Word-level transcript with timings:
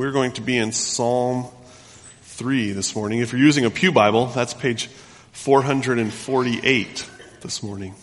We're 0.00 0.12
going 0.12 0.32
to 0.32 0.40
be 0.40 0.56
in 0.56 0.72
Psalm 0.72 1.46
3 2.22 2.72
this 2.72 2.96
morning. 2.96 3.18
If 3.18 3.32
you're 3.32 3.42
using 3.42 3.66
a 3.66 3.70
Pew 3.70 3.92
Bible, 3.92 4.28
that's 4.28 4.54
page 4.54 4.86
448 5.32 7.10
this 7.42 7.62
morning. 7.62 7.94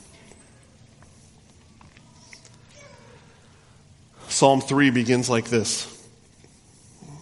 Psalm 4.28 4.62
3 4.62 4.92
begins 4.92 5.28
like 5.28 5.46
this. 5.46 5.92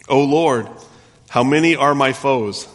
O 0.10 0.26
Lord, 0.26 0.68
how 1.30 1.46
many 1.46 1.78
are 1.78 1.96
my 1.96 2.12
foes? 2.12 2.68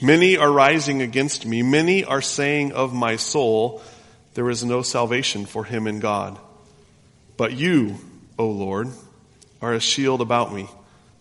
Many 0.00 0.36
are 0.36 0.52
rising 0.52 1.02
against 1.02 1.44
me. 1.44 1.64
Many 1.64 2.04
are 2.04 2.22
saying 2.22 2.70
of 2.70 2.94
my 2.94 3.16
soul, 3.16 3.82
there 4.34 4.48
is 4.48 4.62
no 4.62 4.82
salvation 4.82 5.44
for 5.44 5.64
him 5.64 5.88
in 5.88 5.98
God. 5.98 6.38
But 7.36 7.54
you, 7.54 7.98
O 8.38 8.48
Lord, 8.48 8.90
are 9.60 9.74
a 9.74 9.80
shield 9.80 10.20
about 10.20 10.54
me, 10.54 10.68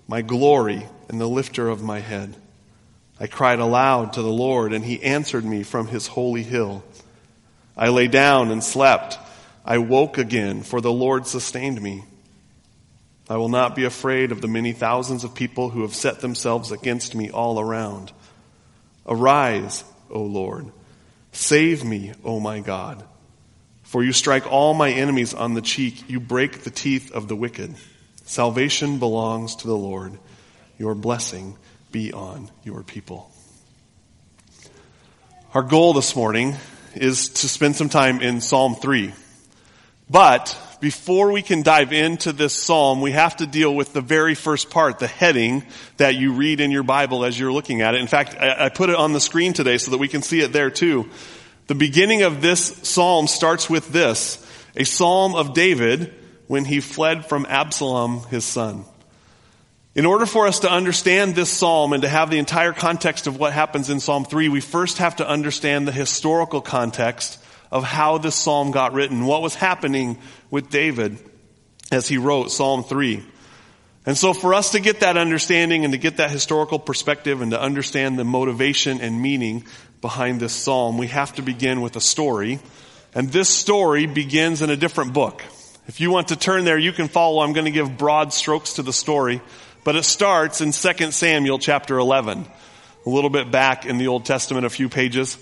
my 0.08 0.22
glory 0.22 0.88
and 1.10 1.20
the 1.20 1.28
lifter 1.28 1.68
of 1.70 1.84
my 1.84 2.00
head. 2.00 2.36
I 3.20 3.28
cried 3.28 3.60
aloud 3.60 4.14
to 4.14 4.22
the 4.22 4.32
Lord 4.32 4.74
and 4.74 4.86
he 4.86 5.04
answered 5.04 5.44
me 5.44 5.64
from 5.64 5.88
his 5.88 6.08
holy 6.08 6.44
hill. 6.44 6.84
I 7.76 7.90
lay 7.90 8.08
down 8.08 8.52
and 8.52 8.64
slept. 8.64 9.18
I 9.66 9.80
woke 9.80 10.18
again 10.18 10.64
for 10.64 10.82
the 10.82 10.92
Lord 10.92 11.28
sustained 11.28 11.82
me. 11.82 12.04
I 13.30 13.38
will 13.38 13.50
not 13.50 13.76
be 13.76 13.84
afraid 13.84 14.32
of 14.32 14.40
the 14.40 14.48
many 14.48 14.72
thousands 14.72 15.24
of 15.24 15.36
people 15.36 15.70
who 15.70 15.82
have 15.82 15.94
set 15.94 16.22
themselves 16.22 16.72
against 16.72 17.14
me 17.14 17.30
all 17.30 17.60
around. 17.60 18.14
Arise, 19.06 19.84
O 20.10 20.22
Lord. 20.22 20.72
Save 21.34 21.84
me, 21.84 22.14
O 22.24 22.40
my 22.40 22.62
God. 22.62 23.04
For 23.84 24.04
you 24.04 24.14
strike 24.14 24.50
all 24.50 24.74
my 24.74 24.92
enemies 24.92 25.34
on 25.34 25.54
the 25.54 25.62
cheek. 25.62 26.10
You 26.10 26.20
break 26.20 26.64
the 26.64 26.70
teeth 26.70 27.12
of 27.12 27.28
the 27.28 27.36
wicked. 27.36 27.76
Salvation 28.28 29.00
belongs 29.00 29.56
to 29.56 29.68
the 29.68 29.78
Lord. 29.78 30.20
Your 30.78 30.96
blessing 30.96 31.56
be 31.94 32.12
on 32.12 32.52
your 32.66 32.84
people. 32.84 33.32
Our 35.54 35.62
goal 35.62 35.94
this 35.94 36.14
morning 36.14 36.58
is 36.94 37.30
to 37.30 37.48
spend 37.48 37.78
some 37.78 37.88
time 37.88 38.22
in 38.22 38.42
Psalm 38.42 38.76
3. 38.76 39.14
But 40.10 40.58
before 40.82 41.32
we 41.32 41.42
can 41.42 41.62
dive 41.62 41.94
into 41.94 42.34
this 42.34 42.54
psalm, 42.54 43.00
we 43.00 43.14
have 43.14 43.38
to 43.38 43.48
deal 43.48 43.74
with 43.74 43.94
the 43.94 44.02
very 44.02 44.36
first 44.36 44.70
part, 44.70 45.00
the 45.00 45.08
heading 45.08 45.64
that 45.96 46.16
you 46.16 46.34
read 46.34 46.60
in 46.60 46.70
your 46.70 46.84
Bible 46.84 47.24
as 47.24 47.40
you're 47.40 47.54
looking 47.54 47.82
at 47.82 47.96
it. 47.96 48.02
In 48.02 48.08
fact, 48.08 48.36
I 48.36 48.68
put 48.68 48.90
it 48.90 48.98
on 48.98 49.14
the 49.14 49.22
screen 49.22 49.54
today 49.54 49.78
so 49.78 49.92
that 49.92 50.00
we 50.00 50.10
can 50.10 50.22
see 50.22 50.42
it 50.42 50.52
there 50.52 50.70
too. 50.70 51.10
The 51.68 51.76
beginning 51.76 52.24
of 52.24 52.42
this 52.42 52.60
psalm 52.84 53.28
starts 53.28 53.70
with 53.70 53.88
this, 53.94 54.46
a 54.76 54.84
psalm 54.84 55.34
of 55.34 55.54
David 55.54 56.14
when 56.48 56.66
he 56.66 56.80
fled 56.80 57.26
from 57.26 57.46
Absalom, 57.48 58.24
his 58.30 58.46
son. 58.46 58.86
In 59.96 60.06
order 60.06 60.26
for 60.26 60.48
us 60.48 60.60
to 60.60 60.72
understand 60.72 61.36
this 61.36 61.50
psalm 61.50 61.92
and 61.92 62.04
to 62.04 62.10
have 62.10 62.30
the 62.30 62.38
entire 62.38 62.72
context 62.72 63.26
of 63.28 63.40
what 63.40 63.52
happens 63.52 63.90
in 63.90 64.00
Psalm 64.00 64.26
3, 64.26 64.48
we 64.48 64.62
first 64.62 65.00
have 65.00 65.16
to 65.16 65.28
understand 65.28 65.88
the 65.88 65.92
historical 65.92 66.62
context 66.62 67.40
of 67.72 67.84
how 67.84 68.18
this 68.18 68.36
psalm 68.36 68.72
got 68.72 68.94
written, 68.94 69.26
what 69.26 69.42
was 69.42 69.56
happening 69.56 70.20
with 70.52 70.70
David 70.70 71.18
as 71.92 72.08
he 72.08 72.18
wrote 72.18 72.52
Psalm 72.52 72.84
3. 72.84 73.26
And 74.06 74.18
so 74.18 74.34
for 74.34 74.54
us 74.54 74.72
to 74.72 74.80
get 74.80 75.02
that 75.02 75.18
understanding 75.18 75.84
and 75.84 75.92
to 75.94 75.98
get 75.98 76.18
that 76.18 76.32
historical 76.32 76.80
perspective 76.80 77.42
and 77.42 77.52
to 77.52 77.62
understand 77.62 78.18
the 78.18 78.24
motivation 78.24 79.02
and 79.02 79.22
meaning 79.22 79.66
behind 80.00 80.40
this 80.40 80.54
psalm, 80.54 80.98
we 80.98 81.08
have 81.08 81.34
to 81.36 81.42
begin 81.42 81.82
with 81.82 81.96
a 81.96 82.02
story. 82.02 82.60
And 83.16 83.30
this 83.32 83.50
story 83.50 84.06
begins 84.06 84.62
in 84.62 84.70
a 84.70 84.78
different 84.78 85.14
book. 85.14 85.44
If 85.88 86.02
you 86.02 86.12
want 86.12 86.28
to 86.28 86.36
turn 86.36 86.66
there, 86.66 86.78
you 86.78 86.92
can 86.92 87.08
follow. 87.08 87.42
I'm 87.42 87.54
going 87.54 87.66
to 87.66 87.72
give 87.72 87.98
broad 87.98 88.34
strokes 88.34 88.74
to 88.74 88.84
the 88.84 88.92
story, 88.92 89.42
but 89.86 89.96
it 89.96 90.04
starts 90.04 90.60
in 90.60 90.74
2 90.74 91.12
Samuel 91.12 91.60
chapter 91.60 91.98
11, 91.98 92.46
a 93.06 93.10
little 93.10 93.30
bit 93.30 93.52
back 93.52 93.86
in 93.86 93.98
the 93.98 94.08
Old 94.08 94.26
Testament, 94.26 94.66
a 94.66 94.70
few 94.70 94.90
pages. 94.90 95.38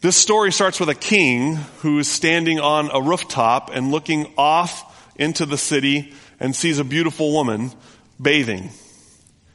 This 0.00 0.16
story 0.16 0.50
starts 0.50 0.80
with 0.80 0.88
a 0.88 0.94
king 0.94 1.56
who 1.80 1.98
is 1.98 2.08
standing 2.08 2.58
on 2.58 2.90
a 2.90 3.02
rooftop 3.02 3.70
and 3.70 3.90
looking 3.90 4.32
off 4.38 5.12
into 5.14 5.44
the 5.44 5.58
city 5.58 6.14
and 6.40 6.56
sees 6.56 6.78
a 6.78 6.84
beautiful 6.84 7.34
woman 7.34 7.72
bathing. 8.20 8.70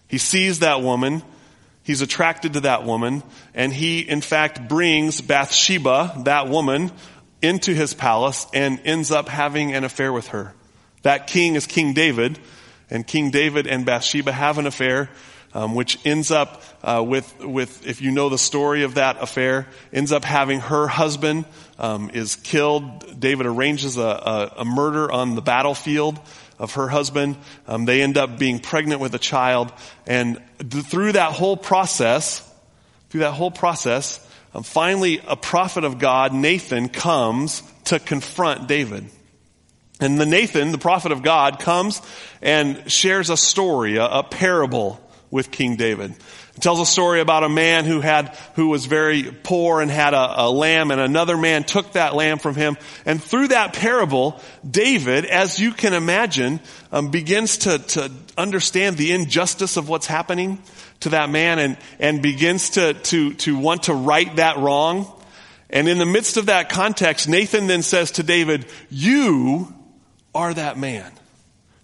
He 0.07 0.19
sees 0.19 0.59
that 0.59 0.83
woman. 0.83 1.23
He's 1.81 2.01
attracted 2.01 2.53
to 2.53 2.59
that 2.61 2.83
woman 2.83 3.23
and 3.55 3.73
he 3.73 4.01
in 4.01 4.21
fact 4.21 4.67
brings 4.67 5.19
Bathsheba, 5.19 6.21
that 6.25 6.47
woman, 6.47 6.91
into 7.45 7.73
his 7.73 7.93
palace 7.93 8.47
and 8.53 8.79
ends 8.83 9.11
up 9.11 9.29
having 9.29 9.73
an 9.73 9.83
affair 9.83 10.11
with 10.11 10.27
her. 10.29 10.53
That 11.03 11.27
king 11.27 11.55
is 11.55 11.67
King 11.67 11.93
David 11.93 12.39
and 12.89 13.05
King 13.05 13.31
David 13.31 13.67
and 13.67 13.85
Bathsheba 13.85 14.31
have 14.31 14.57
an 14.57 14.67
affair 14.67 15.09
um, 15.55 15.73
which 15.73 15.97
ends 16.05 16.31
up 16.31 16.61
uh, 16.83 17.03
with 17.07 17.39
with 17.39 17.87
if 17.87 18.01
you 18.01 18.11
know 18.11 18.27
the 18.27 18.37
story 18.37 18.83
of 18.83 18.95
that 18.95 19.23
affair, 19.23 19.67
ends 19.93 20.11
up 20.11 20.25
having 20.25 20.59
her 20.59 20.85
husband 20.85 21.45
um, 21.79 22.11
is 22.13 22.35
killed. 22.35 23.19
David 23.19 23.45
arranges 23.45 23.95
a, 23.97 24.01
a, 24.01 24.53
a, 24.57 24.65
murder 24.65 25.09
on 25.09 25.35
the 25.35 25.41
battlefield 25.41 26.19
of 26.59 26.73
her 26.73 26.89
husband. 26.89 27.37
Um, 27.67 27.85
they 27.85 28.01
end 28.01 28.17
up 28.17 28.37
being 28.37 28.59
pregnant 28.59 28.99
with 28.99 29.15
a 29.15 29.19
child, 29.19 29.71
and 30.05 30.41
th- 30.59 30.83
through 30.83 31.13
that 31.13 31.31
whole 31.31 31.55
process, 31.55 32.41
through 33.09 33.21
that 33.21 33.31
whole 33.31 33.51
process, 33.51 34.17
finally 34.63 35.21
a 35.27 35.35
prophet 35.35 35.83
of 35.83 35.99
God, 35.99 36.33
Nathan, 36.33 36.89
comes 36.89 37.61
to 37.85 37.99
confront 37.99 38.67
David. 38.67 39.05
And 39.99 40.19
the 40.19 40.25
Nathan, 40.25 40.71
the 40.71 40.77
prophet 40.77 41.11
of 41.11 41.23
God, 41.23 41.59
comes 41.59 42.01
and 42.41 42.91
shares 42.91 43.29
a 43.29 43.37
story, 43.37 43.97
a, 43.97 44.05
a 44.05 44.23
parable 44.23 45.01
with 45.31 45.51
King 45.51 45.75
David. 45.75 46.11
It 46.55 46.61
tells 46.61 46.79
a 46.79 46.85
story 46.85 47.19
about 47.19 47.43
a 47.43 47.49
man 47.49 47.83
who 47.83 47.99
had, 47.99 48.37
who 48.55 48.69
was 48.69 48.85
very 48.85 49.23
poor 49.23 49.81
and 49.81 49.91
had 49.91 50.13
a, 50.13 50.43
a, 50.43 50.49
lamb 50.49 50.91
and 50.91 51.01
another 51.01 51.35
man 51.37 51.65
took 51.65 51.91
that 51.93 52.15
lamb 52.15 52.39
from 52.39 52.55
him. 52.55 52.77
And 53.05 53.21
through 53.21 53.49
that 53.49 53.73
parable, 53.73 54.39
David, 54.69 55.25
as 55.25 55.59
you 55.59 55.73
can 55.73 55.93
imagine, 55.93 56.61
um, 56.93 57.11
begins 57.11 57.57
to, 57.59 57.79
to 57.79 58.11
understand 58.37 58.95
the 58.95 59.11
injustice 59.11 59.75
of 59.75 59.89
what's 59.89 60.07
happening 60.07 60.61
to 61.01 61.09
that 61.09 61.29
man 61.29 61.59
and, 61.59 61.77
and 61.99 62.21
begins 62.21 62.71
to, 62.71 62.93
to, 62.93 63.33
to 63.35 63.57
want 63.57 63.83
to 63.83 63.93
right 63.93 64.35
that 64.37 64.57
wrong. 64.57 65.11
And 65.69 65.87
in 65.87 65.97
the 65.97 66.05
midst 66.05 66.37
of 66.37 66.47
that 66.47 66.69
context, 66.69 67.27
Nathan 67.27 67.67
then 67.67 67.81
says 67.81 68.11
to 68.11 68.23
David, 68.23 68.65
you 68.89 69.73
are 70.33 70.53
that 70.53 70.77
man. 70.77 71.11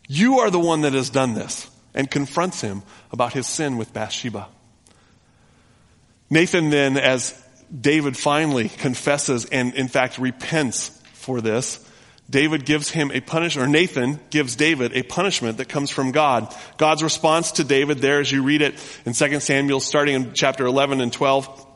You 0.07 0.39
are 0.39 0.49
the 0.49 0.59
one 0.59 0.81
that 0.81 0.93
has 0.93 1.09
done 1.09 1.33
this 1.33 1.69
and 1.93 2.09
confronts 2.09 2.61
him 2.61 2.83
about 3.11 3.33
his 3.33 3.47
sin 3.47 3.77
with 3.77 3.93
Bathsheba. 3.93 4.47
Nathan 6.29 6.69
then, 6.69 6.97
as 6.97 7.37
David 7.79 8.15
finally 8.17 8.69
confesses 8.69 9.45
and 9.45 9.73
in 9.75 9.87
fact 9.87 10.17
repents 10.17 10.89
for 11.13 11.41
this, 11.41 11.85
David 12.31 12.65
gives 12.65 12.89
him 12.89 13.11
a 13.11 13.19
punishment, 13.19 13.67
or 13.67 13.71
Nathan 13.71 14.19
gives 14.29 14.55
David 14.55 14.93
a 14.95 15.03
punishment 15.03 15.57
that 15.57 15.67
comes 15.67 15.91
from 15.91 16.11
God. 16.11 16.55
God's 16.77 17.03
response 17.03 17.51
to 17.53 17.65
David 17.65 17.99
there, 17.99 18.21
as 18.21 18.31
you 18.31 18.41
read 18.43 18.61
it 18.61 18.73
in 19.05 19.13
2 19.13 19.39
Samuel, 19.41 19.81
starting 19.81 20.15
in 20.15 20.33
chapter 20.33 20.65
11 20.65 21.01
and 21.01 21.11
12, 21.11 21.67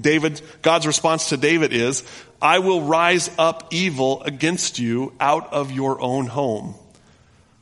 David, 0.00 0.40
God's 0.62 0.86
response 0.86 1.28
to 1.28 1.36
David 1.36 1.74
is, 1.74 2.04
I 2.40 2.60
will 2.60 2.80
rise 2.82 3.30
up 3.38 3.68
evil 3.70 4.22
against 4.22 4.78
you 4.78 5.12
out 5.20 5.52
of 5.52 5.70
your 5.70 6.00
own 6.00 6.26
home. 6.26 6.74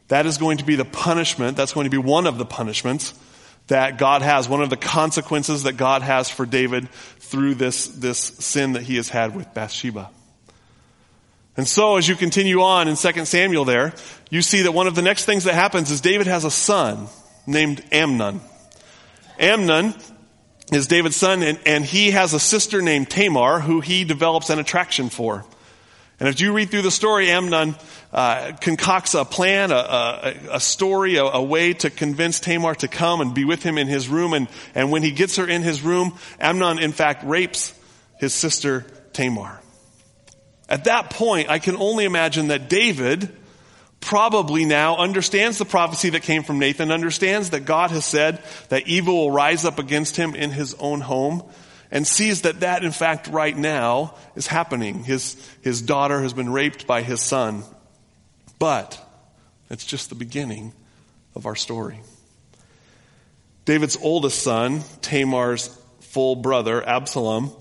That 0.06 0.26
is 0.26 0.38
going 0.38 0.58
to 0.58 0.64
be 0.64 0.76
the 0.76 0.84
punishment. 0.84 1.56
That's 1.56 1.72
going 1.72 1.84
to 1.84 1.90
be 1.90 1.98
one 1.98 2.28
of 2.28 2.38
the 2.38 2.44
punishments 2.44 3.12
that 3.66 3.98
God 3.98 4.22
has, 4.22 4.48
one 4.48 4.62
of 4.62 4.70
the 4.70 4.76
consequences 4.76 5.64
that 5.64 5.72
God 5.72 6.02
has 6.02 6.28
for 6.28 6.46
David 6.46 6.88
through 7.18 7.54
this, 7.54 7.88
this 7.88 8.18
sin 8.18 8.74
that 8.74 8.82
he 8.82 8.96
has 8.96 9.08
had 9.08 9.34
with 9.34 9.52
Bathsheba. 9.52 10.10
And 11.60 11.68
so 11.68 11.98
as 11.98 12.08
you 12.08 12.16
continue 12.16 12.62
on 12.62 12.88
in 12.88 12.96
2 12.96 13.26
Samuel 13.26 13.66
there, 13.66 13.92
you 14.30 14.40
see 14.40 14.62
that 14.62 14.72
one 14.72 14.86
of 14.86 14.94
the 14.94 15.02
next 15.02 15.26
things 15.26 15.44
that 15.44 15.52
happens 15.52 15.90
is 15.90 16.00
David 16.00 16.26
has 16.26 16.46
a 16.46 16.50
son 16.50 17.06
named 17.46 17.84
Amnon. 17.92 18.40
Amnon 19.38 19.92
is 20.72 20.86
David's 20.86 21.16
son 21.16 21.42
and, 21.42 21.60
and 21.66 21.84
he 21.84 22.12
has 22.12 22.32
a 22.32 22.40
sister 22.40 22.80
named 22.80 23.10
Tamar 23.10 23.60
who 23.60 23.82
he 23.82 24.04
develops 24.04 24.48
an 24.48 24.58
attraction 24.58 25.10
for. 25.10 25.44
And 26.18 26.30
if 26.30 26.40
you 26.40 26.54
read 26.54 26.70
through 26.70 26.80
the 26.80 26.90
story, 26.90 27.30
Amnon 27.30 27.76
uh, 28.10 28.52
concocts 28.58 29.12
a 29.12 29.26
plan, 29.26 29.70
a, 29.70 29.74
a, 29.74 30.34
a 30.52 30.60
story, 30.60 31.16
a, 31.16 31.24
a, 31.24 31.42
way 31.42 31.74
to 31.74 31.90
convince 31.90 32.40
Tamar 32.40 32.74
to 32.76 32.88
come 32.88 33.20
and 33.20 33.34
be 33.34 33.44
with 33.44 33.62
him 33.62 33.76
in 33.76 33.86
his 33.86 34.08
room. 34.08 34.32
And, 34.32 34.48
and 34.74 34.90
when 34.90 35.02
he 35.02 35.10
gets 35.10 35.36
her 35.36 35.46
in 35.46 35.60
his 35.60 35.82
room, 35.82 36.16
Amnon, 36.40 36.78
in 36.78 36.92
fact, 36.92 37.22
rapes 37.22 37.78
his 38.16 38.32
sister 38.32 38.86
Tamar. 39.12 39.60
At 40.70 40.84
that 40.84 41.10
point, 41.10 41.50
I 41.50 41.58
can 41.58 41.76
only 41.76 42.04
imagine 42.04 42.48
that 42.48 42.70
David 42.70 43.36
probably 44.00 44.64
now 44.64 44.96
understands 44.96 45.58
the 45.58 45.64
prophecy 45.64 46.10
that 46.10 46.22
came 46.22 46.44
from 46.44 46.60
Nathan, 46.60 46.92
understands 46.92 47.50
that 47.50 47.64
God 47.64 47.90
has 47.90 48.04
said 48.04 48.42
that 48.68 48.86
evil 48.86 49.14
will 49.14 49.30
rise 49.30 49.64
up 49.64 49.78
against 49.80 50.16
him 50.16 50.34
in 50.34 50.52
his 50.52 50.74
own 50.74 51.00
home 51.00 51.42
and 51.90 52.06
sees 52.06 52.42
that 52.42 52.60
that 52.60 52.84
in 52.84 52.92
fact 52.92 53.26
right 53.26 53.56
now 53.56 54.14
is 54.36 54.46
happening. 54.46 55.02
His, 55.02 55.36
his 55.60 55.82
daughter 55.82 56.22
has 56.22 56.32
been 56.32 56.50
raped 56.50 56.86
by 56.86 57.02
his 57.02 57.20
son. 57.20 57.64
But 58.60 58.98
it's 59.70 59.84
just 59.84 60.08
the 60.08 60.14
beginning 60.14 60.72
of 61.34 61.46
our 61.46 61.56
story. 61.56 62.00
David's 63.64 63.96
oldest 64.00 64.42
son, 64.42 64.82
Tamar's 65.02 65.76
full 66.00 66.36
brother, 66.36 66.86
Absalom, 66.86 67.52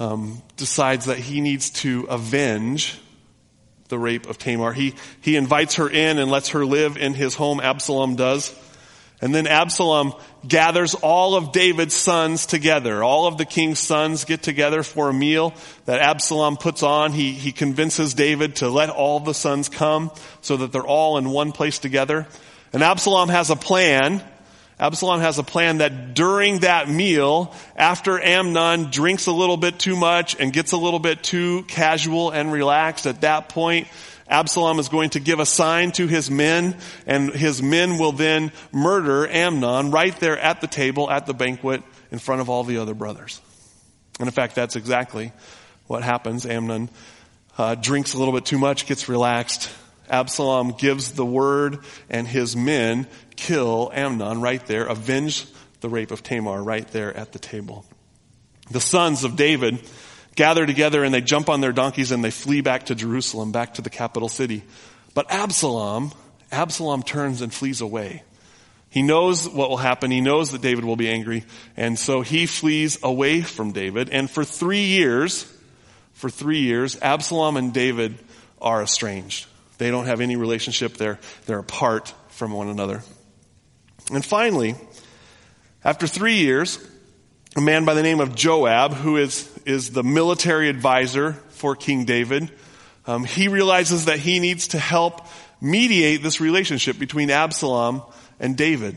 um, 0.00 0.42
decides 0.56 1.04
that 1.04 1.18
he 1.18 1.40
needs 1.40 1.70
to 1.70 2.06
avenge 2.08 2.98
the 3.88 3.98
rape 3.98 4.26
of 4.26 4.38
Tamar. 4.38 4.72
He, 4.72 4.94
he 5.20 5.36
invites 5.36 5.74
her 5.74 5.88
in 5.88 6.18
and 6.18 6.30
lets 6.30 6.48
her 6.50 6.64
live 6.64 6.96
in 6.96 7.12
his 7.14 7.34
home, 7.34 7.60
Absalom 7.60 8.16
does. 8.16 8.56
And 9.20 9.34
then 9.34 9.46
Absalom 9.46 10.14
gathers 10.48 10.94
all 10.94 11.34
of 11.34 11.52
David's 11.52 11.94
sons 11.94 12.46
together. 12.46 13.04
All 13.04 13.26
of 13.26 13.36
the 13.36 13.44
king's 13.44 13.78
sons 13.78 14.24
get 14.24 14.42
together 14.42 14.82
for 14.82 15.10
a 15.10 15.12
meal 15.12 15.52
that 15.84 16.00
Absalom 16.00 16.56
puts 16.56 16.82
on. 16.82 17.12
He, 17.12 17.32
he 17.32 17.52
convinces 17.52 18.14
David 18.14 18.56
to 18.56 18.70
let 18.70 18.88
all 18.88 19.20
the 19.20 19.34
sons 19.34 19.68
come 19.68 20.10
so 20.40 20.56
that 20.56 20.72
they're 20.72 20.82
all 20.86 21.18
in 21.18 21.28
one 21.28 21.52
place 21.52 21.78
together. 21.78 22.26
And 22.72 22.82
Absalom 22.82 23.28
has 23.28 23.50
a 23.50 23.56
plan. 23.56 24.22
Absalom 24.80 25.20
has 25.20 25.38
a 25.38 25.42
plan 25.42 25.78
that 25.78 26.14
during 26.14 26.60
that 26.60 26.88
meal, 26.88 27.54
after 27.76 28.18
Amnon 28.18 28.90
drinks 28.90 29.26
a 29.26 29.32
little 29.32 29.58
bit 29.58 29.78
too 29.78 29.94
much 29.94 30.40
and 30.40 30.54
gets 30.54 30.72
a 30.72 30.78
little 30.78 30.98
bit 30.98 31.22
too 31.22 31.64
casual 31.64 32.30
and 32.30 32.50
relaxed, 32.50 33.06
at 33.06 33.20
that 33.20 33.50
point, 33.50 33.88
Absalom 34.26 34.78
is 34.78 34.88
going 34.88 35.10
to 35.10 35.20
give 35.20 35.38
a 35.38 35.44
sign 35.44 35.92
to 35.92 36.06
his 36.06 36.30
men, 36.30 36.78
and 37.06 37.30
his 37.30 37.62
men 37.62 37.98
will 37.98 38.12
then 38.12 38.52
murder 38.72 39.28
Amnon 39.28 39.90
right 39.90 40.18
there 40.18 40.38
at 40.38 40.62
the 40.62 40.66
table 40.66 41.10
at 41.10 41.26
the 41.26 41.34
banquet 41.34 41.82
in 42.10 42.18
front 42.18 42.40
of 42.40 42.48
all 42.48 42.64
the 42.64 42.78
other 42.78 42.94
brothers. 42.94 43.38
And 44.18 44.28
in 44.28 44.32
fact, 44.32 44.54
that's 44.54 44.76
exactly 44.76 45.32
what 45.88 46.02
happens. 46.02 46.46
Amnon 46.46 46.88
uh, 47.58 47.74
drinks 47.74 48.14
a 48.14 48.18
little 48.18 48.32
bit 48.32 48.46
too 48.46 48.58
much, 48.58 48.86
gets 48.86 49.10
relaxed. 49.10 49.70
Absalom 50.08 50.72
gives 50.72 51.12
the 51.12 51.26
word, 51.26 51.80
and 52.08 52.26
his 52.26 52.56
men 52.56 53.06
kill 53.40 53.90
Amnon 53.92 54.40
right 54.40 54.64
there, 54.66 54.84
avenge 54.84 55.46
the 55.80 55.88
rape 55.88 56.10
of 56.10 56.22
Tamar 56.22 56.62
right 56.62 56.86
there 56.88 57.16
at 57.16 57.32
the 57.32 57.38
table. 57.38 57.84
The 58.70 58.80
sons 58.80 59.24
of 59.24 59.36
David 59.36 59.80
gather 60.36 60.66
together 60.66 61.02
and 61.02 61.12
they 61.12 61.22
jump 61.22 61.48
on 61.48 61.60
their 61.60 61.72
donkeys 61.72 62.12
and 62.12 62.22
they 62.22 62.30
flee 62.30 62.60
back 62.60 62.86
to 62.86 62.94
Jerusalem, 62.94 63.50
back 63.50 63.74
to 63.74 63.82
the 63.82 63.90
capital 63.90 64.28
city. 64.28 64.62
But 65.14 65.30
Absalom, 65.32 66.12
Absalom 66.52 67.02
turns 67.02 67.40
and 67.40 67.52
flees 67.52 67.80
away. 67.80 68.22
He 68.90 69.02
knows 69.02 69.48
what 69.48 69.70
will 69.70 69.76
happen. 69.76 70.10
He 70.10 70.20
knows 70.20 70.50
that 70.50 70.60
David 70.60 70.84
will 70.84 70.96
be 70.96 71.08
angry. 71.08 71.44
And 71.76 71.98
so 71.98 72.20
he 72.20 72.46
flees 72.46 72.98
away 73.02 73.40
from 73.40 73.72
David. 73.72 74.10
And 74.10 74.30
for 74.30 74.44
three 74.44 74.84
years, 74.84 75.50
for 76.12 76.28
three 76.28 76.60
years, 76.60 77.00
Absalom 77.00 77.56
and 77.56 77.72
David 77.72 78.16
are 78.60 78.82
estranged. 78.82 79.46
They 79.78 79.90
don't 79.90 80.06
have 80.06 80.20
any 80.20 80.36
relationship. 80.36 80.94
They're, 80.94 81.18
they're 81.46 81.60
apart 81.60 82.12
from 82.28 82.52
one 82.52 82.68
another. 82.68 83.02
And 84.10 84.24
finally, 84.24 84.74
after 85.84 86.06
three 86.06 86.36
years, 86.36 86.78
a 87.56 87.60
man 87.60 87.84
by 87.84 87.94
the 87.94 88.02
name 88.02 88.20
of 88.20 88.34
Joab, 88.34 88.94
who 88.94 89.16
is, 89.16 89.48
is 89.64 89.90
the 89.90 90.02
military 90.02 90.68
advisor 90.68 91.32
for 91.50 91.76
King 91.76 92.04
David, 92.04 92.50
um, 93.06 93.24
he 93.24 93.48
realizes 93.48 94.06
that 94.06 94.18
he 94.18 94.40
needs 94.40 94.68
to 94.68 94.78
help 94.78 95.26
mediate 95.60 96.22
this 96.22 96.40
relationship 96.40 96.98
between 96.98 97.30
Absalom 97.30 98.02
and 98.38 98.56
David. 98.56 98.96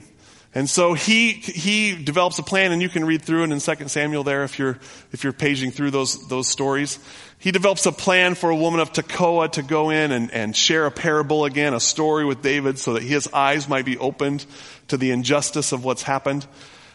And 0.56 0.70
so 0.70 0.94
he, 0.94 1.32
he 1.32 1.96
develops 1.96 2.38
a 2.38 2.44
plan 2.44 2.72
and 2.72 2.82
you 2.82 2.90
can 2.90 3.06
read 3.06 3.24
through 3.24 3.44
it 3.44 3.52
in 3.52 3.60
2 3.60 3.88
Samuel 3.88 4.24
there 4.24 4.44
if 4.44 4.60
you're, 4.60 4.78
if 5.12 5.24
you're 5.24 5.34
paging 5.34 5.72
through 5.72 5.92
those, 5.92 6.28
those 6.28 6.48
stories. 6.48 7.00
He 7.40 7.52
develops 7.52 7.86
a 7.88 7.92
plan 7.92 8.36
for 8.36 8.52
a 8.52 8.56
woman 8.56 8.80
of 8.80 8.94
Tekoa 8.94 9.52
to 9.54 9.64
go 9.64 9.90
in 9.90 10.12
and, 10.12 10.32
and 10.32 10.56
share 10.56 10.86
a 10.86 10.92
parable 10.92 11.46
again, 11.46 11.74
a 11.74 11.80
story 11.80 12.24
with 12.24 12.44
David 12.44 12.78
so 12.78 12.94
that 12.94 13.04
his 13.04 13.28
eyes 13.34 13.68
might 13.68 13.86
be 13.86 13.98
opened 13.98 14.46
to 14.90 14.98
the 14.98 15.10
injustice 15.10 15.72
of 15.72 15.84
what's 15.84 16.04
happened. 16.04 16.46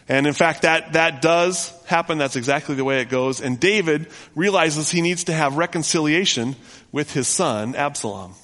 And 0.09 0.27
in 0.27 0.33
fact, 0.33 0.63
that, 0.63 0.95
that 0.95 1.21
does 1.21 1.71
happen. 1.87 2.17
That's 2.17 2.37
exactly 2.37 2.77
the 2.77 2.85
way 2.85 3.01
it 3.01 3.11
goes. 3.11 3.41
And 3.41 3.59
David 3.61 4.09
realizes 4.35 4.91
he 4.91 5.03
needs 5.03 5.25
to 5.25 5.33
have 5.33 5.57
reconciliation 5.57 6.57
with 6.93 7.13
his 7.13 7.29
son, 7.29 7.75
Absalom. 7.75 8.35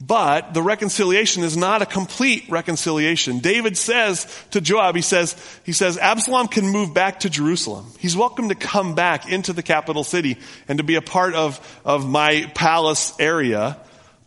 But 0.00 0.54
the 0.54 0.62
reconciliation 0.62 1.42
is 1.42 1.56
not 1.56 1.82
a 1.82 1.86
complete 1.86 2.44
reconciliation. 2.48 3.40
David 3.40 3.76
says 3.76 4.26
to 4.52 4.60
Joab, 4.60 4.94
he 4.94 5.02
says, 5.02 5.34
he 5.64 5.72
says, 5.72 5.98
Absalom 5.98 6.46
can 6.46 6.68
move 6.68 6.94
back 6.94 7.20
to 7.20 7.30
Jerusalem. 7.30 7.86
He's 7.98 8.16
welcome 8.16 8.48
to 8.50 8.54
come 8.54 8.94
back 8.94 9.30
into 9.30 9.52
the 9.52 9.62
capital 9.62 10.04
city 10.04 10.38
and 10.68 10.78
to 10.78 10.84
be 10.84 10.94
a 10.94 11.02
part 11.02 11.34
of, 11.34 11.80
of 11.84 12.08
my 12.08 12.50
palace 12.54 13.12
area, 13.18 13.76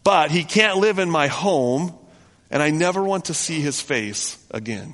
but 0.03 0.29
he 0.29 0.43
can't 0.43 0.77
live 0.77 0.99
in 0.99 1.09
my 1.09 1.27
home 1.27 1.97
and 2.49 2.61
I 2.61 2.69
never 2.69 3.01
want 3.01 3.25
to 3.25 3.33
see 3.33 3.61
his 3.61 3.79
face 3.81 4.37
again. 4.51 4.93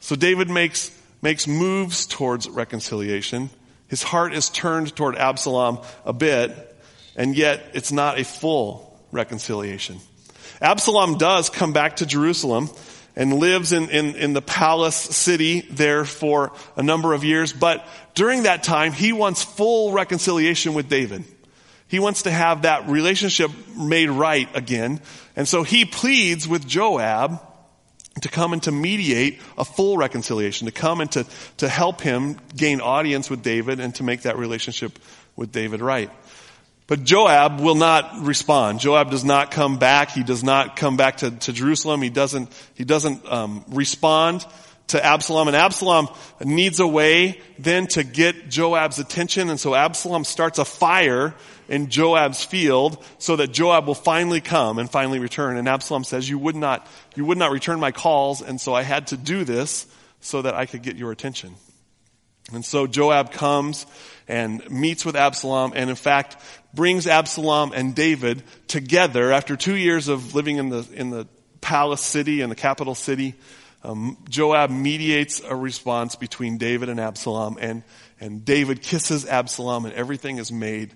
So 0.00 0.16
David 0.16 0.50
makes, 0.50 0.90
makes 1.22 1.46
moves 1.46 2.06
towards 2.06 2.48
reconciliation. 2.48 3.50
His 3.86 4.02
heart 4.02 4.34
is 4.34 4.50
turned 4.50 4.96
toward 4.96 5.14
Absalom 5.14 5.78
a 6.04 6.12
bit, 6.12 6.50
and 7.14 7.36
yet 7.36 7.70
it's 7.74 7.92
not 7.92 8.18
a 8.18 8.24
full 8.24 8.91
reconciliation. 9.12 9.98
Absalom 10.60 11.18
does 11.18 11.50
come 11.50 11.72
back 11.72 11.96
to 11.96 12.06
Jerusalem 12.06 12.70
and 13.14 13.34
lives 13.34 13.72
in, 13.72 13.90
in, 13.90 14.16
in 14.16 14.32
the 14.32 14.42
palace 14.42 14.96
city 14.96 15.60
there 15.60 16.04
for 16.04 16.52
a 16.76 16.82
number 16.82 17.12
of 17.12 17.24
years, 17.24 17.52
but 17.52 17.86
during 18.14 18.44
that 18.44 18.62
time, 18.62 18.92
he 18.92 19.12
wants 19.12 19.42
full 19.42 19.92
reconciliation 19.92 20.74
with 20.74 20.88
David. 20.88 21.24
He 21.88 21.98
wants 21.98 22.22
to 22.22 22.30
have 22.30 22.62
that 22.62 22.88
relationship 22.88 23.50
made 23.76 24.08
right 24.08 24.48
again. 24.56 25.00
And 25.36 25.46
so 25.46 25.62
he 25.62 25.84
pleads 25.84 26.48
with 26.48 26.66
Joab 26.66 27.38
to 28.22 28.28
come 28.28 28.52
and 28.52 28.62
to 28.62 28.72
mediate 28.72 29.40
a 29.58 29.64
full 29.64 29.96
reconciliation, 29.96 30.66
to 30.66 30.72
come 30.72 31.00
and 31.00 31.12
to, 31.12 31.26
to 31.58 31.68
help 31.68 32.00
him 32.00 32.38
gain 32.56 32.80
audience 32.80 33.28
with 33.28 33.42
David 33.42 33.80
and 33.80 33.94
to 33.96 34.04
make 34.04 34.22
that 34.22 34.38
relationship 34.38 34.98
with 35.36 35.52
David 35.52 35.80
right. 35.80 36.10
But 36.86 37.04
Joab 37.04 37.60
will 37.60 37.74
not 37.74 38.20
respond. 38.20 38.80
Joab 38.80 39.10
does 39.10 39.24
not 39.24 39.50
come 39.50 39.78
back. 39.78 40.10
He 40.10 40.22
does 40.22 40.42
not 40.42 40.76
come 40.76 40.96
back 40.96 41.18
to, 41.18 41.30
to 41.30 41.52
Jerusalem. 41.52 42.02
He 42.02 42.10
doesn't, 42.10 42.52
he 42.74 42.84
doesn't 42.84 43.24
um, 43.30 43.64
respond 43.68 44.44
to 44.88 45.04
Absalom. 45.04 45.48
And 45.48 45.56
Absalom 45.56 46.08
needs 46.44 46.80
a 46.80 46.86
way 46.86 47.40
then 47.58 47.86
to 47.88 48.04
get 48.04 48.48
Joab's 48.48 48.98
attention. 48.98 49.48
And 49.48 49.58
so 49.58 49.74
Absalom 49.74 50.24
starts 50.24 50.58
a 50.58 50.64
fire 50.64 51.34
in 51.68 51.88
Joab's 51.88 52.44
field 52.44 53.02
so 53.18 53.36
that 53.36 53.52
Joab 53.52 53.86
will 53.86 53.94
finally 53.94 54.40
come 54.40 54.78
and 54.78 54.90
finally 54.90 55.18
return. 55.18 55.56
And 55.56 55.68
Absalom 55.68 56.04
says, 56.04 56.28
you 56.28 56.38
would 56.38 56.56
not, 56.56 56.86
you 57.14 57.24
would 57.24 57.38
not 57.38 57.52
return 57.52 57.80
my 57.80 57.92
calls. 57.92 58.42
And 58.42 58.60
so 58.60 58.74
I 58.74 58.82
had 58.82 59.06
to 59.08 59.16
do 59.16 59.44
this 59.44 59.86
so 60.20 60.42
that 60.42 60.54
I 60.54 60.66
could 60.66 60.82
get 60.82 60.96
your 60.96 61.12
attention. 61.12 61.54
And 62.52 62.64
so 62.64 62.86
Joab 62.86 63.32
comes 63.32 63.86
and 64.28 64.68
meets 64.70 65.04
with 65.04 65.16
Absalom 65.16 65.72
and 65.74 65.90
in 65.90 65.96
fact 65.96 66.36
brings 66.74 67.06
Absalom 67.06 67.72
and 67.74 67.94
David 67.94 68.42
together 68.68 69.32
after 69.32 69.56
two 69.56 69.76
years 69.76 70.08
of 70.08 70.34
living 70.34 70.56
in 70.56 70.68
the, 70.68 70.86
in 70.92 71.10
the 71.10 71.26
palace 71.60 72.00
city 72.00 72.40
and 72.40 72.50
the 72.50 72.56
capital 72.56 72.94
city. 72.94 73.34
Um, 73.84 74.16
Joab 74.28 74.70
mediates 74.70 75.40
a 75.40 75.56
response 75.56 76.16
between 76.16 76.56
David 76.56 76.88
and 76.88 77.00
Absalom 77.00 77.58
and, 77.60 77.82
and 78.20 78.44
David 78.44 78.80
kisses 78.80 79.26
Absalom 79.26 79.84
and 79.84 79.94
everything 79.94 80.38
is 80.38 80.52
made 80.52 80.92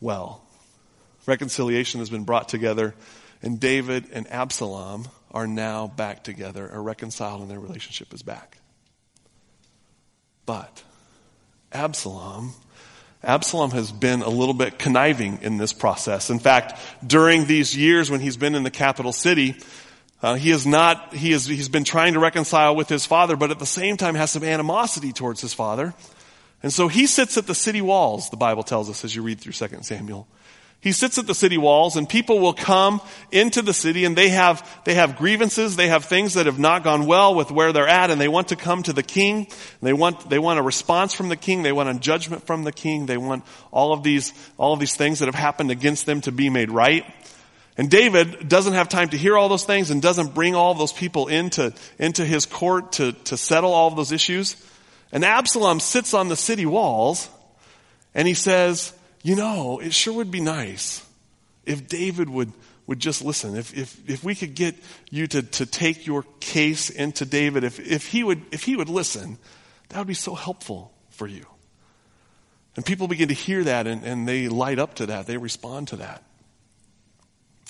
well. 0.00 0.42
Reconciliation 1.26 2.00
has 2.00 2.08
been 2.08 2.24
brought 2.24 2.48
together, 2.48 2.94
and 3.42 3.58
David 3.58 4.06
and 4.12 4.30
Absalom 4.30 5.08
are 5.32 5.46
now 5.46 5.88
back 5.88 6.22
together, 6.22 6.70
are 6.70 6.82
reconciled, 6.82 7.42
and 7.42 7.50
their 7.50 7.60
relationship 7.60 8.14
is 8.14 8.22
back. 8.22 8.58
But 10.46 10.84
Absalom, 11.76 12.54
Absalom 13.22 13.70
has 13.72 13.92
been 13.92 14.22
a 14.22 14.28
little 14.28 14.54
bit 14.54 14.78
conniving 14.78 15.42
in 15.42 15.58
this 15.58 15.72
process. 15.72 16.30
In 16.30 16.38
fact, 16.38 16.80
during 17.06 17.46
these 17.46 17.76
years 17.76 18.10
when 18.10 18.20
he's 18.20 18.36
been 18.36 18.54
in 18.54 18.62
the 18.62 18.70
capital 18.70 19.12
city, 19.12 19.56
uh, 20.22 20.36
he 20.36 20.50
is 20.50 20.66
not, 20.66 21.14
he 21.14 21.32
is, 21.32 21.46
he's 21.46 21.68
been 21.68 21.84
trying 21.84 22.14
to 22.14 22.20
reconcile 22.20 22.74
with 22.74 22.88
his 22.88 23.04
father, 23.04 23.36
but 23.36 23.50
at 23.50 23.58
the 23.58 23.66
same 23.66 23.96
time 23.96 24.14
has 24.14 24.30
some 24.30 24.42
animosity 24.42 25.12
towards 25.12 25.40
his 25.40 25.52
father. 25.52 25.92
And 26.62 26.72
so 26.72 26.88
he 26.88 27.06
sits 27.06 27.36
at 27.36 27.46
the 27.46 27.54
city 27.54 27.82
walls, 27.82 28.30
the 28.30 28.36
Bible 28.36 28.62
tells 28.62 28.88
us 28.88 29.04
as 29.04 29.14
you 29.14 29.22
read 29.22 29.40
through 29.40 29.52
2 29.52 29.82
Samuel. 29.82 30.26
He 30.80 30.92
sits 30.92 31.18
at 31.18 31.26
the 31.26 31.34
city 31.34 31.58
walls 31.58 31.96
and 31.96 32.08
people 32.08 32.38
will 32.38 32.52
come 32.52 33.00
into 33.32 33.60
the 33.62 33.72
city 33.72 34.04
and 34.04 34.16
they 34.16 34.28
have, 34.28 34.68
they 34.84 34.94
have 34.94 35.16
grievances, 35.16 35.74
they 35.74 35.88
have 35.88 36.04
things 36.04 36.34
that 36.34 36.46
have 36.46 36.60
not 36.60 36.84
gone 36.84 37.06
well 37.06 37.34
with 37.34 37.50
where 37.50 37.72
they're 37.72 37.88
at 37.88 38.10
and 38.10 38.20
they 38.20 38.28
want 38.28 38.48
to 38.48 38.56
come 38.56 38.82
to 38.84 38.92
the 38.92 39.02
king. 39.02 39.48
They 39.82 39.92
want, 39.92 40.30
they 40.30 40.38
want 40.38 40.60
a 40.60 40.62
response 40.62 41.12
from 41.12 41.28
the 41.28 41.36
king, 41.36 41.62
they 41.62 41.72
want 41.72 41.88
a 41.88 41.94
judgment 41.94 42.46
from 42.46 42.62
the 42.62 42.72
king, 42.72 43.06
they 43.06 43.16
want 43.16 43.44
all 43.72 43.92
of 43.92 44.02
these, 44.02 44.32
all 44.58 44.74
of 44.74 44.78
these 44.78 44.94
things 44.94 45.18
that 45.18 45.26
have 45.26 45.34
happened 45.34 45.70
against 45.70 46.06
them 46.06 46.20
to 46.20 46.30
be 46.30 46.50
made 46.50 46.70
right. 46.70 47.04
And 47.78 47.90
David 47.90 48.48
doesn't 48.48 48.72
have 48.72 48.88
time 48.88 49.10
to 49.10 49.18
hear 49.18 49.36
all 49.36 49.48
those 49.48 49.64
things 49.64 49.90
and 49.90 50.00
doesn't 50.00 50.34
bring 50.34 50.54
all 50.54 50.74
those 50.74 50.92
people 50.92 51.28
into, 51.28 51.74
into 51.98 52.24
his 52.24 52.46
court 52.46 52.92
to, 52.92 53.12
to 53.12 53.36
settle 53.36 53.72
all 53.72 53.88
of 53.88 53.96
those 53.96 54.12
issues. 54.12 54.56
And 55.12 55.24
Absalom 55.24 55.80
sits 55.80 56.14
on 56.14 56.28
the 56.28 56.36
city 56.36 56.64
walls 56.64 57.28
and 58.14 58.26
he 58.26 58.34
says, 58.34 58.95
you 59.26 59.34
know, 59.34 59.80
it 59.80 59.92
sure 59.92 60.14
would 60.14 60.30
be 60.30 60.38
nice 60.38 61.04
if 61.64 61.88
David 61.88 62.30
would, 62.30 62.52
would 62.86 63.00
just 63.00 63.24
listen, 63.24 63.56
if, 63.56 63.76
if, 63.76 64.08
if 64.08 64.22
we 64.22 64.36
could 64.36 64.54
get 64.54 64.76
you 65.10 65.26
to, 65.26 65.42
to 65.42 65.66
take 65.66 66.06
your 66.06 66.24
case 66.38 66.90
into 66.90 67.24
David, 67.24 67.64
if, 67.64 67.80
if, 67.80 68.06
he 68.06 68.22
would, 68.22 68.40
if 68.52 68.62
he 68.62 68.76
would 68.76 68.88
listen, 68.88 69.36
that 69.88 69.98
would 69.98 70.06
be 70.06 70.14
so 70.14 70.36
helpful 70.36 70.92
for 71.10 71.26
you. 71.26 71.44
And 72.76 72.86
people 72.86 73.08
begin 73.08 73.26
to 73.26 73.34
hear 73.34 73.64
that 73.64 73.88
and, 73.88 74.04
and 74.04 74.28
they 74.28 74.46
light 74.46 74.78
up 74.78 74.94
to 74.94 75.06
that. 75.06 75.26
They 75.26 75.38
respond 75.38 75.88
to 75.88 75.96
that. 75.96 76.22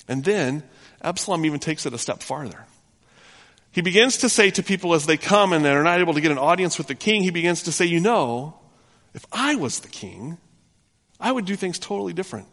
And 0.07 0.23
then 0.23 0.61
Absalom 1.01 1.43
even 1.43 1.59
takes 1.59 1.87
it 1.87 1.93
a 1.93 1.97
step 1.97 2.21
farther. 2.21 2.65
He 3.71 3.81
begins 3.81 4.17
to 4.17 4.29
say 4.29 4.51
to 4.51 4.61
people 4.61 4.93
as 4.93 5.07
they 5.07 5.17
come 5.17 5.53
and 5.53 5.65
they're 5.65 5.81
not 5.81 6.01
able 6.01 6.13
to 6.13 6.21
get 6.21 6.31
an 6.31 6.37
audience 6.37 6.77
with 6.77 6.85
the 6.85 6.93
king, 6.93 7.23
he 7.23 7.31
begins 7.31 7.63
to 7.63 7.71
say, 7.71 7.85
You 7.85 7.99
know, 7.99 8.59
if 9.15 9.25
I 9.31 9.55
was 9.55 9.79
the 9.79 9.87
king, 9.87 10.37
I 11.19 11.31
would 11.31 11.45
do 11.45 11.55
things 11.55 11.79
totally 11.79 12.13
different. 12.13 12.47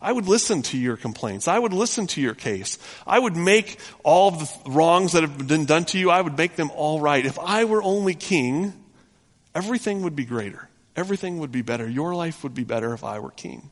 I 0.00 0.12
would 0.12 0.26
listen 0.26 0.62
to 0.62 0.78
your 0.78 0.96
complaints. 0.96 1.46
I 1.46 1.56
would 1.56 1.72
listen 1.72 2.08
to 2.08 2.20
your 2.20 2.34
case. 2.34 2.78
I 3.06 3.18
would 3.18 3.36
make 3.36 3.78
all 4.02 4.32
the 4.32 4.50
wrongs 4.66 5.12
that 5.12 5.22
have 5.22 5.46
been 5.46 5.64
done 5.64 5.84
to 5.86 5.98
you, 5.98 6.10
I 6.10 6.20
would 6.20 6.36
make 6.36 6.56
them 6.56 6.72
all 6.74 7.00
right. 7.00 7.24
If 7.24 7.38
I 7.38 7.64
were 7.64 7.82
only 7.82 8.14
king, 8.14 8.72
everything 9.54 10.02
would 10.02 10.16
be 10.16 10.24
greater. 10.24 10.68
Everything 10.96 11.38
would 11.38 11.52
be 11.52 11.62
better. 11.62 11.88
Your 11.88 12.14
life 12.14 12.42
would 12.42 12.52
be 12.52 12.64
better 12.64 12.92
if 12.92 13.04
I 13.04 13.20
were 13.20 13.30
king. 13.30 13.70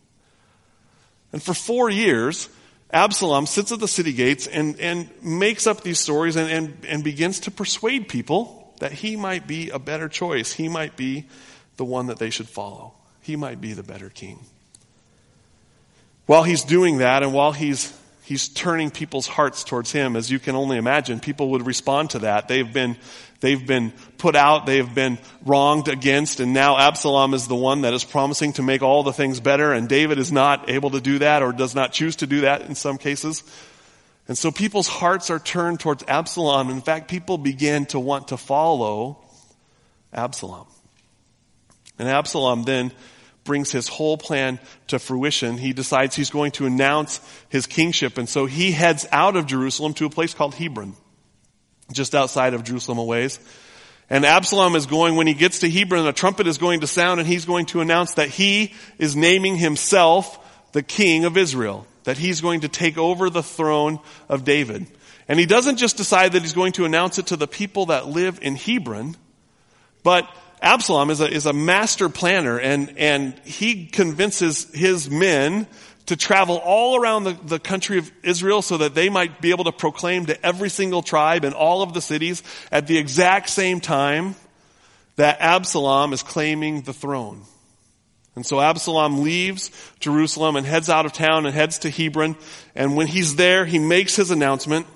And 1.32 1.42
for 1.42 1.52
four 1.52 1.90
years, 1.90 2.48
Absalom 2.92 3.46
sits 3.46 3.72
at 3.72 3.80
the 3.80 3.88
city 3.88 4.12
gates 4.12 4.46
and, 4.46 4.78
and 4.80 5.10
makes 5.22 5.66
up 5.66 5.82
these 5.82 5.98
stories 5.98 6.36
and, 6.36 6.50
and, 6.50 6.84
and 6.86 7.04
begins 7.04 7.40
to 7.40 7.50
persuade 7.50 8.08
people 8.08 8.72
that 8.78 8.92
he 8.92 9.16
might 9.16 9.46
be 9.46 9.70
a 9.70 9.78
better 9.78 10.08
choice. 10.08 10.52
He 10.52 10.68
might 10.68 10.96
be 10.96 11.26
the 11.76 11.84
one 11.84 12.06
that 12.06 12.18
they 12.18 12.30
should 12.30 12.48
follow. 12.48 12.94
He 13.22 13.36
might 13.36 13.60
be 13.60 13.72
the 13.72 13.82
better 13.82 14.08
king. 14.08 14.40
While 16.26 16.42
he's 16.42 16.64
doing 16.64 16.98
that 16.98 17.22
and 17.22 17.32
while 17.32 17.52
he's 17.52 17.96
he's 18.22 18.48
turning 18.48 18.90
people's 18.90 19.26
hearts 19.26 19.64
towards 19.64 19.90
him, 19.90 20.14
as 20.14 20.30
you 20.30 20.38
can 20.38 20.54
only 20.54 20.76
imagine, 20.76 21.20
people 21.20 21.50
would 21.50 21.66
respond 21.66 22.10
to 22.10 22.20
that. 22.20 22.48
They've 22.48 22.72
been 22.72 22.96
They've 23.40 23.66
been 23.66 23.92
put 24.18 24.36
out, 24.36 24.66
they 24.66 24.76
have 24.76 24.94
been 24.94 25.18
wronged 25.44 25.88
against, 25.88 26.40
and 26.40 26.52
now 26.52 26.76
Absalom 26.76 27.32
is 27.32 27.48
the 27.48 27.56
one 27.56 27.82
that 27.82 27.94
is 27.94 28.04
promising 28.04 28.52
to 28.54 28.62
make 28.62 28.82
all 28.82 29.02
the 29.02 29.14
things 29.14 29.40
better, 29.40 29.72
and 29.72 29.88
David 29.88 30.18
is 30.18 30.30
not 30.30 30.68
able 30.68 30.90
to 30.90 31.00
do 31.00 31.20
that 31.20 31.42
or 31.42 31.52
does 31.52 31.74
not 31.74 31.92
choose 31.92 32.16
to 32.16 32.26
do 32.26 32.42
that 32.42 32.62
in 32.62 32.74
some 32.74 32.98
cases. 32.98 33.42
And 34.28 34.36
so 34.36 34.52
people's 34.52 34.88
hearts 34.88 35.30
are 35.30 35.38
turned 35.38 35.80
towards 35.80 36.04
Absalom. 36.06 36.68
In 36.68 36.82
fact, 36.82 37.08
people 37.08 37.38
begin 37.38 37.86
to 37.86 37.98
want 37.98 38.28
to 38.28 38.36
follow 38.36 39.18
Absalom. 40.12 40.66
And 42.00 42.08
Absalom 42.08 42.64
then 42.64 42.90
brings 43.44 43.70
his 43.70 43.86
whole 43.86 44.16
plan 44.16 44.58
to 44.88 44.98
fruition. 44.98 45.58
He 45.58 45.72
decides 45.72 46.16
he's 46.16 46.30
going 46.30 46.50
to 46.52 46.66
announce 46.66 47.20
his 47.48 47.66
kingship, 47.66 48.18
and 48.18 48.28
so 48.28 48.46
he 48.46 48.72
heads 48.72 49.06
out 49.12 49.36
of 49.36 49.46
Jerusalem 49.46 49.94
to 49.94 50.06
a 50.06 50.10
place 50.10 50.34
called 50.34 50.54
Hebron 50.56 50.96
just 51.92 52.14
outside 52.14 52.54
of 52.54 52.64
Jerusalem 52.64 52.98
a 52.98 53.04
ways. 53.04 53.38
And 54.08 54.24
Absalom 54.24 54.74
is 54.74 54.86
going, 54.86 55.14
when 55.14 55.26
he 55.26 55.34
gets 55.34 55.60
to 55.60 55.70
Hebron, 55.70 56.06
a 56.06 56.12
trumpet 56.12 56.46
is 56.46 56.58
going 56.58 56.80
to 56.80 56.86
sound 56.86 57.20
and 57.20 57.28
he's 57.28 57.44
going 57.44 57.66
to 57.66 57.80
announce 57.80 58.14
that 58.14 58.28
he 58.28 58.74
is 58.98 59.14
naming 59.14 59.56
himself 59.56 60.38
the 60.72 60.82
king 60.82 61.24
of 61.24 61.36
Israel. 61.36 61.86
That 62.04 62.18
he's 62.18 62.40
going 62.40 62.60
to 62.60 62.68
take 62.68 62.98
over 62.98 63.30
the 63.30 63.42
throne 63.42 64.00
of 64.28 64.44
David. 64.44 64.86
And 65.28 65.38
he 65.38 65.46
doesn't 65.46 65.76
just 65.76 65.96
decide 65.96 66.32
that 66.32 66.42
he's 66.42 66.54
going 66.54 66.72
to 66.72 66.84
announce 66.84 67.18
it 67.18 67.28
to 67.28 67.36
the 67.36 67.46
people 67.46 67.86
that 67.86 68.08
live 68.08 68.40
in 68.42 68.56
Hebron, 68.56 69.16
but 70.02 70.28
Absalom 70.62 71.10
is 71.10 71.20
a, 71.20 71.28
is 71.30 71.46
a 71.46 71.52
master 71.52 72.08
planner 72.08 72.58
and, 72.58 72.94
and 72.98 73.38
he 73.44 73.86
convinces 73.86 74.70
his 74.74 75.10
men 75.10 75.66
to 76.06 76.16
travel 76.16 76.56
all 76.56 77.00
around 77.00 77.24
the, 77.24 77.32
the 77.44 77.58
country 77.58 77.98
of 77.98 78.10
Israel 78.22 78.62
so 78.62 78.78
that 78.78 78.94
they 78.94 79.08
might 79.08 79.40
be 79.40 79.50
able 79.50 79.64
to 79.64 79.72
proclaim 79.72 80.26
to 80.26 80.46
every 80.46 80.68
single 80.68 81.02
tribe 81.02 81.44
in 81.44 81.52
all 81.52 81.82
of 81.82 81.94
the 81.94 82.00
cities 82.00 82.42
at 82.70 82.86
the 82.86 82.98
exact 82.98 83.48
same 83.48 83.80
time 83.80 84.34
that 85.16 85.40
Absalom 85.40 86.12
is 86.12 86.22
claiming 86.22 86.82
the 86.82 86.92
throne. 86.92 87.42
And 88.36 88.46
so 88.46 88.60
Absalom 88.60 89.22
leaves 89.22 89.70
Jerusalem 90.00 90.56
and 90.56 90.66
heads 90.66 90.88
out 90.88 91.06
of 91.06 91.12
town 91.12 91.46
and 91.46 91.54
heads 91.54 91.80
to 91.80 91.90
Hebron. 91.90 92.36
And 92.74 92.96
when 92.96 93.06
he's 93.06 93.36
there, 93.36 93.64
he 93.64 93.78
makes 93.78 94.16
his 94.16 94.30
announcement. 94.30 94.86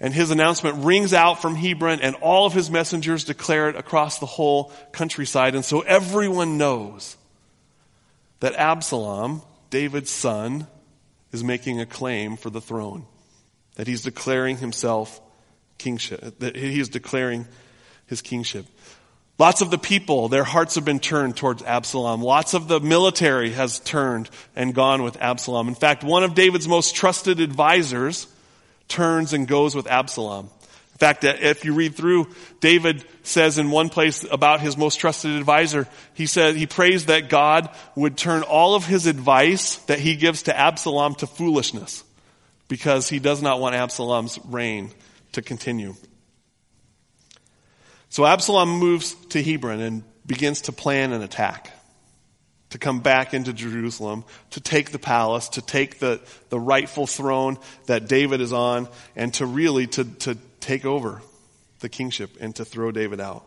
And 0.00 0.14
his 0.14 0.30
announcement 0.30 0.84
rings 0.84 1.12
out 1.12 1.42
from 1.42 1.54
Hebron 1.54 2.00
and 2.00 2.16
all 2.16 2.46
of 2.46 2.54
his 2.54 2.70
messengers 2.70 3.24
declare 3.24 3.68
it 3.68 3.76
across 3.76 4.18
the 4.18 4.26
whole 4.26 4.72
countryside. 4.92 5.54
And 5.54 5.64
so 5.64 5.80
everyone 5.82 6.56
knows 6.56 7.16
that 8.40 8.54
Absalom 8.54 9.42
David's 9.68 10.10
son 10.10 10.66
is 11.32 11.44
making 11.44 11.80
a 11.80 11.86
claim 11.86 12.36
for 12.36 12.50
the 12.50 12.60
throne, 12.60 13.06
that 13.76 13.86
he's 13.86 14.02
declaring 14.02 14.56
himself 14.56 15.20
kingship, 15.78 16.38
that 16.40 16.56
he 16.56 16.80
is 16.80 16.88
declaring 16.88 17.46
his 18.06 18.22
kingship. 18.22 18.66
Lots 19.38 19.62
of 19.62 19.70
the 19.70 19.78
people, 19.78 20.28
their 20.28 20.44
hearts 20.44 20.74
have 20.74 20.84
been 20.84 21.00
turned 21.00 21.36
towards 21.36 21.62
Absalom. 21.62 22.20
Lots 22.20 22.52
of 22.52 22.68
the 22.68 22.80
military 22.80 23.52
has 23.52 23.80
turned 23.80 24.28
and 24.54 24.74
gone 24.74 25.02
with 25.02 25.16
Absalom. 25.20 25.68
In 25.68 25.74
fact, 25.74 26.04
one 26.04 26.24
of 26.24 26.34
David's 26.34 26.68
most 26.68 26.94
trusted 26.94 27.40
advisors 27.40 28.26
turns 28.90 29.32
and 29.32 29.48
goes 29.48 29.74
with 29.74 29.86
Absalom 29.86 30.50
In 30.92 30.98
fact, 30.98 31.24
if 31.24 31.64
you 31.64 31.72
read 31.72 31.94
through, 31.94 32.28
David 32.60 33.04
says 33.22 33.56
in 33.56 33.70
one 33.70 33.88
place 33.88 34.24
about 34.30 34.60
his 34.60 34.76
most 34.76 34.96
trusted 35.00 35.30
advisor, 35.30 35.88
he 36.12 36.26
said, 36.26 36.56
he 36.56 36.66
prays 36.66 37.06
that 37.06 37.30
God 37.30 37.70
would 37.94 38.18
turn 38.18 38.42
all 38.42 38.74
of 38.74 38.84
his 38.84 39.06
advice 39.06 39.76
that 39.86 39.98
he 39.98 40.16
gives 40.16 40.42
to 40.42 40.58
Absalom 40.58 41.14
to 41.16 41.26
foolishness 41.26 42.04
because 42.68 43.08
he 43.08 43.18
does 43.18 43.40
not 43.40 43.60
want 43.60 43.74
Absalom's 43.74 44.38
reign 44.44 44.90
to 45.32 45.40
continue. 45.40 45.94
So 48.10 48.26
Absalom 48.26 48.68
moves 48.68 49.14
to 49.30 49.42
Hebron 49.42 49.80
and 49.80 50.02
begins 50.26 50.62
to 50.62 50.72
plan 50.72 51.12
an 51.12 51.22
attack 51.22 51.72
to 52.70 52.78
come 52.78 53.00
back 53.00 53.34
into 53.34 53.52
Jerusalem, 53.52 54.24
to 54.50 54.60
take 54.60 54.90
the 54.90 54.98
palace, 54.98 55.48
to 55.50 55.62
take 55.62 55.98
the, 55.98 56.20
the 56.48 56.58
rightful 56.58 57.06
throne 57.06 57.58
that 57.86 58.08
David 58.08 58.40
is 58.40 58.52
on, 58.52 58.88
and 59.16 59.34
to 59.34 59.46
really 59.46 59.86
to, 59.88 60.04
to 60.04 60.38
take 60.60 60.84
over 60.84 61.20
the 61.80 61.88
kingship 61.88 62.36
and 62.40 62.54
to 62.56 62.64
throw 62.64 62.92
David 62.92 63.20
out. 63.20 63.44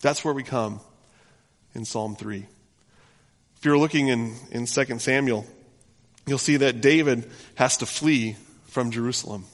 That's 0.00 0.24
where 0.24 0.34
we 0.34 0.42
come 0.42 0.80
in 1.74 1.84
Psalm 1.84 2.16
3. 2.16 2.46
If 3.56 3.64
you're 3.64 3.78
looking 3.78 4.08
in, 4.08 4.34
in 4.50 4.66
2 4.66 4.98
Samuel, 4.98 5.46
you'll 6.26 6.38
see 6.38 6.58
that 6.58 6.80
David 6.80 7.30
has 7.54 7.78
to 7.78 7.86
flee 7.86 8.36
from 8.66 8.90
Jerusalem. 8.90 9.44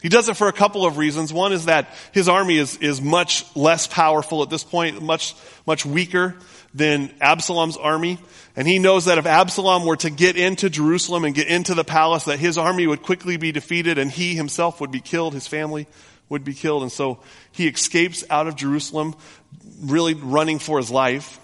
He 0.00 0.08
does 0.08 0.28
it 0.28 0.36
for 0.36 0.48
a 0.48 0.52
couple 0.52 0.86
of 0.86 0.96
reasons. 0.96 1.32
One 1.32 1.52
is 1.52 1.66
that 1.66 1.88
his 2.12 2.28
army 2.28 2.56
is, 2.56 2.78
is 2.78 3.02
much 3.02 3.44
less 3.54 3.86
powerful 3.86 4.42
at 4.42 4.48
this 4.48 4.64
point, 4.64 5.02
much, 5.02 5.34
much 5.66 5.84
weaker 5.84 6.36
than 6.74 7.12
Absalom's 7.20 7.76
army. 7.76 8.18
And 8.56 8.66
he 8.66 8.78
knows 8.78 9.06
that 9.06 9.18
if 9.18 9.26
Absalom 9.26 9.84
were 9.84 9.96
to 9.96 10.10
get 10.10 10.36
into 10.36 10.70
Jerusalem 10.70 11.24
and 11.24 11.34
get 11.34 11.48
into 11.48 11.74
the 11.74 11.84
palace, 11.84 12.24
that 12.24 12.38
his 12.38 12.58
army 12.58 12.86
would 12.86 13.02
quickly 13.02 13.36
be 13.36 13.52
defeated 13.52 13.98
and 13.98 14.10
he 14.10 14.34
himself 14.34 14.80
would 14.80 14.90
be 14.90 15.00
killed, 15.00 15.34
his 15.34 15.46
family 15.46 15.86
would 16.28 16.44
be 16.44 16.54
killed. 16.54 16.82
And 16.82 16.92
so 16.92 17.20
he 17.52 17.66
escapes 17.66 18.24
out 18.30 18.46
of 18.46 18.56
Jerusalem, 18.56 19.14
really 19.80 20.14
running 20.14 20.58
for 20.58 20.78
his 20.78 20.90
life. 20.90 21.38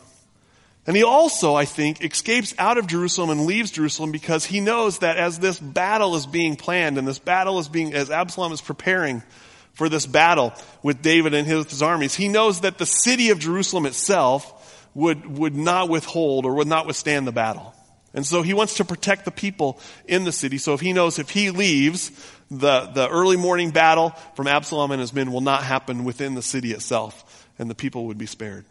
And 0.87 0.97
he 0.97 1.03
also, 1.03 1.55
I 1.55 1.65
think, 1.65 2.05
escapes 2.05 2.55
out 2.59 2.79
of 2.79 2.87
Jerusalem 2.87 3.31
and 3.31 3.47
leaves 3.47 3.73
Jerusalem 3.73 4.13
because 4.13 4.45
he 4.45 4.61
knows 4.61 5.01
that 5.01 5.17
as 5.17 5.41
this 5.41 5.59
battle 5.59 6.15
is 6.15 6.27
being 6.27 6.55
planned 6.55 6.97
and 6.97 7.09
this 7.09 7.19
battle 7.19 7.59
is 7.59 7.69
being, 7.69 7.93
as 7.93 8.09
Absalom 8.09 8.53
is 8.53 8.61
preparing 8.61 9.25
for 9.73 9.89
this 9.89 10.07
battle 10.07 10.55
with 10.85 11.03
David 11.03 11.35
and 11.35 11.47
his, 11.47 11.69
his 11.69 11.83
armies, 11.83 12.15
he 12.15 12.29
knows 12.29 12.61
that 12.61 12.79
the 12.79 12.87
city 12.87 13.31
of 13.31 13.41
Jerusalem 13.41 13.85
itself 13.85 14.53
would, 14.97 15.27
would 15.27 15.55
not 15.55 15.91
withhold 15.91 16.47
or 16.47 16.55
would 16.55 16.67
not 16.67 16.87
withstand 16.87 17.27
the 17.27 17.33
battle. 17.33 17.75
And 18.15 18.27
so 18.27 18.41
he 18.41 18.55
wants 18.55 18.77
to 18.77 18.85
protect 18.85 19.27
the 19.27 19.31
people 19.31 19.79
in 20.07 20.25
the 20.25 20.33
city. 20.33 20.57
So 20.57 20.73
if 20.73 20.81
he 20.81 20.95
knows 20.95 21.19
if 21.19 21.29
he 21.29 21.51
leaves, 21.51 22.11
the, 22.51 22.87
the 22.87 23.07
early 23.07 23.37
morning 23.37 23.73
battle 23.73 24.11
from 24.37 24.47
Absalom 24.47 24.91
and 24.93 25.01
his 25.01 25.13
men 25.13 25.33
will 25.33 25.43
not 25.43 25.63
happen 25.63 26.05
within 26.05 26.35
the 26.35 26.41
city 26.41 26.73
itself, 26.73 27.47
and 27.59 27.69
the 27.69 27.75
people 27.75 28.07
would 28.07 28.17
be 28.17 28.25
spared. 28.25 28.65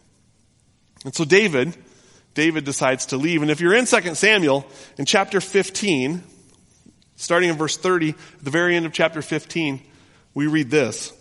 And 1.03 1.13
so 1.13 1.25
David, 1.25 1.77
David 2.34 2.65
decides 2.65 3.08
to 3.08 3.17
leave. 3.17 3.44
And 3.44 3.51
if 3.51 3.62
you're 3.62 3.75
in 3.75 3.86
2 3.86 4.15
Samuel, 4.15 4.65
in 4.98 5.05
chapter 5.05 5.39
15, 5.39 6.24
starting 7.17 7.50
in 7.50 7.55
verse 7.55 7.77
30, 7.77 8.10
at 8.10 8.15
the 8.41 8.50
very 8.50 8.75
end 8.75 8.88
of 8.88 8.94
chapter 8.94 9.22
15, 9.22 9.79
we 10.34 10.48
read 10.48 10.72
this. 10.72 11.13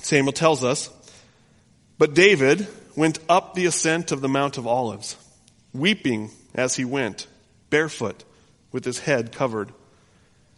Samuel 0.00 0.34
tells 0.34 0.62
us, 0.62 0.90
But 1.96 2.12
David, 2.12 2.68
went 3.00 3.18
up 3.30 3.54
the 3.54 3.64
ascent 3.64 4.12
of 4.12 4.20
the 4.20 4.28
Mount 4.28 4.58
of 4.58 4.66
Olives, 4.66 5.16
weeping 5.72 6.30
as 6.54 6.76
he 6.76 6.84
went, 6.84 7.26
barefoot, 7.70 8.24
with 8.72 8.84
his 8.84 8.98
head 8.98 9.32
covered. 9.32 9.72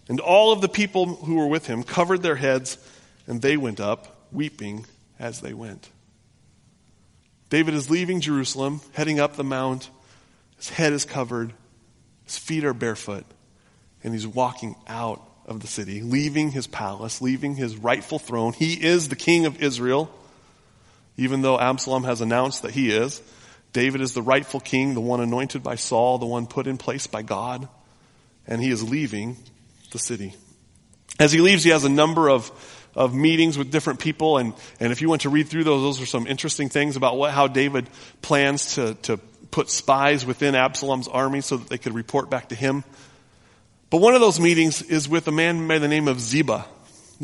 And 0.09 0.19
all 0.19 0.51
of 0.51 0.61
the 0.61 0.69
people 0.69 1.15
who 1.15 1.37
were 1.37 1.47
with 1.47 1.67
him 1.69 1.85
covered 1.85 2.21
their 2.21 2.35
heads, 2.35 2.79
and 3.29 3.41
they 3.41 3.57
went 3.57 3.79
up, 3.79 4.27
weeping 4.33 4.87
as 5.21 5.41
they 5.41 5.55
went. 5.55 5.89
David 7.49 7.75
is 7.75 7.89
leaving 7.89 8.21
Jerusalem, 8.21 8.81
heading 8.91 9.21
up 9.21 9.37
the 9.37 9.45
mount. 9.45 9.89
His 10.57 10.69
head 10.69 10.93
is 10.93 11.05
covered, 11.05 11.53
his 12.25 12.39
feet 12.39 12.65
are 12.65 12.75
barefoot, 12.75 13.25
and 14.03 14.13
he's 14.13 14.27
walking 14.27 14.75
out 14.89 15.23
of 15.47 15.61
the 15.61 15.69
city, 15.69 16.03
leaving 16.03 16.51
his 16.51 16.67
palace, 16.67 17.23
leaving 17.23 17.55
his 17.55 17.77
rightful 17.77 18.19
throne. 18.19 18.53
He 18.53 18.73
is 18.85 19.09
the 19.09 19.15
king 19.15 19.47
of 19.47 19.63
Israel, 19.63 20.13
even 21.23 21.43
though 21.43 21.59
Absalom 21.59 22.05
has 22.05 22.21
announced 22.21 22.63
that 22.63 22.73
he 22.73 22.91
is. 22.91 23.21
David 23.73 24.01
is 24.01 24.13
the 24.13 24.23
rightful 24.23 24.61
king, 24.61 24.95
the 24.95 25.01
one 25.01 25.21
anointed 25.21 25.63
by 25.63 25.77
Saul, 25.77 26.19
the 26.19 26.27
one 26.27 26.47
put 26.47 26.67
in 26.67 26.77
place 26.77 27.07
by 27.07 27.23
God, 27.23 27.69
and 28.47 28.61
he 28.61 28.71
is 28.71 28.89
leaving 28.89 29.37
the 29.93 29.99
city. 29.99 30.35
As 31.19 31.33
he 31.33 31.41
leaves, 31.41 31.65
he 31.65 31.71
has 31.71 31.85
a 31.85 31.89
number 31.89 32.29
of, 32.29 32.51
of 32.95 33.15
meetings 33.15 33.57
with 33.57 33.71
different 33.71 34.01
people, 34.01 34.39
and, 34.39 34.53
and 34.81 34.93
if 34.93 35.01
you 35.01 35.09
want 35.09 35.23
to 35.23 35.31
read 35.31 35.49
through 35.49 35.65
those, 35.65 35.83
those 35.83 36.03
are 36.03 36.07
some 36.07 36.27
interesting 36.27 36.69
things 36.69 36.97
about 36.97 37.17
what, 37.17 37.31
how 37.31 37.47
David 37.47 37.89
plans 38.21 38.75
to, 38.75 38.95
to 39.03 39.17
put 39.51 39.71
spies 39.71 40.27
within 40.27 40.55
Absalom's 40.55 41.09
army 41.09 41.41
so 41.41 41.57
that 41.57 41.69
they 41.69 41.79
could 41.79 41.95
report 41.95 42.29
back 42.29 42.49
to 42.49 42.55
him. 42.55 42.85
But 43.91 44.01
one 44.01 44.15
of 44.15 44.21
those 44.21 44.41
meetings 44.41 44.83
is 44.83 45.09
with 45.09 45.29
a 45.29 45.33
man 45.33 45.69
by 45.69 45.79
the 45.79 45.89
name 45.89 46.09
of 46.09 46.19
Ziba. 46.19 46.67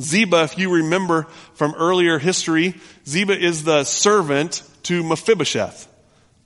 Ziba, 0.00 0.44
if 0.44 0.58
you 0.58 0.70
remember 0.70 1.24
from 1.54 1.74
earlier 1.74 2.18
history, 2.18 2.74
Ziba 3.06 3.38
is 3.38 3.64
the 3.64 3.84
servant 3.84 4.62
to 4.84 5.02
Mephibosheth. 5.02 5.88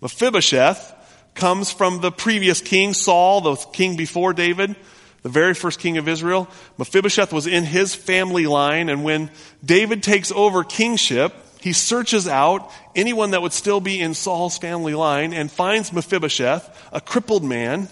Mephibosheth 0.00 0.94
comes 1.35 1.71
from 1.71 2.00
the 2.00 2.11
previous 2.11 2.61
king, 2.61 2.94
Saul, 2.94 3.40
the 3.40 3.56
king 3.56 3.97
before 3.97 4.32
David, 4.32 4.75
the 5.23 5.28
very 5.28 5.54
first 5.54 5.78
king 5.78 5.99
of 5.99 6.09
Israel. 6.09 6.49
Mephibosheth 6.78 7.32
was 7.32 7.47
in 7.47 7.64
his 7.64 7.94
family 7.94 8.47
line, 8.47 8.88
and 8.88 9.04
when 9.04 9.30
David 9.64 10.02
takes 10.02 10.32
over 10.32 10.64
kingship, 10.64 11.35
he 11.61 11.73
searches 11.73 12.26
out 12.26 12.71
anyone 12.97 13.30
that 13.30 13.42
would 13.42 13.52
still 13.52 13.80
be 13.80 14.00
in 14.00 14.14
Saul's 14.14 14.59
family 14.59 14.94
line 14.94 15.32
and 15.32 15.50
finds 15.50 15.92
Mephibosheth, 15.92 16.88
a 16.92 17.00
crippled 17.00 17.44
man, 17.44 17.88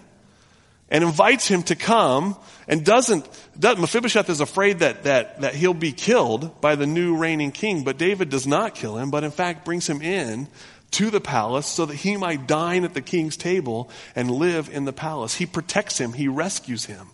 and 0.90 1.05
invites 1.05 1.47
him 1.47 1.62
to 1.64 1.76
come 1.76 2.37
and 2.71 2.85
doesn't, 2.85 3.29
doesn't, 3.59 3.81
Mephibosheth 3.81 4.31
is 4.31 4.41
afraid 4.41 4.79
that, 4.79 5.03
that, 5.03 5.41
that 5.41 5.57
he'll 5.57 5.75
be 5.75 5.91
killed 5.91 6.61
by 6.61 6.77
the 6.77 6.87
new 6.87 7.17
reigning 7.17 7.50
king, 7.50 7.83
but 7.83 7.99
David 7.99 8.31
does 8.31 8.47
not 8.47 8.77
kill 8.77 8.97
him, 8.97 9.11
but 9.11 9.25
in 9.25 9.33
fact 9.33 9.65
brings 9.65 9.91
him 9.91 10.00
in 10.00 10.47
to 10.93 11.11
the 11.11 11.21
palace 11.21 11.67
so 11.67 11.85
that 11.87 11.97
he 11.97 12.17
might 12.17 12.47
dine 12.47 12.85
at 12.85 12.95
the 12.95 13.00
king's 13.00 13.37
table 13.37 13.91
and 14.15 14.31
live 14.31 14.71
in 14.73 14.85
the 14.85 14.93
palace. 14.93 15.35
He 15.35 15.47
protects 15.47 15.99
him. 15.99 16.12
He 16.12 16.29
rescues 16.29 16.85
him. 16.85 17.09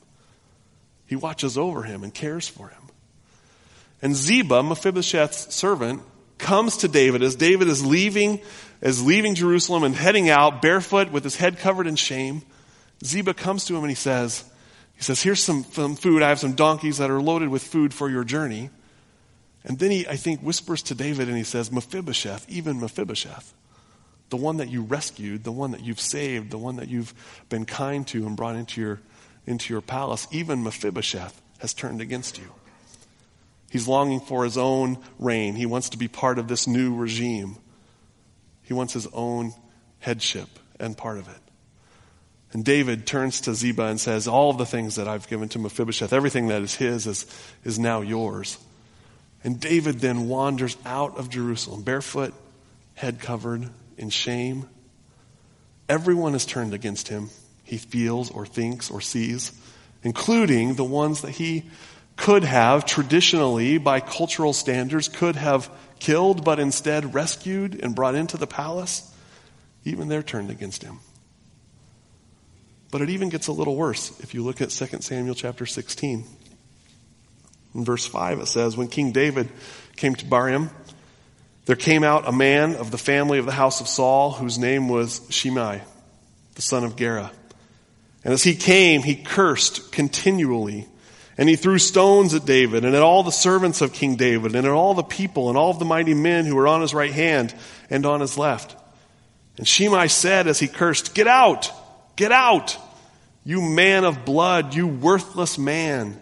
He 1.06 1.16
watches 1.16 1.56
over 1.56 1.82
him 1.82 2.04
and 2.04 2.12
cares 2.12 2.46
for 2.46 2.68
him. 2.68 2.82
And 4.02 4.14
Ziba, 4.14 4.62
Mephibosheth's 4.62 5.54
servant, 5.54 6.02
comes 6.36 6.78
to 6.78 6.88
David 6.88 7.22
as 7.22 7.34
David 7.34 7.68
is 7.68 7.84
leaving, 7.84 8.42
is 8.82 9.02
leaving 9.02 9.34
Jerusalem 9.34 9.84
and 9.84 9.94
heading 9.94 10.28
out 10.28 10.60
barefoot 10.60 11.10
with 11.10 11.24
his 11.24 11.36
head 11.36 11.58
covered 11.58 11.86
in 11.86 11.96
shame. 11.96 12.42
Ziba 13.02 13.32
comes 13.32 13.64
to 13.66 13.74
him 13.74 13.84
and 13.84 13.90
he 13.90 13.94
says, 13.94 14.44
he 14.96 15.02
says, 15.02 15.22
here's 15.22 15.42
some, 15.42 15.64
some 15.64 15.94
food. 15.94 16.22
I 16.22 16.30
have 16.30 16.38
some 16.38 16.54
donkeys 16.54 16.98
that 16.98 17.10
are 17.10 17.20
loaded 17.20 17.50
with 17.50 17.62
food 17.62 17.92
for 17.92 18.08
your 18.08 18.24
journey. 18.24 18.70
And 19.64 19.78
then 19.78 19.90
he, 19.90 20.06
I 20.08 20.16
think, 20.16 20.40
whispers 20.40 20.82
to 20.84 20.94
David 20.94 21.28
and 21.28 21.36
he 21.36 21.44
says, 21.44 21.70
Mephibosheth, 21.70 22.48
even 22.48 22.80
Mephibosheth, 22.80 23.52
the 24.30 24.36
one 24.36 24.56
that 24.56 24.68
you 24.68 24.82
rescued, 24.82 25.44
the 25.44 25.52
one 25.52 25.72
that 25.72 25.84
you've 25.84 26.00
saved, 26.00 26.50
the 26.50 26.58
one 26.58 26.76
that 26.76 26.88
you've 26.88 27.12
been 27.48 27.66
kind 27.66 28.06
to 28.08 28.26
and 28.26 28.36
brought 28.36 28.56
into 28.56 28.80
your, 28.80 29.00
into 29.46 29.72
your 29.72 29.82
palace, 29.82 30.26
even 30.30 30.62
Mephibosheth 30.62 31.40
has 31.58 31.74
turned 31.74 32.00
against 32.00 32.38
you. 32.38 32.50
He's 33.70 33.88
longing 33.88 34.20
for 34.20 34.44
his 34.44 34.56
own 34.56 34.98
reign. 35.18 35.56
He 35.56 35.66
wants 35.66 35.90
to 35.90 35.98
be 35.98 36.08
part 36.08 36.38
of 36.38 36.48
this 36.48 36.66
new 36.66 36.94
regime. 36.94 37.56
He 38.62 38.72
wants 38.72 38.94
his 38.94 39.06
own 39.12 39.52
headship 39.98 40.48
and 40.80 40.96
part 40.96 41.18
of 41.18 41.28
it. 41.28 41.45
And 42.56 42.64
David 42.64 43.06
turns 43.06 43.42
to 43.42 43.54
Ziba 43.54 43.82
and 43.82 44.00
says, 44.00 44.26
All 44.26 44.54
the 44.54 44.64
things 44.64 44.94
that 44.94 45.06
I've 45.06 45.28
given 45.28 45.50
to 45.50 45.58
Mephibosheth, 45.58 46.14
everything 46.14 46.48
that 46.48 46.62
is 46.62 46.74
his, 46.74 47.06
is, 47.06 47.26
is 47.64 47.78
now 47.78 48.00
yours. 48.00 48.56
And 49.44 49.60
David 49.60 50.00
then 50.00 50.26
wanders 50.26 50.74
out 50.86 51.18
of 51.18 51.28
Jerusalem, 51.28 51.82
barefoot, 51.82 52.32
head 52.94 53.20
covered, 53.20 53.68
in 53.98 54.08
shame. 54.08 54.70
Everyone 55.86 56.34
is 56.34 56.46
turned 56.46 56.72
against 56.72 57.08
him, 57.08 57.28
he 57.62 57.76
feels 57.76 58.30
or 58.30 58.46
thinks 58.46 58.90
or 58.90 59.02
sees, 59.02 59.52
including 60.02 60.76
the 60.76 60.82
ones 60.84 61.20
that 61.20 61.32
he 61.32 61.64
could 62.16 62.42
have 62.42 62.86
traditionally, 62.86 63.76
by 63.76 64.00
cultural 64.00 64.54
standards, 64.54 65.08
could 65.08 65.36
have 65.36 65.70
killed, 65.98 66.42
but 66.42 66.58
instead 66.58 67.12
rescued 67.12 67.78
and 67.84 67.94
brought 67.94 68.14
into 68.14 68.38
the 68.38 68.46
palace. 68.46 69.14
Even 69.84 70.08
they're 70.08 70.22
turned 70.22 70.48
against 70.48 70.82
him. 70.82 71.00
But 72.90 73.02
it 73.02 73.10
even 73.10 73.28
gets 73.28 73.48
a 73.48 73.52
little 73.52 73.76
worse 73.76 74.18
if 74.20 74.34
you 74.34 74.44
look 74.44 74.60
at 74.60 74.70
2 74.70 74.86
Samuel 75.00 75.34
chapter 75.34 75.66
16. 75.66 76.24
In 77.74 77.84
verse 77.84 78.06
5 78.06 78.40
it 78.40 78.46
says, 78.46 78.76
When 78.76 78.88
King 78.88 79.12
David 79.12 79.48
came 79.96 80.14
to 80.14 80.24
Bahurim, 80.24 80.70
there 81.66 81.76
came 81.76 82.04
out 82.04 82.28
a 82.28 82.32
man 82.32 82.76
of 82.76 82.90
the 82.90 82.98
family 82.98 83.38
of 83.38 83.46
the 83.46 83.52
house 83.52 83.80
of 83.80 83.88
Saul 83.88 84.32
whose 84.32 84.58
name 84.58 84.88
was 84.88 85.20
Shimei, 85.30 85.82
the 86.54 86.62
son 86.62 86.84
of 86.84 86.96
Gera. 86.96 87.32
And 88.24 88.32
as 88.32 88.42
he 88.42 88.54
came, 88.54 89.02
he 89.02 89.14
cursed 89.14 89.92
continually. 89.92 90.86
And 91.38 91.48
he 91.48 91.56
threw 91.56 91.78
stones 91.78 92.34
at 92.34 92.46
David 92.46 92.84
and 92.84 92.94
at 92.94 93.02
all 93.02 93.22
the 93.22 93.30
servants 93.30 93.82
of 93.82 93.92
King 93.92 94.16
David 94.16 94.54
and 94.56 94.66
at 94.66 94.72
all 94.72 94.94
the 94.94 95.02
people 95.02 95.48
and 95.48 95.58
all 95.58 95.70
of 95.70 95.78
the 95.78 95.84
mighty 95.84 96.14
men 96.14 96.46
who 96.46 96.54
were 96.54 96.66
on 96.66 96.80
his 96.80 96.94
right 96.94 97.12
hand 97.12 97.54
and 97.90 98.06
on 98.06 98.20
his 98.20 98.38
left. 98.38 98.74
And 99.58 99.68
Shimei 99.68 100.08
said 100.08 100.46
as 100.46 100.58
he 100.58 100.66
cursed, 100.66 101.14
Get 101.14 101.26
out! 101.26 101.70
Get 102.16 102.32
out! 102.32 102.76
You 103.44 103.60
man 103.62 104.04
of 104.04 104.24
blood, 104.24 104.74
you 104.74 104.88
worthless 104.88 105.56
man. 105.56 106.20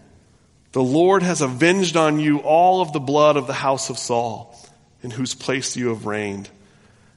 The 0.72 0.82
Lord 0.82 1.22
has 1.22 1.40
avenged 1.40 1.96
on 1.96 2.20
you 2.20 2.40
all 2.40 2.82
of 2.82 2.92
the 2.92 3.00
blood 3.00 3.36
of 3.36 3.46
the 3.46 3.54
house 3.54 3.88
of 3.88 3.96
Saul, 3.96 4.54
in 5.02 5.10
whose 5.10 5.34
place 5.34 5.76
you 5.76 5.88
have 5.88 6.04
reigned. 6.04 6.50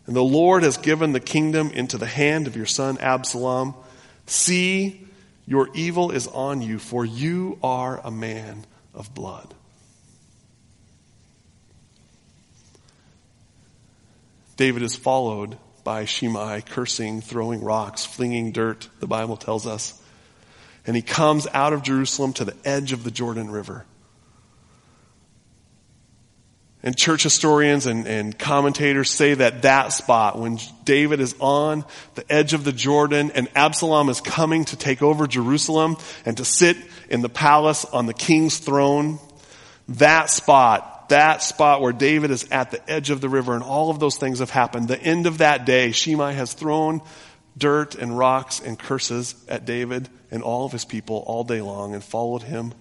And 0.06 0.16
the 0.16 0.24
Lord 0.24 0.63
has 0.63 0.78
given 0.78 1.12
the 1.12 1.20
kingdom 1.20 1.72
into 1.72 1.98
the 1.98 2.06
hand 2.06 2.48
of 2.48 2.56
your 2.56 2.66
son 2.66 2.98
Absalom. 3.00 3.74
See, 4.28 5.06
your 5.46 5.70
evil 5.74 6.12
is 6.12 6.28
on 6.28 6.62
you, 6.62 6.80
for 6.80 7.04
you 7.04 7.60
are 7.62 8.00
a 8.02 8.12
man 8.12 8.66
of 8.94 9.13
blood. 9.13 9.54
David 14.56 14.84
is 14.84 14.96
followed 14.96 15.58
by 15.88 16.04
Shimei, 16.04 16.60
cursing, 16.60 17.21
throwing 17.21 17.63
rocks, 17.63 18.06
flinging 18.06 18.52
dirt, 18.52 18.89
the 19.00 19.08
Bible 19.08 19.38
tells 19.38 19.65
us. 19.65 19.97
And 20.86 20.97
he 20.97 21.02
comes 21.02 21.47
out 21.54 21.71
of 21.71 21.82
Jerusalem 21.82 22.34
to 22.34 22.43
the 22.43 22.58
edge 22.65 22.91
of 22.91 23.06
the 23.06 23.10
Jordan 23.10 23.50
River. 23.50 23.86
And 26.84 26.97
church 26.97 27.23
historians 27.23 27.86
and, 27.86 28.06
and, 28.06 28.38
commentators 28.38 29.10
say 29.10 29.36
that 29.36 29.62
that 29.62 29.93
spot, 29.93 30.38
when 30.38 30.60
David 30.84 31.21
is 31.21 31.34
on 31.39 31.86
the 32.15 32.30
edge 32.30 32.52
of 32.52 32.65
the 32.65 32.73
Jordan 32.73 33.32
and 33.34 33.47
Absalom 33.56 34.10
is 34.10 34.19
coming 34.19 34.65
to 34.65 34.76
take 34.76 35.02
over 35.02 35.26
Jerusalem 35.26 35.95
and 36.26 36.36
to 36.36 36.43
sit 36.43 36.76
in 37.10 37.21
the 37.21 37.30
palace 37.30 37.86
on 37.86 38.08
the 38.08 38.13
king's 38.13 38.58
throne, 38.58 39.19
that 39.88 40.30
spot 40.30 40.97
that 41.10 41.41
spot 41.41 41.82
where 41.82 41.93
David 41.93 42.32
is 42.32 42.48
at 42.52 42.72
the 42.72 42.89
edge 42.89 43.10
of 43.10 43.22
the 43.22 43.30
river 43.30 43.54
and 43.54 43.63
all 43.63 43.89
of 43.89 44.00
those 44.00 44.17
things 44.17 44.39
have 44.39 44.50
happened. 44.50 44.88
The 44.88 45.02
end 45.02 45.28
of 45.28 45.39
that 45.39 45.65
day, 45.65 45.91
Shimei 45.91 46.34
has 46.34 46.54
thrown 46.54 47.02
dirt 47.58 47.96
and 47.96 48.17
rocks 48.17 48.60
and 48.60 48.78
curses 48.78 49.36
at 49.48 49.65
David 49.65 50.10
and 50.32 50.43
all 50.43 50.65
of 50.65 50.72
his 50.72 50.86
people 50.86 51.24
all 51.26 51.43
day 51.43 51.62
long 51.62 51.93
and 51.93 52.04
followed 52.04 52.43
him. 52.43 52.74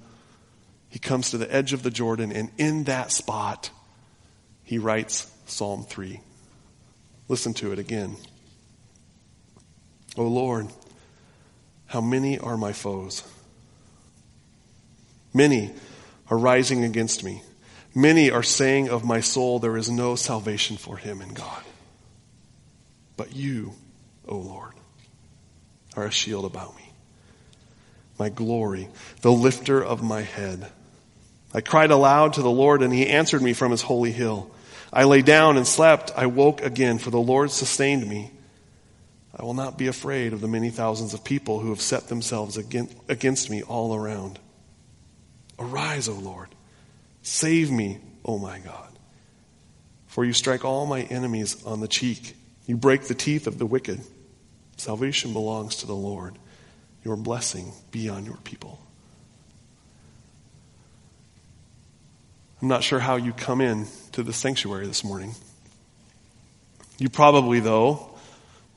He 0.89 0.99
comes 0.99 1.31
to 1.31 1.39
the 1.39 1.53
edge 1.53 1.73
of 1.73 1.83
the 1.83 1.91
Jordan 1.91 2.33
and 2.33 2.51
in 2.59 2.85
that 2.85 3.13
spot, 3.13 3.71
he 4.65 4.79
writes 4.79 5.31
Psalm 5.47 5.85
3. 5.85 6.21
Listen 7.29 7.55
to 7.55 7.73
it 7.73 7.79
again. 7.79 8.17
O 10.17 10.25
Lord, 10.25 10.69
how 11.87 12.01
many 12.01 12.39
are 12.39 12.57
my 12.57 12.73
foes? 12.73 13.23
Many 15.35 15.73
are 16.31 16.39
rising 16.39 16.83
against 16.85 17.23
me. 17.23 17.43
Many 17.97 18.31
are 18.31 18.43
saying 18.43 18.91
of 18.91 19.07
my 19.07 19.21
soul, 19.21 19.59
there 19.59 19.79
is 19.79 19.89
no 19.91 20.17
salvation 20.17 20.77
for 20.77 20.99
him 20.99 21.23
in 21.23 21.33
God. 21.33 21.65
But 23.17 23.35
you, 23.35 23.73
O 24.29 24.37
Lord, 24.37 24.75
are 25.97 26.05
a 26.05 26.11
shield 26.11 26.45
about 26.45 26.77
me, 26.77 26.93
my 28.19 28.29
glory, 28.29 28.91
the 29.23 29.33
lifter 29.33 29.83
of 29.83 30.03
my 30.03 30.21
head. 30.21 30.71
I 31.55 31.63
cried 31.63 31.91
aloud 31.91 32.35
to 32.35 32.43
the 32.43 32.51
Lord, 32.51 32.83
and 32.83 32.93
he 32.93 33.07
answered 33.07 33.41
me 33.41 33.55
from 33.55 33.71
his 33.71 33.81
holy 33.81 34.13
hill. 34.13 34.51
I 34.93 35.05
lay 35.05 35.23
down 35.23 35.57
and 35.57 35.67
slept. 35.67 36.13
I 36.15 36.27
woke 36.27 36.61
again, 36.61 36.99
for 36.99 37.09
the 37.09 37.19
Lord 37.19 37.51
sustained 37.51 38.07
me. 38.07 38.31
I 39.35 39.43
will 39.43 39.55
not 39.55 39.79
be 39.79 39.87
afraid 39.87 40.35
of 40.35 40.43
the 40.43 40.49
many 40.49 40.69
thousands 40.69 41.15
of 41.15 41.25
people 41.25 41.61
who 41.61 41.71
have 41.71 41.81
set 41.81 42.09
themselves 42.09 42.59
against 42.59 43.49
me 43.49 43.63
all 43.63 43.95
around. 43.95 44.39
Arise, 45.59 46.11
O 46.11 46.13
Lord. 46.13 46.49
Save 47.27 47.73
me, 47.73 47.99
O 48.25 48.35
oh 48.35 48.39
my 48.39 48.61
God. 48.61 48.89
For 50.07 50.25
you 50.25 50.33
strike 50.33 50.65
all 50.65 50.87
my 50.87 51.03
enemies 51.03 51.61
on 51.67 51.81
the 51.81 51.89
cheek, 51.89 52.37
you 52.67 52.77
break 52.77 53.03
the 53.03 53.17
teeth 53.17 53.49
of 53.49 53.59
the 53.59 53.67
wicked. 53.67 54.01
Salvation 54.77 55.33
belongs 55.33 55.75
to 55.79 55.89
the 55.89 55.95
Lord. 55.95 56.39
Your 57.05 57.17
blessing 57.17 57.73
be 57.91 58.09
on 58.09 58.27
your 58.27 58.37
people. 58.37 58.79
I'm 62.63 62.69
not 62.69 62.85
sure 62.85 63.01
how 63.01 63.17
you 63.17 63.33
come 63.33 63.61
in 63.61 63.89
to 64.13 64.23
the 64.23 64.33
sanctuary 64.33 64.87
this 64.87 65.03
morning. 65.03 65.35
You 66.97 67.09
probably, 67.09 67.59
though, 67.59 68.09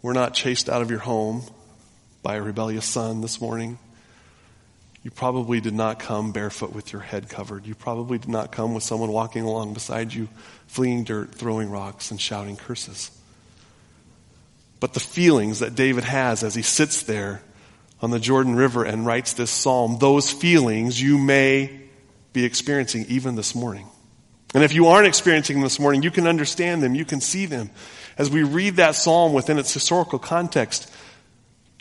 were 0.01 0.15
not 0.15 0.33
chased 0.33 0.69
out 0.69 0.81
of 0.81 0.89
your 0.89 1.01
home 1.01 1.43
by 2.23 2.37
a 2.37 2.41
rebellious 2.41 2.85
son 2.85 3.21
this 3.21 3.39
morning. 3.39 3.77
You 5.01 5.11
probably 5.11 5.61
did 5.61 5.73
not 5.73 5.99
come 5.99 6.31
barefoot 6.31 6.73
with 6.73 6.91
your 6.91 7.01
head 7.01 7.29
covered. 7.29 7.65
You 7.65 7.73
probably 7.73 8.17
did 8.17 8.29
not 8.29 8.51
come 8.51 8.73
with 8.73 8.83
someone 8.83 9.11
walking 9.11 9.43
along 9.43 9.73
beside 9.73 10.13
you, 10.13 10.27
fleeing 10.67 11.05
dirt, 11.05 11.33
throwing 11.33 11.69
rocks, 11.69 12.11
and 12.11 12.19
shouting 12.19 12.57
curses. 12.57 13.11
But 14.79 14.93
the 14.93 14.99
feelings 14.99 15.59
that 15.59 15.75
David 15.75 16.03
has 16.03 16.43
as 16.43 16.55
he 16.55 16.61
sits 16.61 17.03
there 17.03 17.41
on 18.01 18.11
the 18.11 18.19
Jordan 18.19 18.55
River 18.55 18.83
and 18.83 19.05
writes 19.05 19.33
this 19.33 19.51
psalm, 19.51 19.97
those 19.99 20.31
feelings 20.31 21.01
you 21.01 21.17
may 21.17 21.81
be 22.33 22.45
experiencing 22.45 23.05
even 23.07 23.35
this 23.35 23.55
morning. 23.55 23.87
And 24.53 24.63
if 24.63 24.73
you 24.73 24.87
aren't 24.87 25.07
experiencing 25.07 25.57
them 25.57 25.63
this 25.63 25.79
morning, 25.79 26.01
you 26.01 26.11
can 26.11 26.27
understand 26.27 26.81
them, 26.81 26.95
you 26.95 27.05
can 27.05 27.21
see 27.21 27.45
them. 27.45 27.69
As 28.17 28.29
we 28.29 28.43
read 28.43 28.77
that 28.77 28.95
psalm 28.95 29.33
within 29.33 29.59
its 29.59 29.73
historical 29.73 30.19
context, 30.19 30.91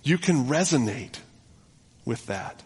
you 0.02 0.18
can 0.18 0.46
resonate 0.46 1.18
with 2.04 2.26
that. 2.26 2.62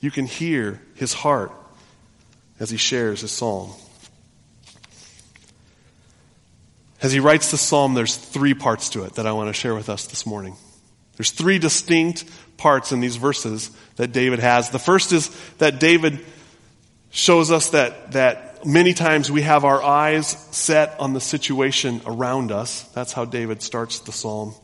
You 0.00 0.10
can 0.10 0.26
hear 0.26 0.80
his 0.94 1.12
heart 1.12 1.52
as 2.60 2.70
he 2.70 2.76
shares 2.76 3.20
his 3.22 3.30
psalm. 3.30 3.72
As 7.02 7.12
he 7.12 7.20
writes 7.20 7.50
the 7.50 7.58
psalm, 7.58 7.94
there's 7.94 8.16
three 8.16 8.54
parts 8.54 8.90
to 8.90 9.04
it 9.04 9.14
that 9.14 9.26
I 9.26 9.32
want 9.32 9.48
to 9.48 9.52
share 9.52 9.74
with 9.74 9.88
us 9.88 10.06
this 10.06 10.26
morning. 10.26 10.56
There's 11.16 11.30
three 11.30 11.58
distinct 11.58 12.24
parts 12.56 12.92
in 12.92 13.00
these 13.00 13.16
verses 13.16 13.70
that 13.96 14.12
David 14.12 14.38
has. 14.38 14.70
The 14.70 14.78
first 14.78 15.12
is 15.12 15.28
that 15.58 15.78
David 15.78 16.24
shows 17.10 17.50
us 17.50 17.70
that, 17.70 18.12
that 18.12 18.66
many 18.66 18.92
times 18.92 19.30
we 19.30 19.42
have 19.42 19.64
our 19.64 19.82
eyes 19.82 20.26
set 20.50 20.98
on 20.98 21.12
the 21.12 21.20
situation 21.20 22.00
around 22.06 22.52
us. 22.52 22.82
That's 22.88 23.12
how 23.12 23.24
David 23.24 23.62
starts 23.62 24.00
the 24.00 24.12
psalm. 24.12 24.54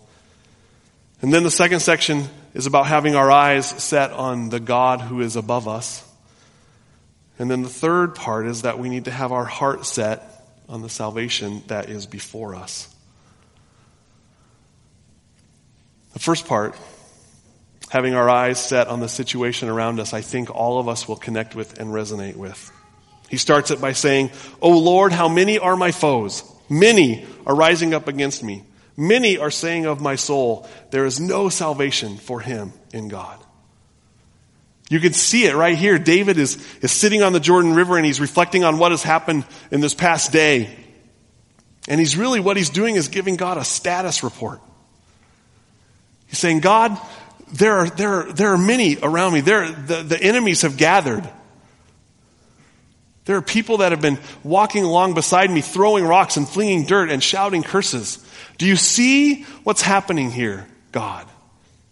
And 1.20 1.32
then 1.32 1.44
the 1.44 1.50
second 1.50 1.80
section 1.80 2.24
is 2.54 2.66
about 2.66 2.86
having 2.86 3.16
our 3.16 3.30
eyes 3.30 3.66
set 3.66 4.10
on 4.12 4.50
the 4.50 4.60
God 4.60 5.00
who 5.00 5.20
is 5.20 5.36
above 5.36 5.66
us. 5.66 6.06
And 7.38 7.50
then 7.50 7.62
the 7.62 7.68
third 7.68 8.14
part 8.14 8.46
is 8.46 8.62
that 8.62 8.78
we 8.78 8.88
need 8.88 9.06
to 9.06 9.10
have 9.10 9.32
our 9.32 9.44
heart 9.44 9.86
set 9.86 10.22
on 10.68 10.82
the 10.82 10.88
salvation 10.88 11.62
that 11.68 11.88
is 11.88 12.06
before 12.06 12.54
us. 12.54 12.94
The 16.12 16.18
first 16.18 16.46
part, 16.46 16.76
having 17.88 18.14
our 18.14 18.28
eyes 18.28 18.62
set 18.62 18.88
on 18.88 19.00
the 19.00 19.08
situation 19.08 19.68
around 19.68 19.98
us, 19.98 20.12
I 20.12 20.20
think 20.20 20.54
all 20.54 20.78
of 20.78 20.88
us 20.88 21.08
will 21.08 21.16
connect 21.16 21.54
with 21.54 21.80
and 21.80 21.90
resonate 21.90 22.36
with. 22.36 22.70
He 23.30 23.38
starts 23.38 23.70
it 23.70 23.80
by 23.80 23.92
saying, 23.92 24.30
O 24.60 24.78
Lord, 24.78 25.12
how 25.12 25.28
many 25.28 25.58
are 25.58 25.74
my 25.74 25.90
foes? 25.90 26.42
Many 26.68 27.26
are 27.46 27.54
rising 27.54 27.94
up 27.94 28.08
against 28.08 28.42
me. 28.42 28.62
Many 28.96 29.38
are 29.38 29.50
saying 29.50 29.86
of 29.86 30.00
my 30.00 30.16
soul, 30.16 30.68
there 30.90 31.06
is 31.06 31.18
no 31.18 31.48
salvation 31.48 32.18
for 32.18 32.40
him 32.40 32.72
in 32.92 33.08
God. 33.08 33.38
You 34.90 35.00
can 35.00 35.14
see 35.14 35.46
it 35.46 35.54
right 35.54 35.76
here. 35.76 35.98
David 35.98 36.36
is, 36.36 36.62
is 36.82 36.92
sitting 36.92 37.22
on 37.22 37.32
the 37.32 37.40
Jordan 37.40 37.74
River 37.74 37.96
and 37.96 38.04
he's 38.04 38.20
reflecting 38.20 38.62
on 38.62 38.78
what 38.78 38.90
has 38.90 39.02
happened 39.02 39.46
in 39.70 39.80
this 39.80 39.94
past 39.94 40.32
day. 40.32 40.76
And 41.88 41.98
he's 41.98 42.16
really, 42.16 42.40
what 42.40 42.58
he's 42.58 42.68
doing 42.68 42.96
is 42.96 43.08
giving 43.08 43.36
God 43.36 43.56
a 43.56 43.64
status 43.64 44.22
report. 44.22 44.60
He's 46.26 46.38
saying, 46.38 46.60
God, 46.60 46.98
there 47.54 47.78
are, 47.78 47.90
there 47.90 48.12
are, 48.12 48.32
there 48.32 48.52
are 48.52 48.58
many 48.58 48.98
around 49.02 49.32
me. 49.32 49.40
There, 49.40 49.70
the, 49.70 50.02
the 50.02 50.22
enemies 50.22 50.62
have 50.62 50.76
gathered. 50.76 51.28
There 53.24 53.36
are 53.36 53.42
people 53.42 53.78
that 53.78 53.92
have 53.92 54.00
been 54.00 54.18
walking 54.42 54.84
along 54.84 55.14
beside 55.14 55.50
me, 55.50 55.60
throwing 55.60 56.04
rocks 56.04 56.36
and 56.36 56.48
flinging 56.48 56.86
dirt 56.86 57.10
and 57.10 57.22
shouting 57.22 57.62
curses. 57.62 58.18
Do 58.58 58.66
you 58.66 58.76
see 58.76 59.44
what's 59.62 59.82
happening 59.82 60.30
here, 60.30 60.66
God? 60.90 61.28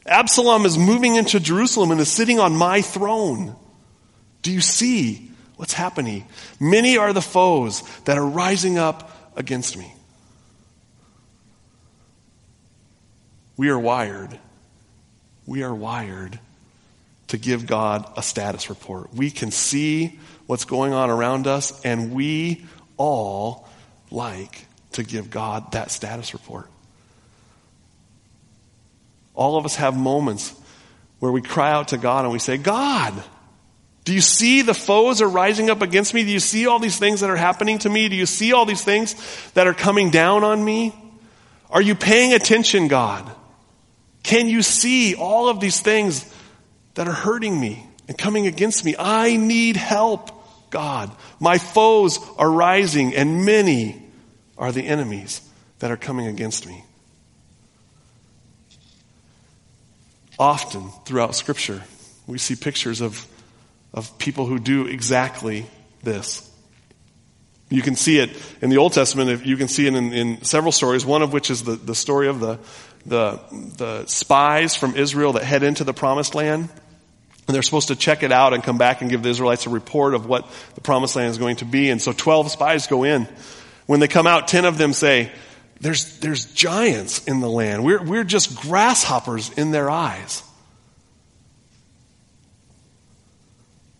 Absalom 0.06 0.66
is 0.66 0.76
moving 0.76 1.14
into 1.14 1.38
Jerusalem 1.38 1.92
and 1.92 2.00
is 2.00 2.10
sitting 2.10 2.40
on 2.40 2.56
my 2.56 2.82
throne. 2.82 3.54
Do 4.42 4.50
you 4.50 4.60
see 4.60 5.30
what's 5.56 5.72
happening? 5.72 6.26
Many 6.58 6.96
are 6.96 7.12
the 7.12 7.22
foes 7.22 7.82
that 8.06 8.18
are 8.18 8.26
rising 8.26 8.78
up 8.78 9.36
against 9.36 9.76
me. 9.76 9.92
We 13.56 13.68
are 13.68 13.78
wired. 13.78 14.38
We 15.46 15.62
are 15.62 15.74
wired 15.74 16.38
to 17.28 17.36
give 17.36 17.66
God 17.66 18.10
a 18.16 18.22
status 18.22 18.70
report. 18.70 19.14
We 19.14 19.30
can 19.30 19.50
see 19.50 20.18
what's 20.50 20.64
going 20.64 20.92
on 20.92 21.10
around 21.10 21.46
us, 21.46 21.80
and 21.84 22.12
we 22.12 22.66
all 22.96 23.68
like 24.10 24.66
to 24.90 25.04
give 25.04 25.30
God 25.30 25.70
that 25.70 25.92
status 25.92 26.32
report. 26.32 26.68
All 29.32 29.56
of 29.56 29.64
us 29.64 29.76
have 29.76 29.96
moments 29.96 30.52
where 31.20 31.30
we 31.30 31.40
cry 31.40 31.70
out 31.70 31.88
to 31.88 31.98
God 31.98 32.24
and 32.24 32.32
we 32.32 32.40
say, 32.40 32.56
God, 32.56 33.14
do 34.04 34.12
you 34.12 34.20
see 34.20 34.62
the 34.62 34.74
foes 34.74 35.22
are 35.22 35.28
rising 35.28 35.70
up 35.70 35.82
against 35.82 36.14
me? 36.14 36.24
Do 36.24 36.30
you 36.30 36.40
see 36.40 36.66
all 36.66 36.80
these 36.80 36.98
things 36.98 37.20
that 37.20 37.30
are 37.30 37.36
happening 37.36 37.78
to 37.78 37.88
me? 37.88 38.08
Do 38.08 38.16
you 38.16 38.26
see 38.26 38.52
all 38.52 38.66
these 38.66 38.82
things 38.82 39.14
that 39.52 39.68
are 39.68 39.74
coming 39.74 40.10
down 40.10 40.42
on 40.42 40.64
me? 40.64 40.92
Are 41.70 41.80
you 41.80 41.94
paying 41.94 42.32
attention, 42.32 42.88
God? 42.88 43.30
Can 44.24 44.48
you 44.48 44.62
see 44.62 45.14
all 45.14 45.48
of 45.48 45.60
these 45.60 45.78
things 45.78 46.28
that 46.94 47.06
are 47.06 47.14
hurting 47.14 47.58
me 47.58 47.86
and 48.08 48.18
coming 48.18 48.48
against 48.48 48.84
me? 48.84 48.96
I 48.98 49.36
need 49.36 49.76
help, 49.76 50.38
God. 50.70 51.10
My 51.38 51.58
foes 51.58 52.18
are 52.38 52.50
rising 52.50 53.14
and 53.14 53.44
many 53.44 54.02
are 54.56 54.72
the 54.72 54.86
enemies 54.86 55.40
that 55.80 55.90
are 55.90 55.96
coming 55.96 56.26
against 56.26 56.66
me. 56.66 56.84
Often 60.38 60.90
throughout 61.04 61.34
scripture, 61.34 61.82
we 62.26 62.38
see 62.38 62.56
pictures 62.56 63.00
of, 63.00 63.26
of 63.92 64.16
people 64.18 64.46
who 64.46 64.58
do 64.58 64.86
exactly 64.86 65.66
this. 66.02 66.50
You 67.68 67.82
can 67.82 67.94
see 67.94 68.18
it 68.18 68.30
in 68.60 68.70
the 68.70 68.78
Old 68.78 68.92
Testament. 68.92 69.46
You 69.46 69.56
can 69.56 69.68
see 69.68 69.86
it 69.86 69.94
in, 69.94 70.12
in 70.12 70.42
several 70.42 70.72
stories. 70.72 71.06
One 71.06 71.22
of 71.22 71.32
which 71.32 71.50
is 71.50 71.62
the, 71.62 71.76
the 71.76 71.94
story 71.94 72.26
of 72.26 72.40
the, 72.40 72.58
the, 73.06 73.40
the 73.76 74.06
spies 74.06 74.74
from 74.74 74.96
Israel 74.96 75.34
that 75.34 75.44
head 75.44 75.62
into 75.62 75.84
the 75.84 75.94
promised 75.94 76.34
land. 76.34 76.68
And 77.50 77.54
they're 77.56 77.62
supposed 77.62 77.88
to 77.88 77.96
check 77.96 78.22
it 78.22 78.30
out 78.30 78.54
and 78.54 78.62
come 78.62 78.78
back 78.78 79.00
and 79.00 79.10
give 79.10 79.24
the 79.24 79.28
Israelites 79.28 79.66
a 79.66 79.70
report 79.70 80.14
of 80.14 80.24
what 80.24 80.48
the 80.76 80.80
promised 80.80 81.16
land 81.16 81.32
is 81.32 81.38
going 81.38 81.56
to 81.56 81.64
be. 81.64 81.90
And 81.90 82.00
so 82.00 82.12
12 82.12 82.52
spies 82.52 82.86
go 82.86 83.02
in. 83.02 83.26
When 83.86 83.98
they 83.98 84.06
come 84.06 84.28
out, 84.28 84.46
10 84.46 84.66
of 84.66 84.78
them 84.78 84.92
say, 84.92 85.32
there's, 85.80 86.20
there's 86.20 86.44
giants 86.44 87.26
in 87.26 87.40
the 87.40 87.50
land. 87.50 87.82
We're, 87.82 88.04
we're 88.04 88.22
just 88.22 88.54
grasshoppers 88.54 89.50
in 89.58 89.72
their 89.72 89.90
eyes. 89.90 90.44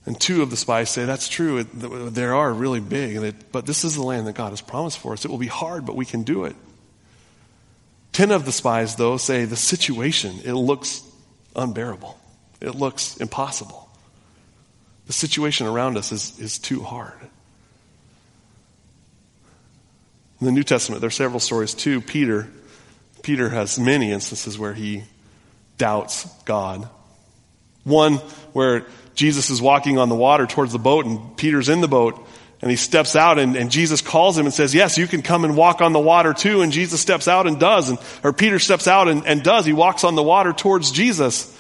And 0.07 0.21
two 0.21 0.43
of 0.43 0.51
the 0.51 0.57
spies 0.57 0.91
say, 0.91 1.07
That's 1.07 1.29
true. 1.29 1.65
They 1.65 2.25
are 2.25 2.53
really 2.53 2.79
big, 2.79 3.35
but 3.51 3.67
this 3.67 3.83
is 3.83 3.97
the 3.97 4.05
land 4.05 4.29
that 4.29 4.37
God 4.37 4.51
has 4.51 4.61
promised 4.61 4.99
for 4.99 5.13
us. 5.13 5.25
It 5.25 5.31
will 5.33 5.39
be 5.39 5.49
hard, 5.49 5.85
but 5.85 5.97
we 5.97 6.05
can 6.05 6.23
do 6.23 6.45
it. 6.45 6.55
Ten 8.13 8.31
of 8.31 8.45
the 8.45 8.53
spies, 8.53 8.95
though, 8.95 9.17
say 9.17 9.45
the 9.45 9.57
situation, 9.57 10.37
it 10.45 10.53
looks 10.53 11.03
unbearable. 11.57 12.17
It 12.61 12.75
looks 12.75 13.17
impossible. 13.17 13.89
The 15.07 15.13
situation 15.13 15.67
around 15.67 15.97
us 15.97 16.13
is, 16.13 16.39
is 16.39 16.59
too 16.59 16.83
hard. 16.83 17.19
In 20.41 20.47
the 20.47 20.53
New 20.53 20.63
Testament, 20.63 21.01
there 21.01 21.09
are 21.09 21.11
several 21.11 21.41
stories 21.41 21.75
too. 21.75 22.01
Peter, 22.01 22.49
Peter 23.23 23.49
has 23.49 23.79
many 23.79 24.13
instances 24.13 24.59
where 24.59 24.73
he 24.73 25.05
doubts 25.79 26.27
God. 26.45 26.89
One 27.85 28.15
where 28.53 28.87
Jesus 29.15 29.51
is 29.51 29.61
walking 29.61 29.99
on 29.99 30.09
the 30.09 30.15
water 30.15 30.47
towards 30.47 30.73
the 30.73 30.79
boat 30.79 31.07
and 31.07 31.37
Peter's 31.37 31.69
in 31.69 31.81
the 31.81 31.89
boat 31.89 32.27
and 32.63 32.71
he 32.71 32.77
steps 32.77 33.17
out 33.17 33.39
and, 33.39 33.57
and, 33.57 33.71
Jesus 33.71 34.03
calls 34.03 34.37
him 34.37 34.45
and 34.45 34.55
says, 34.55 34.75
yes, 34.75 34.99
you 34.99 35.07
can 35.07 35.23
come 35.23 35.45
and 35.45 35.57
walk 35.57 35.81
on 35.81 35.95
the 35.95 35.99
water 35.99 36.35
too. 36.35 36.61
And 36.61 36.73
Jesus 36.73 37.01
steps 37.01 37.27
out 37.27 37.47
and 37.47 37.59
does. 37.59 37.89
And, 37.89 37.99
or 38.23 38.35
Peter 38.35 38.59
steps 38.59 38.87
out 38.87 39.09
and, 39.09 39.27
and 39.27 39.43
does. 39.43 39.65
He 39.65 39.73
walks 39.73 40.05
on 40.05 40.15
the 40.15 40.23
water 40.23 40.53
towards 40.53 40.91
Jesus. 40.91 41.57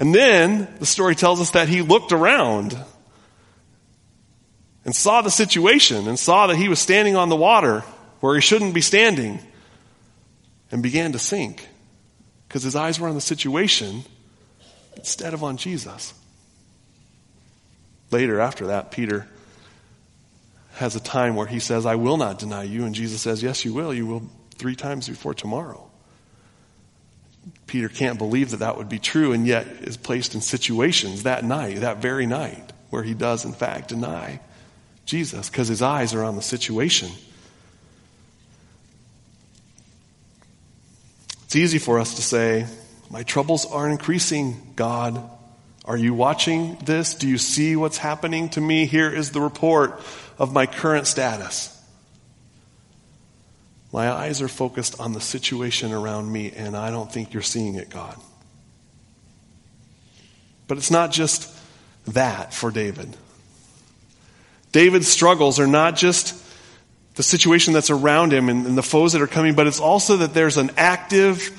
And 0.00 0.14
then 0.14 0.66
the 0.78 0.86
story 0.86 1.14
tells 1.14 1.42
us 1.42 1.50
that 1.50 1.68
he 1.68 1.82
looked 1.82 2.10
around 2.10 2.76
and 4.86 4.96
saw 4.96 5.20
the 5.20 5.30
situation 5.30 6.08
and 6.08 6.18
saw 6.18 6.46
that 6.46 6.56
he 6.56 6.70
was 6.70 6.80
standing 6.80 7.16
on 7.16 7.28
the 7.28 7.36
water 7.36 7.80
where 8.20 8.34
he 8.34 8.40
shouldn't 8.40 8.72
be 8.72 8.80
standing 8.80 9.40
and 10.72 10.82
began 10.82 11.12
to 11.12 11.18
sink 11.18 11.68
because 12.48 12.62
his 12.62 12.74
eyes 12.74 12.98
were 12.98 13.08
on 13.08 13.14
the 13.14 13.20
situation 13.20 14.02
instead 14.96 15.34
of 15.34 15.44
on 15.44 15.58
Jesus. 15.58 16.14
Later, 18.10 18.40
after 18.40 18.68
that, 18.68 18.92
Peter 18.92 19.28
has 20.76 20.96
a 20.96 21.00
time 21.00 21.36
where 21.36 21.46
he 21.46 21.60
says, 21.60 21.84
I 21.84 21.96
will 21.96 22.16
not 22.16 22.38
deny 22.38 22.62
you. 22.62 22.86
And 22.86 22.94
Jesus 22.94 23.20
says, 23.20 23.42
Yes, 23.42 23.66
you 23.66 23.74
will. 23.74 23.92
You 23.92 24.06
will 24.06 24.22
three 24.54 24.76
times 24.76 25.10
before 25.10 25.34
tomorrow. 25.34 25.89
Peter 27.70 27.88
can't 27.88 28.18
believe 28.18 28.50
that 28.50 28.56
that 28.56 28.76
would 28.76 28.88
be 28.88 28.98
true 28.98 29.32
and 29.32 29.46
yet 29.46 29.64
is 29.64 29.96
placed 29.96 30.34
in 30.34 30.40
situations 30.40 31.22
that 31.22 31.44
night, 31.44 31.76
that 31.82 31.98
very 31.98 32.26
night, 32.26 32.72
where 32.90 33.04
he 33.04 33.14
does, 33.14 33.44
in 33.44 33.52
fact, 33.52 33.90
deny 33.90 34.40
Jesus 35.06 35.48
because 35.48 35.68
his 35.68 35.80
eyes 35.80 36.12
are 36.12 36.24
on 36.24 36.34
the 36.34 36.42
situation. 36.42 37.12
It's 41.44 41.54
easy 41.54 41.78
for 41.78 42.00
us 42.00 42.16
to 42.16 42.22
say, 42.22 42.66
My 43.08 43.22
troubles 43.22 43.64
are 43.66 43.88
increasing, 43.88 44.72
God. 44.74 45.22
Are 45.84 45.96
you 45.96 46.12
watching 46.12 46.76
this? 46.84 47.14
Do 47.14 47.28
you 47.28 47.38
see 47.38 47.76
what's 47.76 47.98
happening 47.98 48.48
to 48.50 48.60
me? 48.60 48.86
Here 48.86 49.08
is 49.08 49.30
the 49.30 49.40
report 49.40 50.02
of 50.40 50.52
my 50.52 50.66
current 50.66 51.06
status. 51.06 51.79
My 53.92 54.10
eyes 54.10 54.40
are 54.40 54.48
focused 54.48 55.00
on 55.00 55.12
the 55.12 55.20
situation 55.20 55.92
around 55.92 56.30
me, 56.30 56.52
and 56.54 56.76
I 56.76 56.90
don't 56.90 57.10
think 57.10 57.32
you're 57.32 57.42
seeing 57.42 57.74
it, 57.74 57.90
God. 57.90 58.16
But 60.68 60.78
it's 60.78 60.90
not 60.90 61.10
just 61.10 61.52
that 62.06 62.54
for 62.54 62.70
David. 62.70 63.16
David's 64.72 65.08
struggles 65.08 65.58
are 65.58 65.66
not 65.66 65.96
just 65.96 66.40
the 67.16 67.24
situation 67.24 67.74
that's 67.74 67.90
around 67.90 68.32
him 68.32 68.48
and, 68.48 68.66
and 68.66 68.78
the 68.78 68.82
foes 68.82 69.12
that 69.14 69.22
are 69.22 69.26
coming, 69.26 69.54
but 69.54 69.66
it's 69.66 69.80
also 69.80 70.18
that 70.18 70.32
there's 70.32 70.56
an 70.56 70.70
active 70.76 71.50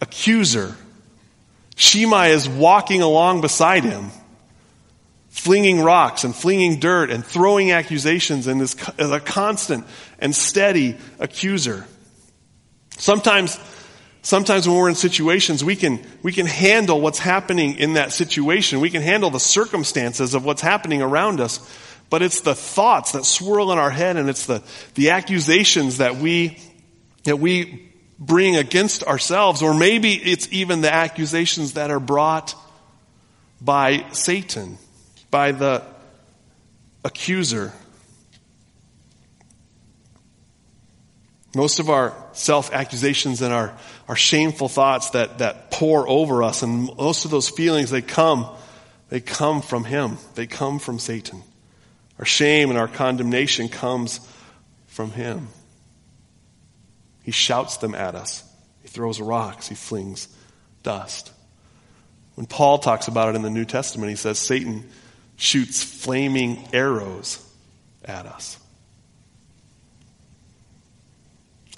accuser. 0.00 0.74
Shimei 1.76 2.30
is 2.30 2.48
walking 2.48 3.02
along 3.02 3.42
beside 3.42 3.84
him, 3.84 4.10
flinging 5.34 5.82
rocks 5.82 6.22
and 6.22 6.34
flinging 6.34 6.78
dirt 6.78 7.10
and 7.10 7.26
throwing 7.26 7.72
accusations 7.72 8.46
and 8.46 8.62
is 8.62 8.76
a 8.98 9.18
constant 9.18 9.84
and 10.20 10.34
steady 10.34 10.96
accuser. 11.18 11.84
Sometimes, 12.98 13.58
sometimes 14.22 14.68
when 14.68 14.76
we're 14.76 14.88
in 14.88 14.94
situations, 14.94 15.64
we 15.64 15.74
can, 15.74 16.00
we 16.22 16.30
can 16.30 16.46
handle 16.46 17.00
what's 17.00 17.18
happening 17.18 17.74
in 17.78 17.94
that 17.94 18.12
situation. 18.12 18.78
We 18.78 18.90
can 18.90 19.02
handle 19.02 19.28
the 19.28 19.40
circumstances 19.40 20.34
of 20.34 20.44
what's 20.44 20.62
happening 20.62 21.02
around 21.02 21.40
us. 21.40 21.58
But 22.10 22.22
it's 22.22 22.42
the 22.42 22.54
thoughts 22.54 23.10
that 23.12 23.24
swirl 23.24 23.72
in 23.72 23.78
our 23.78 23.90
head 23.90 24.16
and 24.16 24.30
it's 24.30 24.46
the, 24.46 24.62
the 24.94 25.10
accusations 25.10 25.98
that 25.98 26.14
we, 26.14 26.60
that 27.24 27.40
we 27.40 27.90
bring 28.20 28.54
against 28.54 29.02
ourselves, 29.02 29.62
or 29.62 29.74
maybe 29.74 30.14
it's 30.14 30.46
even 30.52 30.80
the 30.80 30.94
accusations 30.94 31.72
that 31.72 31.90
are 31.90 31.98
brought 31.98 32.54
by 33.60 34.06
Satan, 34.12 34.78
by 35.34 35.50
the 35.50 35.82
accuser. 37.04 37.72
Most 41.56 41.80
of 41.80 41.90
our 41.90 42.14
self 42.34 42.72
accusations 42.72 43.42
and 43.42 43.52
our, 43.52 43.76
our 44.06 44.14
shameful 44.14 44.68
thoughts 44.68 45.10
that, 45.10 45.38
that 45.38 45.72
pour 45.72 46.08
over 46.08 46.44
us, 46.44 46.62
and 46.62 46.88
most 46.96 47.24
of 47.24 47.32
those 47.32 47.48
feelings, 47.48 47.90
they 47.90 48.00
come, 48.00 48.48
they 49.08 49.18
come 49.18 49.60
from 49.60 49.82
Him. 49.82 50.18
They 50.36 50.46
come 50.46 50.78
from 50.78 51.00
Satan. 51.00 51.42
Our 52.20 52.24
shame 52.24 52.70
and 52.70 52.78
our 52.78 52.86
condemnation 52.86 53.68
comes 53.68 54.20
from 54.86 55.10
Him. 55.10 55.48
He 57.24 57.32
shouts 57.32 57.78
them 57.78 57.96
at 57.96 58.14
us. 58.14 58.44
He 58.82 58.88
throws 58.88 59.20
rocks. 59.20 59.66
He 59.66 59.74
flings 59.74 60.28
dust. 60.84 61.32
When 62.36 62.46
Paul 62.46 62.78
talks 62.78 63.08
about 63.08 63.30
it 63.30 63.34
in 63.34 63.42
the 63.42 63.50
New 63.50 63.64
Testament, 63.64 64.10
he 64.10 64.16
says 64.16 64.38
Satan 64.38 64.88
shoots 65.36 65.82
flaming 65.82 66.68
arrows 66.72 67.44
at 68.04 68.26
us. 68.26 68.58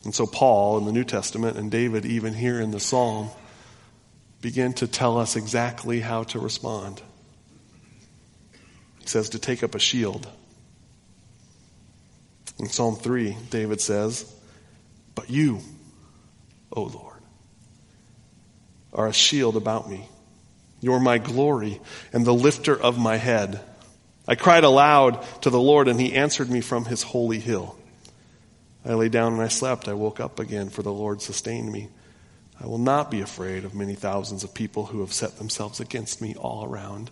And 0.05 0.15
so, 0.15 0.27
Paul 0.27 0.79
in 0.79 0.85
the 0.85 0.93
New 0.93 1.05
Testament 1.05 1.57
and 1.57 1.71
David, 1.71 2.07
even 2.07 2.33
here 2.33 2.61
in 2.61 2.71
the 2.71 2.79
Psalm, 2.79 3.29
begin 4.41 4.73
to 4.75 4.87
tell 4.87 5.19
us 5.19 5.35
exactly 5.35 6.01
how 6.01 6.23
to 6.25 6.39
respond. 6.39 7.03
He 9.01 9.09
says 9.09 9.31
to 9.31 9.41
take 9.41 9.65
up 9.65 9.75
a 9.75 9.81
shield. 9.81 10.29
In 12.59 12.67
Psalm 12.69 12.95
3, 12.95 13.37
David 13.51 13.81
says, 13.81 14.33
But 15.15 15.29
you, 15.29 15.61
O 16.73 16.85
Lord, 16.85 17.21
are 18.93 19.09
a 19.09 19.13
shield 19.13 19.57
about 19.57 19.91
me. 19.91 20.09
You're 20.87 21.01
my 21.01 21.19
glory 21.19 21.81
and 22.13 22.25
the 22.25 22.33
lifter 22.33 22.81
of 22.81 22.97
my 22.97 23.17
head. 23.17 23.59
I 24.29 24.37
cried 24.37 24.63
aloud 24.63 25.21
to 25.43 25.51
the 25.51 25.59
Lord, 25.59 25.89
and 25.89 26.01
he 26.01 26.15
answered 26.15 26.49
me 26.49 26.61
from 26.61 26.85
his 26.85 27.03
holy 27.03 27.41
hill. 27.41 27.77
I 28.85 28.95
lay 28.95 29.09
down 29.09 29.33
and 29.33 29.43
I 29.43 29.49
slept. 29.49 29.89
I 29.89 29.95
woke 29.95 30.21
up 30.21 30.39
again, 30.39 30.69
for 30.69 30.83
the 30.83 30.93
Lord 30.93 31.21
sustained 31.21 31.73
me. 31.73 31.89
I 32.61 32.69
will 32.69 32.79
not 32.79 33.11
be 33.11 33.21
afraid 33.21 33.65
of 33.65 33.75
many 33.75 33.97
thousands 33.97 34.45
of 34.45 34.55
people 34.55 34.87
who 34.87 35.01
have 35.01 35.13
set 35.13 35.39
themselves 35.39 35.81
against 35.81 36.23
me 36.23 36.37
all 36.37 36.65
around. 36.65 37.11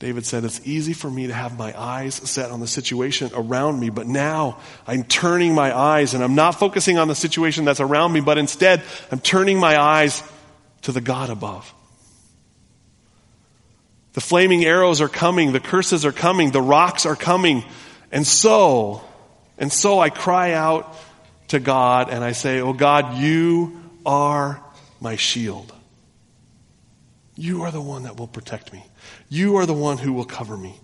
David 0.00 0.26
said, 0.26 0.42
It's 0.42 0.66
easy 0.66 0.94
for 0.94 1.08
me 1.08 1.28
to 1.28 1.32
have 1.32 1.56
my 1.56 1.80
eyes 1.80 2.16
set 2.16 2.50
on 2.50 2.58
the 2.58 2.66
situation 2.66 3.30
around 3.36 3.78
me, 3.78 3.88
but 3.90 4.08
now 4.08 4.58
I'm 4.84 5.04
turning 5.04 5.54
my 5.54 5.72
eyes 5.72 6.12
and 6.12 6.24
I'm 6.24 6.34
not 6.34 6.58
focusing 6.58 6.98
on 6.98 7.06
the 7.06 7.14
situation 7.14 7.64
that's 7.64 7.78
around 7.78 8.12
me, 8.12 8.20
but 8.20 8.36
instead 8.36 8.82
I'm 9.12 9.20
turning 9.20 9.60
my 9.60 9.80
eyes 9.80 10.24
to 10.82 10.90
the 10.90 11.00
God 11.00 11.30
above. 11.30 11.72
The 14.16 14.22
flaming 14.22 14.64
arrows 14.64 15.02
are 15.02 15.10
coming, 15.10 15.52
the 15.52 15.60
curses 15.60 16.06
are 16.06 16.10
coming, 16.10 16.50
the 16.50 16.62
rocks 16.62 17.04
are 17.04 17.16
coming, 17.16 17.62
and 18.10 18.26
so, 18.26 19.02
and 19.58 19.70
so 19.70 20.00
I 20.00 20.08
cry 20.08 20.54
out 20.54 20.96
to 21.48 21.60
God 21.60 22.08
and 22.08 22.24
I 22.24 22.32
say, 22.32 22.62
Oh 22.62 22.72
God, 22.72 23.18
you 23.18 23.78
are 24.06 24.64
my 25.02 25.16
shield. 25.16 25.70
You 27.36 27.64
are 27.64 27.70
the 27.70 27.82
one 27.82 28.04
that 28.04 28.16
will 28.16 28.26
protect 28.26 28.72
me. 28.72 28.86
You 29.28 29.56
are 29.56 29.66
the 29.66 29.74
one 29.74 29.98
who 29.98 30.14
will 30.14 30.24
cover 30.24 30.56
me. 30.56 30.80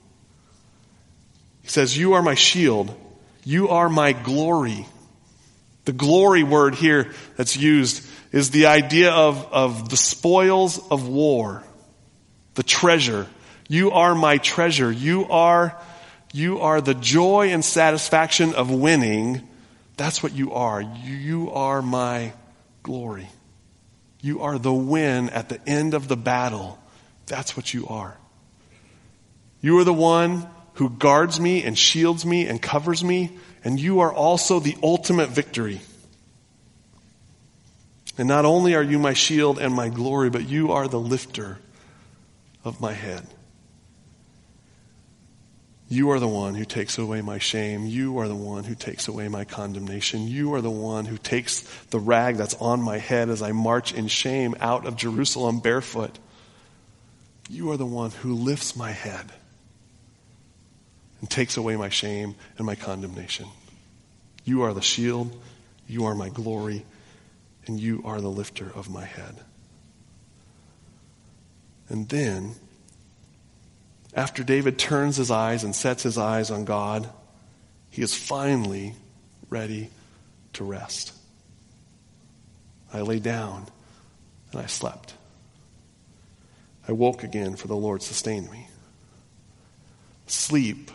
He 1.63 1.69
says, 1.69 1.97
You 1.97 2.13
are 2.13 2.23
my 2.23 2.35
shield. 2.35 2.95
You 3.45 3.71
are 3.71 3.89
my 3.89 4.13
glory. 4.13 4.87
The 5.87 5.95
glory 5.95 6.43
word 6.43 6.75
here 6.75 7.13
that's 7.39 7.57
used 7.57 8.07
is 8.31 8.51
the 8.51 8.67
idea 8.67 9.11
of, 9.11 9.51
of 9.51 9.89
the 9.89 9.97
spoils 9.97 10.79
of 10.91 11.09
war, 11.09 11.65
the 12.55 12.63
treasure. 12.63 13.27
You 13.69 13.93
are 13.93 14.15
my 14.15 14.39
treasure. 14.39 14.91
You 14.91 15.27
are, 15.29 15.77
you 16.33 16.61
are 16.61 16.81
the 16.81 16.95
joy 16.95 17.51
and 17.51 17.65
satisfaction 17.65 18.55
of 18.55 18.71
winning. 18.71 19.47
That's 19.97 20.23
what 20.23 20.33
you 20.33 20.53
are. 20.53 20.81
You, 20.81 21.15
you 21.15 21.51
are 21.51 21.83
my 21.83 22.33
glory. 22.83 23.29
You 24.21 24.43
are 24.43 24.59
the 24.59 24.73
win 24.73 25.31
at 25.31 25.49
the 25.49 25.61
end 25.69 25.95
of 25.95 26.09
the 26.09 26.17
battle. 26.17 26.79
That's 27.27 27.57
what 27.57 27.73
you 27.73 27.87
are. 27.89 28.17
You 29.61 29.79
are 29.79 29.85
the 29.85 29.93
one 29.93 30.47
who 30.75 30.91
guards 30.91 31.41
me 31.41 31.63
and 31.63 31.79
shields 31.79 32.25
me 32.27 32.47
and 32.47 32.61
covers 32.61 33.05
me, 33.05 33.39
and 33.65 33.79
you 33.79 34.01
are 34.01 34.13
also 34.13 34.59
the 34.59 34.77
ultimate 34.83 35.29
victory. 35.29 35.81
And 38.19 38.29
not 38.29 38.45
only 38.45 38.75
are 38.75 38.83
you 38.83 38.99
my 38.99 39.13
shield 39.15 39.59
and 39.59 39.75
my 39.75 39.89
glory, 39.89 40.31
but 40.31 40.49
you 40.49 40.73
are 40.73 40.89
the 40.89 41.01
lifter 41.01 41.59
of 42.65 42.81
my 42.81 42.93
head. 42.93 43.27
You 45.89 46.11
are 46.13 46.19
the 46.19 46.29
one 46.29 46.55
who 46.55 46.65
takes 46.65 46.97
away 46.97 47.21
my 47.21 47.37
shame. 47.37 47.85
You 47.85 48.19
are 48.19 48.29
the 48.29 48.35
one 48.35 48.65
who 48.65 48.75
takes 48.75 49.09
away 49.09 49.29
my 49.29 49.45
condemnation. 49.45 50.27
You 50.27 50.55
are 50.55 50.63
the 50.63 50.71
one 50.71 51.05
who 51.05 51.19
takes 51.19 51.61
the 51.91 52.01
rag 52.01 52.37
that's 52.37 52.55
on 52.55 52.81
my 52.81 52.97
head 52.97 53.29
as 53.29 53.43
I 53.43 53.53
march 53.53 53.93
in 53.93 54.09
shame 54.09 54.55
out 54.59 54.87
of 54.87 54.97
Jerusalem 54.97 55.61
barefoot. 55.61 56.19
You 57.51 57.73
are 57.73 57.77
the 57.77 57.85
one 57.85 58.11
who 58.11 58.33
lifts 58.33 58.75
my 58.75 58.91
head 58.91 59.27
and 61.21 61.29
takes 61.29 61.59
away 61.59 61.77
my 61.77 61.91
shame 61.91 62.37
and 62.57 62.67
my 62.67 62.75
condemnation. 62.75 63.49
You 64.47 64.63
are 64.63 64.73
the 64.73 64.81
shield, 64.81 65.39
you 65.87 66.07
are 66.07 66.15
my 66.15 66.31
glory, 66.31 66.87
and 67.67 67.79
you 67.79 68.01
are 68.07 68.23
the 68.23 68.31
lifter 68.31 68.73
of 68.75 68.89
my 68.89 69.05
head. 69.05 69.37
And 71.93 72.09
then, 72.09 72.55
after 74.15 74.43
David 74.43 74.79
turns 74.79 75.19
his 75.19 75.31
eyes 75.31 75.63
and 75.63 75.77
sets 75.77 76.03
his 76.03 76.17
eyes 76.17 76.51
on 76.51 76.65
God, 76.65 77.07
he 77.91 78.01
is 78.01 78.15
finally 78.15 78.95
ready 79.51 79.91
to 80.55 80.65
rest. 80.65 81.13
I 82.95 83.03
lay 83.03 83.19
down 83.19 83.67
and 84.53 84.63
I 84.63 84.67
slept. 84.67 85.13
I 86.89 86.93
woke 86.93 87.23
again, 87.23 87.57
for 87.57 87.69
the 87.69 87.77
Lord 87.77 88.03
sustained 88.03 88.51
me. 88.51 88.69
Sleep 90.27 90.91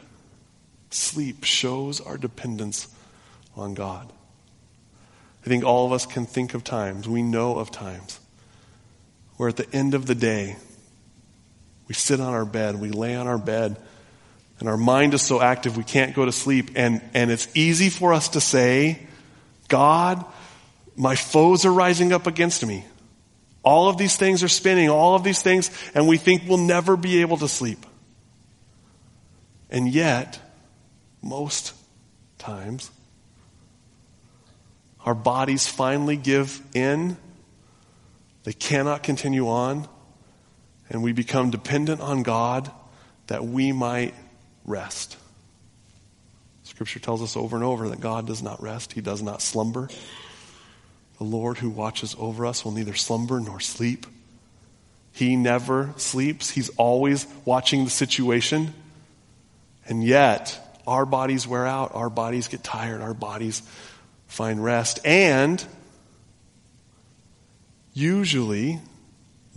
Sleep 0.90 1.44
shows 1.44 2.02
our 2.02 2.18
dependence 2.18 2.88
on 3.56 3.76
God. 3.76 4.12
I 5.46 5.50
think 5.50 5.64
all 5.64 5.86
of 5.86 5.92
us 5.92 6.08
can 6.08 6.26
think 6.26 6.56
of 6.56 6.64
times, 6.64 7.08
we 7.08 7.22
know 7.22 7.58
of 7.58 7.70
times, 7.70 8.20
where 9.36 9.50
at 9.50 9.58
the 9.58 9.72
end 9.72 9.94
of 9.94 10.08
the 10.08 10.16
day, 10.16 10.56
we 11.88 11.93
sit 11.93 12.19
on 12.19 12.34
our 12.34 12.45
bed, 12.45 12.80
we 12.80 12.89
lay 12.89 13.15
on 13.15 13.28
our 13.28 13.38
bed, 13.38 13.78
and 14.60 14.67
our 14.67 14.78
mind 14.78 15.13
is 15.13 15.21
so 15.21 15.41
active 15.41 15.78
we 15.78 15.84
can't 15.84 16.15
go 16.15 16.26
to 16.26 16.32
sleep. 16.32 16.71
And, 16.76 17.02
and 17.13 17.32
it's 17.32 17.47
easy 17.56 17.89
for 17.89 18.13
us 18.13 18.30
to 18.30 18.41
say, 18.41 19.08
God, 19.67 20.26
my 20.95 21.15
foes 21.15 21.65
are 21.65 21.71
rising 21.71 22.12
up 22.12 22.28
against 22.28 22.65
me. 22.65 22.84
All 23.63 23.89
of 23.89 23.97
these 23.97 24.15
things 24.15 24.43
are 24.43 24.47
spinning, 24.47 24.89
all 24.89 25.15
of 25.15 25.23
these 25.23 25.41
things, 25.41 25.69
and 25.93 26.08
we 26.08 26.17
think 26.17 26.43
we'll 26.47 26.58
never 26.58 26.97
be 26.97 27.21
able 27.21 27.38
to 27.38 27.47
sleep. 27.47 27.86
And 29.69 29.89
yet, 29.89 30.39
most 31.21 31.73
times, 32.38 32.89
our 35.06 35.15
bodies 35.15 35.67
finally 35.67 36.17
give 36.17 36.62
in. 36.73 37.17
They 38.43 38.54
cannot 38.54 39.04
continue 39.04 39.50
on. 39.50 39.88
And 40.89 41.04
we 41.04 41.12
become 41.12 41.52
dependent 41.52 42.02
on 42.02 42.23
God 42.23 42.71
that 43.28 43.45
we 43.45 43.71
might 43.71 44.13
rest. 44.65 45.17
Scripture 46.63 47.00
tells 47.00 47.21
us 47.21 47.36
over 47.36 47.56
and 47.56 47.65
over 47.65 47.89
that 47.89 48.00
God 48.00 48.28
does 48.28 48.43
not 48.43 48.62
rest, 48.62 48.93
He 48.93 49.02
does 49.02 49.21
not 49.21 49.41
slumber. 49.41 49.89
The 51.17 51.23
Lord 51.23 51.58
who 51.58 51.69
watches 51.69 52.15
over 52.19 52.45
us 52.45 52.63
will 52.63 52.71
neither 52.71 52.93
slumber 52.93 53.39
nor 53.39 53.60
sleep. 53.60 54.06
He 55.12 55.36
never 55.36 55.93
sleeps, 55.97 56.52
He's 56.52 56.69
always 56.78 57.26
watching 57.45 57.84
the 57.84 57.89
situation. 57.89 58.73
And 59.88 60.04
yet, 60.04 60.60
our 60.86 61.06
bodies 61.06 61.47
wear 61.47 61.65
out, 61.65 61.95
our 61.95 62.10
bodies 62.10 62.47
get 62.47 62.63
tired, 62.63 63.02
our 63.02 63.13
bodies 63.13 63.62
find 64.28 64.63
rest. 64.63 65.00
And 65.04 65.63
usually, 67.93 68.80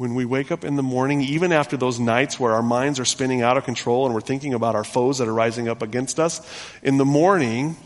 when 0.00 0.14
we 0.14 0.24
wake 0.24 0.50
up 0.50 0.64
in 0.64 0.76
the 0.76 0.82
morning, 0.82 1.20
even 1.20 1.52
after 1.52 1.76
those 1.76 2.00
nights 2.00 2.40
where 2.40 2.52
our 2.52 2.62
minds 2.62 2.98
are 2.98 3.04
spinning 3.04 3.42
out 3.42 3.58
of 3.58 3.66
control 3.66 4.06
and 4.06 4.14
we're 4.14 4.22
thinking 4.22 4.54
about 4.54 4.74
our 4.74 4.82
foes 4.82 5.18
that 5.18 5.28
are 5.28 5.34
rising 5.34 5.68
up 5.68 5.82
against 5.82 6.18
us, 6.18 6.40
in 6.82 6.96
the 6.96 7.04
morning, 7.04 7.76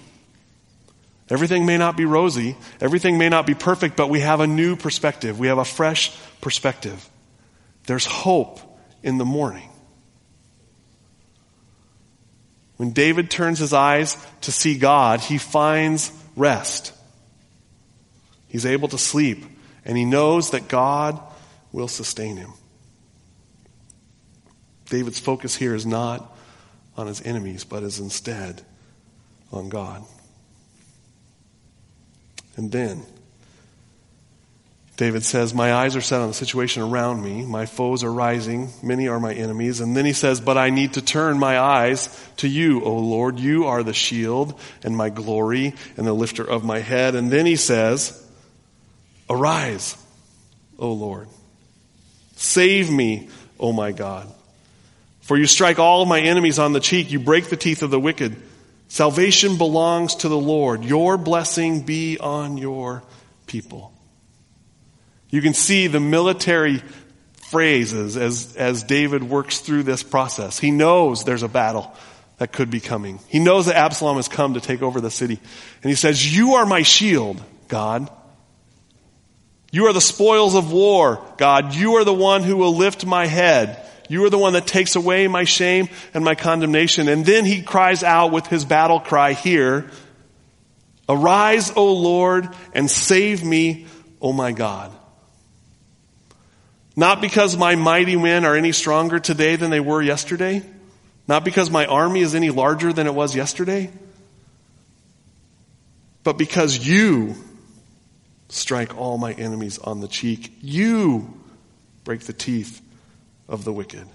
everything 1.28 1.66
may 1.66 1.76
not 1.76 1.96
be 1.96 2.04
rosy, 2.04 2.56
everything 2.80 3.18
may 3.18 3.28
not 3.28 3.48
be 3.48 3.54
perfect, 3.54 3.96
but 3.96 4.10
we 4.10 4.20
have 4.20 4.38
a 4.38 4.46
new 4.46 4.76
perspective. 4.76 5.40
We 5.40 5.48
have 5.48 5.58
a 5.58 5.64
fresh 5.64 6.16
perspective. 6.40 7.10
There's 7.88 8.06
hope 8.06 8.60
in 9.02 9.18
the 9.18 9.24
morning. 9.24 9.68
When 12.76 12.92
David 12.92 13.28
turns 13.28 13.58
his 13.58 13.72
eyes 13.72 14.16
to 14.42 14.52
see 14.52 14.78
God, 14.78 15.18
he 15.18 15.36
finds 15.36 16.12
rest. 16.36 16.92
He's 18.46 18.66
able 18.66 18.86
to 18.86 18.98
sleep, 18.98 19.44
and 19.84 19.98
he 19.98 20.04
knows 20.04 20.50
that 20.50 20.68
God 20.68 21.20
will 21.74 21.88
sustain 21.88 22.36
him. 22.36 22.52
David's 24.88 25.18
focus 25.18 25.56
here 25.56 25.74
is 25.74 25.84
not 25.84 26.36
on 26.96 27.08
his 27.08 27.20
enemies, 27.22 27.64
but 27.64 27.82
is 27.82 27.98
instead 27.98 28.62
on 29.52 29.68
God. 29.70 30.04
And 32.56 32.70
then, 32.70 33.02
David 34.96 35.24
says, 35.24 35.52
My 35.52 35.74
eyes 35.74 35.96
are 35.96 36.00
set 36.00 36.20
on 36.20 36.28
the 36.28 36.34
situation 36.34 36.84
around 36.84 37.24
me. 37.24 37.44
My 37.44 37.66
foes 37.66 38.04
are 38.04 38.12
rising. 38.12 38.70
Many 38.80 39.08
are 39.08 39.18
my 39.18 39.34
enemies. 39.34 39.80
And 39.80 39.96
then 39.96 40.04
he 40.04 40.12
says, 40.12 40.40
But 40.40 40.56
I 40.56 40.70
need 40.70 40.92
to 40.92 41.02
turn 41.02 41.40
my 41.40 41.58
eyes 41.58 42.24
to 42.36 42.46
you, 42.46 42.84
O 42.84 42.94
Lord. 42.98 43.40
You 43.40 43.64
are 43.64 43.82
the 43.82 43.92
shield 43.92 44.60
and 44.84 44.96
my 44.96 45.10
glory 45.10 45.74
and 45.96 46.06
the 46.06 46.12
lifter 46.12 46.44
of 46.44 46.62
my 46.62 46.78
head. 46.78 47.16
And 47.16 47.32
then 47.32 47.46
he 47.46 47.56
says, 47.56 48.24
Arise, 49.28 49.96
O 50.78 50.92
Lord. 50.92 51.26
Save 52.44 52.90
me, 52.90 53.28
O 53.58 53.72
my 53.72 53.92
God. 53.92 54.30
For 55.22 55.36
you 55.36 55.46
strike 55.46 55.78
all 55.78 56.04
my 56.04 56.20
enemies 56.20 56.58
on 56.58 56.74
the 56.74 56.80
cheek. 56.80 57.10
You 57.10 57.18
break 57.18 57.48
the 57.48 57.56
teeth 57.56 57.82
of 57.82 57.90
the 57.90 57.98
wicked. 57.98 58.36
Salvation 58.88 59.56
belongs 59.56 60.16
to 60.16 60.28
the 60.28 60.38
Lord. 60.38 60.84
Your 60.84 61.16
blessing 61.16 61.80
be 61.80 62.18
on 62.18 62.58
your 62.58 63.02
people. 63.46 63.92
You 65.30 65.40
can 65.40 65.54
see 65.54 65.86
the 65.86 66.00
military 66.00 66.82
phrases 67.50 68.18
as, 68.18 68.54
as 68.56 68.82
David 68.82 69.22
works 69.24 69.60
through 69.60 69.84
this 69.84 70.02
process. 70.02 70.58
He 70.58 70.70
knows 70.70 71.24
there's 71.24 71.42
a 71.42 71.48
battle 71.48 71.94
that 72.36 72.52
could 72.52 72.70
be 72.70 72.80
coming. 72.80 73.20
He 73.28 73.38
knows 73.38 73.66
that 73.66 73.76
Absalom 73.76 74.16
has 74.16 74.28
come 74.28 74.54
to 74.54 74.60
take 74.60 74.82
over 74.82 75.00
the 75.00 75.10
city. 75.10 75.40
And 75.82 75.90
he 75.90 75.94
says, 75.94 76.36
You 76.36 76.54
are 76.54 76.66
my 76.66 76.82
shield, 76.82 77.42
God. 77.68 78.10
You 79.74 79.88
are 79.88 79.92
the 79.92 80.00
spoils 80.00 80.54
of 80.54 80.70
war, 80.70 81.20
God. 81.36 81.74
You 81.74 81.96
are 81.96 82.04
the 82.04 82.14
one 82.14 82.44
who 82.44 82.56
will 82.56 82.76
lift 82.76 83.04
my 83.04 83.26
head. 83.26 83.84
You 84.08 84.24
are 84.24 84.30
the 84.30 84.38
one 84.38 84.52
that 84.52 84.68
takes 84.68 84.94
away 84.94 85.26
my 85.26 85.42
shame 85.42 85.88
and 86.14 86.24
my 86.24 86.36
condemnation. 86.36 87.08
And 87.08 87.26
then 87.26 87.44
he 87.44 87.60
cries 87.60 88.04
out 88.04 88.30
with 88.30 88.46
his 88.46 88.64
battle 88.64 89.00
cry 89.00 89.32
here, 89.32 89.90
Arise, 91.08 91.72
O 91.74 91.92
Lord, 91.92 92.48
and 92.72 92.88
save 92.88 93.42
me, 93.42 93.86
O 94.22 94.32
my 94.32 94.52
God. 94.52 94.92
Not 96.94 97.20
because 97.20 97.56
my 97.56 97.74
mighty 97.74 98.14
men 98.14 98.44
are 98.44 98.54
any 98.54 98.70
stronger 98.70 99.18
today 99.18 99.56
than 99.56 99.72
they 99.72 99.80
were 99.80 100.00
yesterday. 100.00 100.62
Not 101.26 101.44
because 101.44 101.68
my 101.68 101.86
army 101.86 102.20
is 102.20 102.36
any 102.36 102.50
larger 102.50 102.92
than 102.92 103.08
it 103.08 103.14
was 103.14 103.34
yesterday. 103.34 103.90
But 106.22 106.38
because 106.38 106.78
you 106.78 107.34
strike 108.54 108.96
all 108.96 109.18
my 109.18 109.32
enemies 109.32 109.78
on 109.78 110.00
the 110.00 110.08
cheek. 110.08 110.52
You 110.62 111.42
break 112.04 112.20
the 112.20 112.32
teeth 112.32 112.80
of 113.48 113.64
the 113.64 113.72
wicked. 113.72 114.06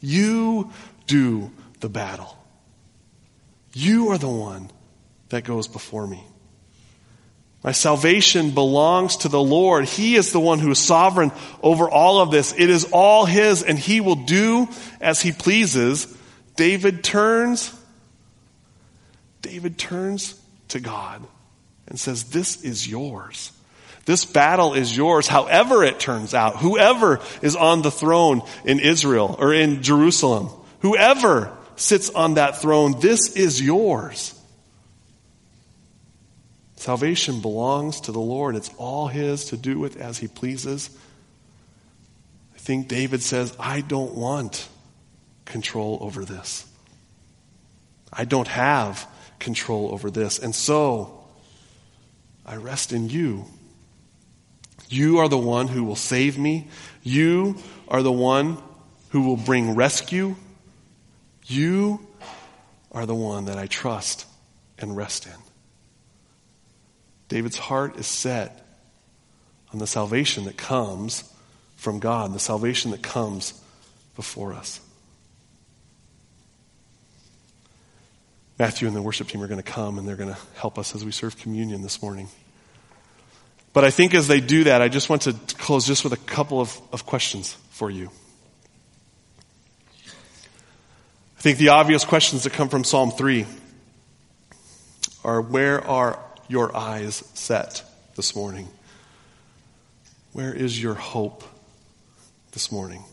You 0.00 0.72
do 1.06 1.50
the 1.80 1.88
battle. 1.88 2.36
You 3.72 4.10
are 4.10 4.18
the 4.18 4.28
one 4.28 4.70
that 5.30 5.44
goes 5.44 5.66
before 5.66 6.06
me. 6.06 6.24
My 7.62 7.72
salvation 7.72 8.52
belongs 8.52 9.18
to 9.18 9.28
the 9.28 9.42
Lord. 9.42 9.84
He 9.84 10.14
is 10.14 10.32
the 10.32 10.40
one 10.40 10.60
who 10.60 10.70
is 10.70 10.78
sovereign 10.78 11.30
over 11.62 11.90
all 11.90 12.20
of 12.20 12.30
this. 12.30 12.54
It 12.56 12.70
is 12.70 12.88
all 12.90 13.26
His 13.26 13.62
and 13.62 13.78
He 13.78 14.00
will 14.00 14.14
do 14.14 14.68
as 15.00 15.20
He 15.20 15.32
pleases. 15.32 16.06
David 16.56 17.04
turns, 17.04 17.74
David 19.42 19.76
turns 19.76 20.40
to 20.68 20.80
God 20.80 21.26
and 21.90 22.00
says, 22.00 22.24
This 22.24 22.62
is 22.64 22.88
yours. 22.88 23.52
This 24.06 24.24
battle 24.24 24.72
is 24.72 24.96
yours, 24.96 25.28
however 25.28 25.84
it 25.84 26.00
turns 26.00 26.32
out. 26.32 26.56
Whoever 26.56 27.20
is 27.42 27.54
on 27.54 27.82
the 27.82 27.90
throne 27.90 28.42
in 28.64 28.80
Israel 28.80 29.36
or 29.38 29.52
in 29.52 29.82
Jerusalem, 29.82 30.48
whoever 30.80 31.54
sits 31.76 32.08
on 32.10 32.34
that 32.34 32.60
throne, 32.60 32.98
this 33.00 33.36
is 33.36 33.60
yours. 33.60 34.34
Salvation 36.76 37.40
belongs 37.42 38.00
to 38.02 38.12
the 38.12 38.20
Lord. 38.20 38.56
It's 38.56 38.70
all 38.78 39.06
His 39.06 39.46
to 39.46 39.58
do 39.58 39.78
with 39.78 39.98
as 39.98 40.16
He 40.16 40.28
pleases. 40.28 40.88
I 42.54 42.58
think 42.58 42.88
David 42.88 43.22
says, 43.22 43.54
I 43.60 43.82
don't 43.82 44.14
want 44.14 44.66
control 45.44 45.98
over 46.00 46.24
this. 46.24 46.66
I 48.12 48.24
don't 48.24 48.48
have 48.48 49.06
control 49.38 49.90
over 49.92 50.10
this. 50.10 50.38
And 50.38 50.54
so, 50.54 51.19
I 52.44 52.56
rest 52.56 52.92
in 52.92 53.08
you. 53.08 53.46
You 54.88 55.18
are 55.18 55.28
the 55.28 55.38
one 55.38 55.68
who 55.68 55.84
will 55.84 55.96
save 55.96 56.38
me. 56.38 56.68
You 57.02 57.56
are 57.88 58.02
the 58.02 58.12
one 58.12 58.58
who 59.10 59.22
will 59.22 59.36
bring 59.36 59.74
rescue. 59.74 60.36
You 61.46 62.06
are 62.92 63.06
the 63.06 63.14
one 63.14 63.44
that 63.44 63.58
I 63.58 63.66
trust 63.66 64.26
and 64.78 64.96
rest 64.96 65.26
in. 65.26 65.32
David's 67.28 67.58
heart 67.58 67.96
is 67.96 68.06
set 68.06 68.66
on 69.72 69.78
the 69.78 69.86
salvation 69.86 70.44
that 70.46 70.56
comes 70.56 71.24
from 71.76 72.00
God, 72.00 72.34
the 72.34 72.40
salvation 72.40 72.90
that 72.90 73.02
comes 73.02 73.54
before 74.16 74.52
us. 74.52 74.80
Matthew 78.60 78.86
and 78.86 78.94
the 78.94 79.00
worship 79.00 79.26
team 79.26 79.42
are 79.42 79.46
going 79.46 79.62
to 79.62 79.72
come 79.72 79.96
and 79.96 80.06
they're 80.06 80.16
going 80.16 80.34
to 80.34 80.38
help 80.56 80.78
us 80.78 80.94
as 80.94 81.02
we 81.02 81.12
serve 81.12 81.34
communion 81.38 81.80
this 81.80 82.02
morning. 82.02 82.28
But 83.72 83.84
I 83.84 83.90
think 83.90 84.12
as 84.12 84.28
they 84.28 84.40
do 84.40 84.64
that, 84.64 84.82
I 84.82 84.88
just 84.88 85.08
want 85.08 85.22
to 85.22 85.32
close 85.56 85.86
just 85.86 86.04
with 86.04 86.12
a 86.12 86.18
couple 86.18 86.60
of, 86.60 86.78
of 86.92 87.06
questions 87.06 87.56
for 87.70 87.88
you. 87.88 88.10
I 89.96 91.40
think 91.40 91.56
the 91.56 91.70
obvious 91.70 92.04
questions 92.04 92.44
that 92.44 92.52
come 92.52 92.68
from 92.68 92.84
Psalm 92.84 93.12
3 93.12 93.46
are 95.24 95.40
where 95.40 95.82
are 95.82 96.18
your 96.46 96.76
eyes 96.76 97.24
set 97.32 97.82
this 98.14 98.36
morning? 98.36 98.68
Where 100.34 100.52
is 100.52 100.82
your 100.82 100.92
hope 100.92 101.44
this 102.52 102.70
morning? 102.70 103.04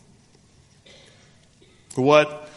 What 1.94 2.47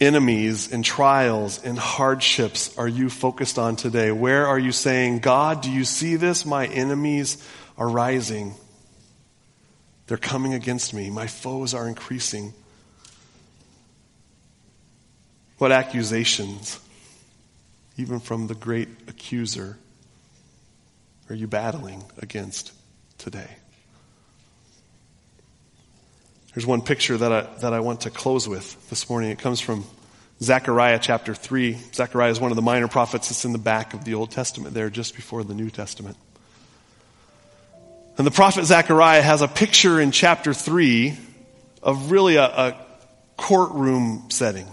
enemies 0.00 0.72
and 0.72 0.84
trials 0.84 1.62
and 1.64 1.78
hardships 1.78 2.76
are 2.78 2.88
you 2.88 3.10
focused 3.10 3.58
on 3.58 3.76
today? 3.76 4.12
Where 4.12 4.46
are 4.46 4.58
you 4.58 4.72
saying, 4.72 5.20
God, 5.20 5.60
do 5.60 5.70
you 5.70 5.84
see 5.84 6.16
this? 6.16 6.46
My 6.46 6.66
enemies 6.66 7.44
are 7.76 7.88
rising. 7.88 8.54
They're 10.06 10.16
coming 10.16 10.54
against 10.54 10.94
me. 10.94 11.10
My 11.10 11.26
foes 11.26 11.74
are 11.74 11.86
increasing. 11.86 12.54
What 15.58 15.72
accusations, 15.72 16.78
even 17.96 18.20
from 18.20 18.46
the 18.46 18.54
great 18.54 18.88
accuser, 19.08 19.76
are 21.28 21.34
you 21.34 21.48
battling 21.48 22.04
against 22.18 22.72
today? 23.18 23.50
There's 26.58 26.66
one 26.66 26.82
picture 26.82 27.16
that 27.16 27.32
I, 27.32 27.42
that 27.60 27.72
I 27.72 27.78
want 27.78 28.00
to 28.00 28.10
close 28.10 28.48
with 28.48 28.90
this 28.90 29.08
morning. 29.08 29.30
It 29.30 29.38
comes 29.38 29.60
from 29.60 29.84
Zechariah 30.42 30.98
chapter 31.00 31.32
3. 31.32 31.78
Zechariah 31.94 32.32
is 32.32 32.40
one 32.40 32.50
of 32.50 32.56
the 32.56 32.62
minor 32.62 32.88
prophets 32.88 33.28
that's 33.28 33.44
in 33.44 33.52
the 33.52 33.58
back 33.58 33.94
of 33.94 34.02
the 34.02 34.14
Old 34.14 34.32
Testament 34.32 34.74
there, 34.74 34.90
just 34.90 35.14
before 35.14 35.44
the 35.44 35.54
New 35.54 35.70
Testament. 35.70 36.16
And 38.16 38.26
the 38.26 38.32
prophet 38.32 38.64
Zechariah 38.64 39.22
has 39.22 39.40
a 39.40 39.46
picture 39.46 40.00
in 40.00 40.10
chapter 40.10 40.52
3 40.52 41.16
of 41.80 42.10
really 42.10 42.34
a, 42.34 42.46
a 42.46 42.86
courtroom 43.36 44.24
setting 44.28 44.66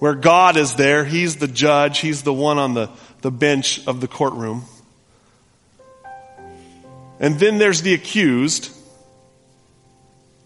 where 0.00 0.16
God 0.16 0.56
is 0.56 0.74
there. 0.74 1.04
He's 1.04 1.36
the 1.36 1.46
judge. 1.46 2.00
He's 2.00 2.22
the 2.22 2.34
one 2.34 2.58
on 2.58 2.74
the, 2.74 2.90
the 3.20 3.30
bench 3.30 3.86
of 3.86 4.00
the 4.00 4.08
courtroom. 4.08 4.64
And 7.20 7.38
then 7.38 7.58
there's 7.58 7.82
the 7.82 7.94
accused. 7.94 8.80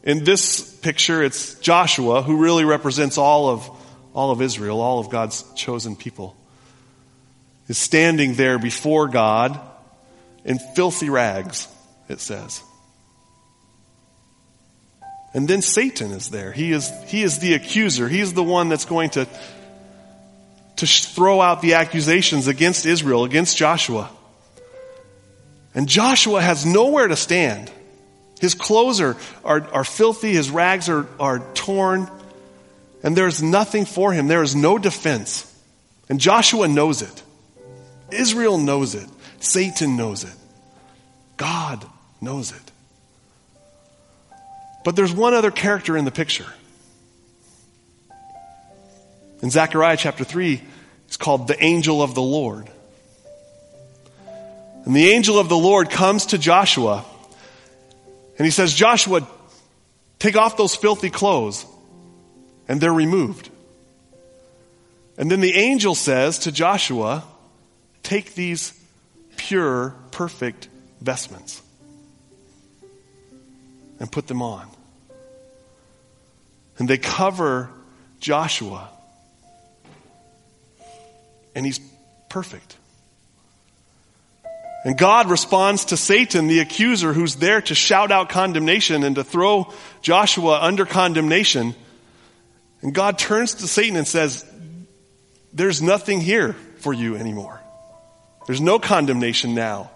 In 0.06 0.22
this 0.22 0.62
picture, 0.76 1.20
it's 1.20 1.56
Joshua, 1.56 2.22
who 2.22 2.36
really 2.36 2.64
represents 2.64 3.18
all 3.18 3.48
of, 3.48 3.68
all 4.14 4.30
of 4.30 4.40
Israel, 4.40 4.80
all 4.80 5.00
of 5.00 5.10
God's 5.10 5.44
chosen 5.54 5.96
people, 5.96 6.36
is 7.68 7.76
standing 7.76 8.34
there 8.34 8.56
before 8.56 9.08
God 9.08 9.60
in 10.44 10.60
filthy 10.60 11.10
rags, 11.10 11.66
it 12.08 12.20
says. 12.20 12.62
And 15.34 15.48
then 15.48 15.60
Satan 15.60 16.12
is 16.12 16.30
there. 16.30 16.52
He 16.52 16.70
is, 16.70 16.88
he 17.08 17.24
is 17.24 17.40
the 17.40 17.54
accuser. 17.54 18.08
He's 18.08 18.32
the 18.32 18.44
one 18.44 18.68
that's 18.68 18.84
going 18.84 19.10
to, 19.10 19.26
to 20.76 20.86
throw 20.86 21.40
out 21.40 21.62
the 21.62 21.74
accusations 21.74 22.46
against 22.46 22.86
Israel, 22.86 23.24
against 23.24 23.56
Joshua. 23.56 24.08
And 25.74 25.88
Joshua 25.88 26.40
has 26.40 26.64
nowhere 26.64 27.08
to 27.08 27.16
stand. 27.16 27.72
His 28.40 28.54
clothes 28.54 29.00
are, 29.00 29.16
are, 29.44 29.66
are 29.72 29.84
filthy, 29.84 30.32
his 30.32 30.50
rags 30.50 30.88
are, 30.88 31.06
are 31.18 31.40
torn, 31.54 32.10
and 33.02 33.16
there's 33.16 33.42
nothing 33.42 33.84
for 33.84 34.12
him. 34.12 34.28
There 34.28 34.42
is 34.42 34.54
no 34.54 34.78
defense. 34.78 35.52
And 36.08 36.20
Joshua 36.20 36.68
knows 36.68 37.02
it. 37.02 37.22
Israel 38.10 38.58
knows 38.58 38.94
it. 38.94 39.08
Satan 39.40 39.96
knows 39.96 40.24
it. 40.24 40.34
God 41.36 41.84
knows 42.20 42.52
it. 42.52 42.72
But 44.84 44.96
there's 44.96 45.12
one 45.12 45.34
other 45.34 45.50
character 45.50 45.96
in 45.96 46.04
the 46.04 46.10
picture. 46.10 46.46
In 49.42 49.50
Zechariah 49.50 49.96
chapter 49.96 50.24
3, 50.24 50.62
it's 51.06 51.16
called 51.16 51.48
the 51.48 51.62
angel 51.62 52.02
of 52.02 52.14
the 52.14 52.22
Lord. 52.22 52.68
And 54.84 54.94
the 54.94 55.10
angel 55.10 55.38
of 55.38 55.48
the 55.48 55.56
Lord 55.56 55.90
comes 55.90 56.26
to 56.26 56.38
Joshua 56.38 57.04
and 58.38 58.44
he 58.44 58.50
says, 58.50 58.74
Joshua, 58.74 59.26
take 60.18 60.36
off 60.36 60.56
those 60.56 60.74
filthy 60.74 61.10
clothes. 61.10 61.64
And 62.68 62.80
they're 62.80 62.92
removed. 62.92 63.48
And 65.16 65.30
then 65.30 65.40
the 65.40 65.54
angel 65.54 65.94
says 65.94 66.40
to 66.40 66.52
Joshua, 66.52 67.24
take 68.02 68.34
these 68.34 68.78
pure, 69.36 69.94
perfect 70.10 70.68
vestments 71.00 71.62
and 73.98 74.10
put 74.10 74.26
them 74.26 74.42
on. 74.42 74.68
And 76.78 76.88
they 76.88 76.98
cover 76.98 77.70
Joshua. 78.20 78.90
And 81.54 81.64
he's 81.64 81.80
perfect. 82.28 82.76
And 84.86 84.96
God 84.96 85.28
responds 85.28 85.86
to 85.86 85.96
Satan, 85.96 86.46
the 86.46 86.60
accuser, 86.60 87.12
who's 87.12 87.34
there 87.34 87.60
to 87.60 87.74
shout 87.74 88.12
out 88.12 88.28
condemnation 88.28 89.02
and 89.02 89.16
to 89.16 89.24
throw 89.24 89.72
Joshua 90.00 90.60
under 90.62 90.86
condemnation. 90.86 91.74
And 92.82 92.94
God 92.94 93.18
turns 93.18 93.54
to 93.54 93.66
Satan 93.66 93.96
and 93.96 94.06
says, 94.06 94.46
There's 95.52 95.82
nothing 95.82 96.20
here 96.20 96.52
for 96.78 96.92
you 96.92 97.16
anymore. 97.16 97.60
There's 98.46 98.60
no 98.60 98.78
condemnation 98.78 99.56
now 99.56 99.90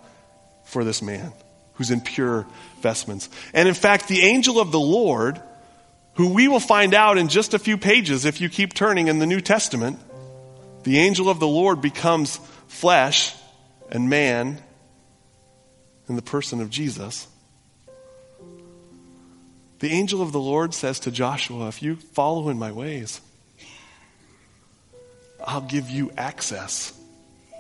for 0.64 0.82
this 0.82 1.02
man 1.02 1.32
who's 1.74 1.92
in 1.92 2.00
pure 2.00 2.44
vestments. 2.80 3.28
And 3.54 3.68
in 3.68 3.74
fact, 3.74 4.08
the 4.08 4.22
angel 4.22 4.58
of 4.58 4.72
the 4.72 4.80
Lord 4.80 5.40
who 6.14 6.34
we 6.34 6.48
will 6.48 6.58
find 6.58 6.94
out 6.94 7.16
in 7.16 7.28
just 7.28 7.54
a 7.54 7.60
few 7.60 7.78
pages 7.78 8.24
if 8.24 8.40
you 8.40 8.48
keep 8.48 8.74
turning 8.74 9.06
in 9.06 9.20
the 9.20 9.26
New 9.26 9.40
Testament, 9.40 10.00
the 10.82 10.98
angel 10.98 11.28
of 11.28 11.38
the 11.38 11.46
Lord 11.46 11.80
becomes 11.80 12.38
flesh 12.66 13.32
and 13.88 14.10
man 14.10 14.60
in 16.10 16.16
the 16.16 16.22
person 16.22 16.60
of 16.60 16.68
Jesus. 16.70 17.28
The 19.78 19.90
angel 19.90 20.20
of 20.20 20.32
the 20.32 20.40
Lord 20.40 20.74
says 20.74 20.98
to 21.00 21.12
Joshua, 21.12 21.68
If 21.68 21.82
you 21.84 21.94
follow 21.94 22.48
in 22.48 22.58
my 22.58 22.72
ways, 22.72 23.20
I'll 25.42 25.60
give 25.60 25.88
you 25.88 26.10
access 26.18 26.92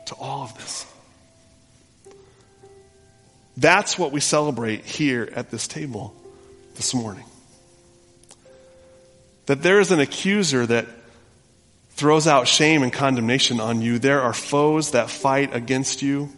to 0.06 0.16
all 0.16 0.42
of 0.42 0.58
this. 0.58 0.84
That's 3.56 3.96
what 3.96 4.10
we 4.10 4.18
celebrate 4.18 4.84
here 4.84 5.30
at 5.36 5.52
this 5.52 5.68
table 5.68 6.12
this 6.74 6.92
morning. 6.92 7.24
That 9.46 9.62
there 9.62 9.78
is 9.78 9.92
an 9.92 10.00
accuser 10.00 10.66
that 10.66 10.86
throws 11.90 12.26
out 12.26 12.48
shame 12.48 12.82
and 12.82 12.92
condemnation 12.92 13.60
on 13.60 13.80
you. 13.80 14.00
There 14.00 14.22
are 14.22 14.34
foes 14.34 14.90
that 14.90 15.08
fight 15.08 15.54
against 15.54 16.02
you. 16.02 16.30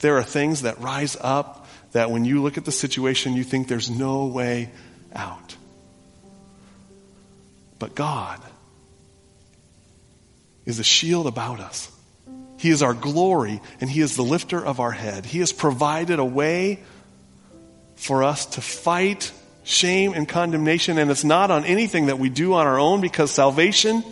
There 0.00 0.16
are 0.16 0.22
things 0.22 0.62
that 0.62 0.80
rise 0.80 1.16
up 1.20 1.66
that 1.92 2.10
when 2.10 2.24
you 2.24 2.42
look 2.42 2.58
at 2.58 2.64
the 2.64 2.72
situation, 2.72 3.34
you 3.34 3.44
think 3.44 3.68
there's 3.68 3.90
no 3.90 4.26
way 4.26 4.70
out. 5.14 5.56
But 7.78 7.94
God 7.94 8.40
is 10.64 10.78
a 10.78 10.84
shield 10.84 11.26
about 11.26 11.60
us. 11.60 11.90
He 12.58 12.70
is 12.70 12.82
our 12.82 12.94
glory 12.94 13.60
and 13.80 13.90
He 13.90 14.00
is 14.00 14.16
the 14.16 14.22
lifter 14.22 14.64
of 14.64 14.80
our 14.80 14.90
head. 14.90 15.26
He 15.26 15.40
has 15.40 15.52
provided 15.52 16.18
a 16.18 16.24
way 16.24 16.80
for 17.96 18.24
us 18.24 18.46
to 18.46 18.60
fight 18.60 19.32
shame 19.64 20.12
and 20.12 20.28
condemnation, 20.28 20.98
and 20.98 21.10
it's 21.10 21.24
not 21.24 21.50
on 21.50 21.64
anything 21.64 22.06
that 22.06 22.18
we 22.18 22.28
do 22.28 22.54
on 22.54 22.66
our 22.66 22.78
own 22.78 23.00
because 23.00 23.30
salvation 23.30 24.04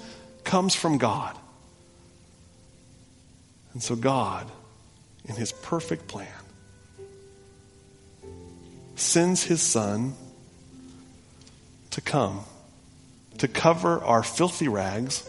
comes 0.45 0.75
from 0.75 0.99
God. 0.99 1.37
And 3.75 3.83
so, 3.83 3.97
God, 3.97 4.51
in 5.33 5.41
His 5.41 5.53
perfect 5.53 6.09
plan, 6.09 6.29
sends 8.95 9.43
His 9.43 9.61
Son 9.61 10.15
to 11.91 12.01
come, 12.01 12.41
to 13.39 13.49
cover 13.49 14.03
our 14.05 14.23
filthy 14.23 14.69
rags, 14.69 15.29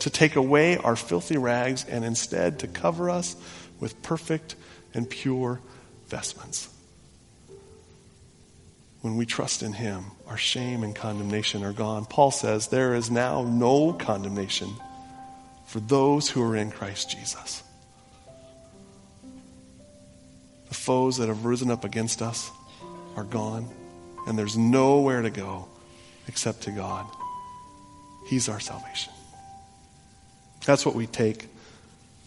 to 0.00 0.10
take 0.10 0.36
away 0.36 0.76
our 0.76 0.96
filthy 0.96 1.38
rags, 1.38 1.84
and 1.88 2.04
instead 2.04 2.58
to 2.60 2.66
cover 2.66 3.08
us 3.08 3.34
with 3.80 4.02
perfect 4.02 4.54
and 4.94 5.08
pure 5.08 5.60
vestments 6.08 6.68
when 9.06 9.16
we 9.16 9.24
trust 9.24 9.62
in 9.62 9.72
Him, 9.72 10.06
our 10.26 10.36
shame 10.36 10.82
and 10.82 10.92
condemnation 10.92 11.62
are 11.62 11.72
gone. 11.72 12.06
Paul 12.06 12.32
says, 12.32 12.66
There 12.66 12.92
is 12.92 13.08
now 13.08 13.44
no 13.44 13.92
condemnation 13.92 14.68
for 15.64 15.78
those 15.78 16.28
who 16.28 16.42
are 16.42 16.56
in 16.56 16.72
Christ 16.72 17.10
Jesus. 17.10 17.62
Foes 20.76 21.16
that 21.16 21.28
have 21.28 21.44
risen 21.44 21.70
up 21.70 21.84
against 21.84 22.22
us 22.22 22.50
are 23.16 23.24
gone, 23.24 23.68
and 24.26 24.38
there's 24.38 24.56
nowhere 24.56 25.22
to 25.22 25.30
go 25.30 25.68
except 26.28 26.62
to 26.62 26.70
God. 26.70 27.06
He's 28.26 28.48
our 28.48 28.60
salvation. 28.60 29.12
That's 30.64 30.84
what 30.84 30.94
we 30.94 31.06
take 31.06 31.48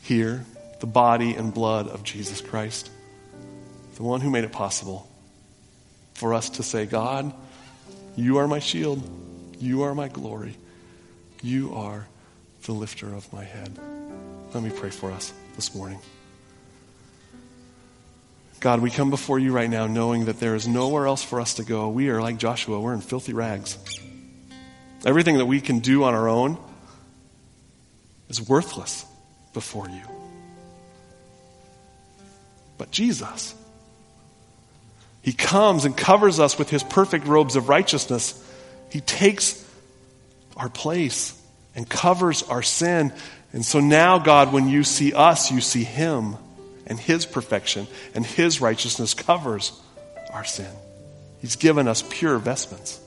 here 0.02 0.46
the 0.80 0.88
body 0.88 1.36
and 1.36 1.54
blood 1.54 1.90
of 1.90 2.04
Jesus 2.04 2.40
Christ, 2.40 2.90
the 3.96 4.04
one 4.04 4.22
who 4.22 4.30
made 4.30 4.46
it 4.46 4.52
possible 4.54 5.10
for 6.14 6.34
us 6.34 6.50
to 6.52 6.64
say, 6.64 6.86
God, 6.86 7.34
you 8.16 8.38
are 8.38 8.48
my 8.48 8.60
shield. 8.60 9.04
You 9.60 9.84
are 9.84 9.94
my 9.94 10.08
glory. 10.08 10.56
You 11.42 11.74
are 11.76 12.08
the 12.64 12.72
lifter 12.72 13.14
of 13.14 13.32
my 13.34 13.44
head. 13.44 13.78
Let 14.54 14.64
me 14.64 14.70
pray 14.70 14.90
for 14.90 15.12
us 15.12 15.34
this 15.56 15.76
morning. 15.76 16.00
God, 18.60 18.82
we 18.82 18.92
come 18.92 19.10
before 19.10 19.40
you 19.40 19.54
right 19.54 19.70
now 19.70 19.88
knowing 19.88 20.26
that 20.26 20.40
there 20.40 20.54
is 20.54 20.68
nowhere 20.68 21.08
else 21.08 21.24
for 21.24 21.40
us 21.40 21.56
to 21.56 21.64
go. 21.64 21.88
We 21.90 22.10
are 22.10 22.22
like 22.22 22.38
Joshua, 22.38 22.80
we're 22.80 22.94
in 22.94 23.02
filthy 23.02 23.34
rags. 23.34 23.78
Everything 25.06 25.38
that 25.38 25.46
we 25.46 25.62
can 25.62 25.80
do 25.80 26.04
on 26.04 26.14
our 26.14 26.28
own 26.28 26.58
is 28.28 28.42
worthless 28.42 29.06
before 29.54 29.88
you. 29.88 30.02
But 32.78 32.92
Jesus, 32.92 33.56
he 35.22 35.32
comes 35.32 35.86
and 35.86 35.96
covers 35.96 36.40
us 36.40 36.58
with 36.58 36.70
his 36.70 36.84
perfect 36.84 37.28
robes 37.28 37.56
of 37.56 37.70
righteousness. 37.70 38.46
He 38.92 39.00
takes 39.00 39.66
our 40.58 40.70
place 40.70 41.40
and 41.76 41.88
covers 41.90 42.44
our 42.44 42.62
sin. 42.62 43.14
And 43.54 43.66
so 43.66 43.80
now, 43.80 44.20
God, 44.20 44.52
when 44.52 44.68
you 44.68 44.84
see 44.84 45.14
us, 45.14 45.50
you 45.50 45.62
see 45.62 45.84
him 45.86 46.36
and 46.90 47.00
his 47.00 47.26
perfection 47.26 47.88
and 48.14 48.26
his 48.26 48.60
righteousness 48.60 49.14
covers 49.14 49.72
our 50.34 50.44
sin. 50.44 50.72
He's 51.42 51.56
given 51.56 51.88
us 51.88 52.04
pure 52.10 52.38
vestments. 52.38 53.00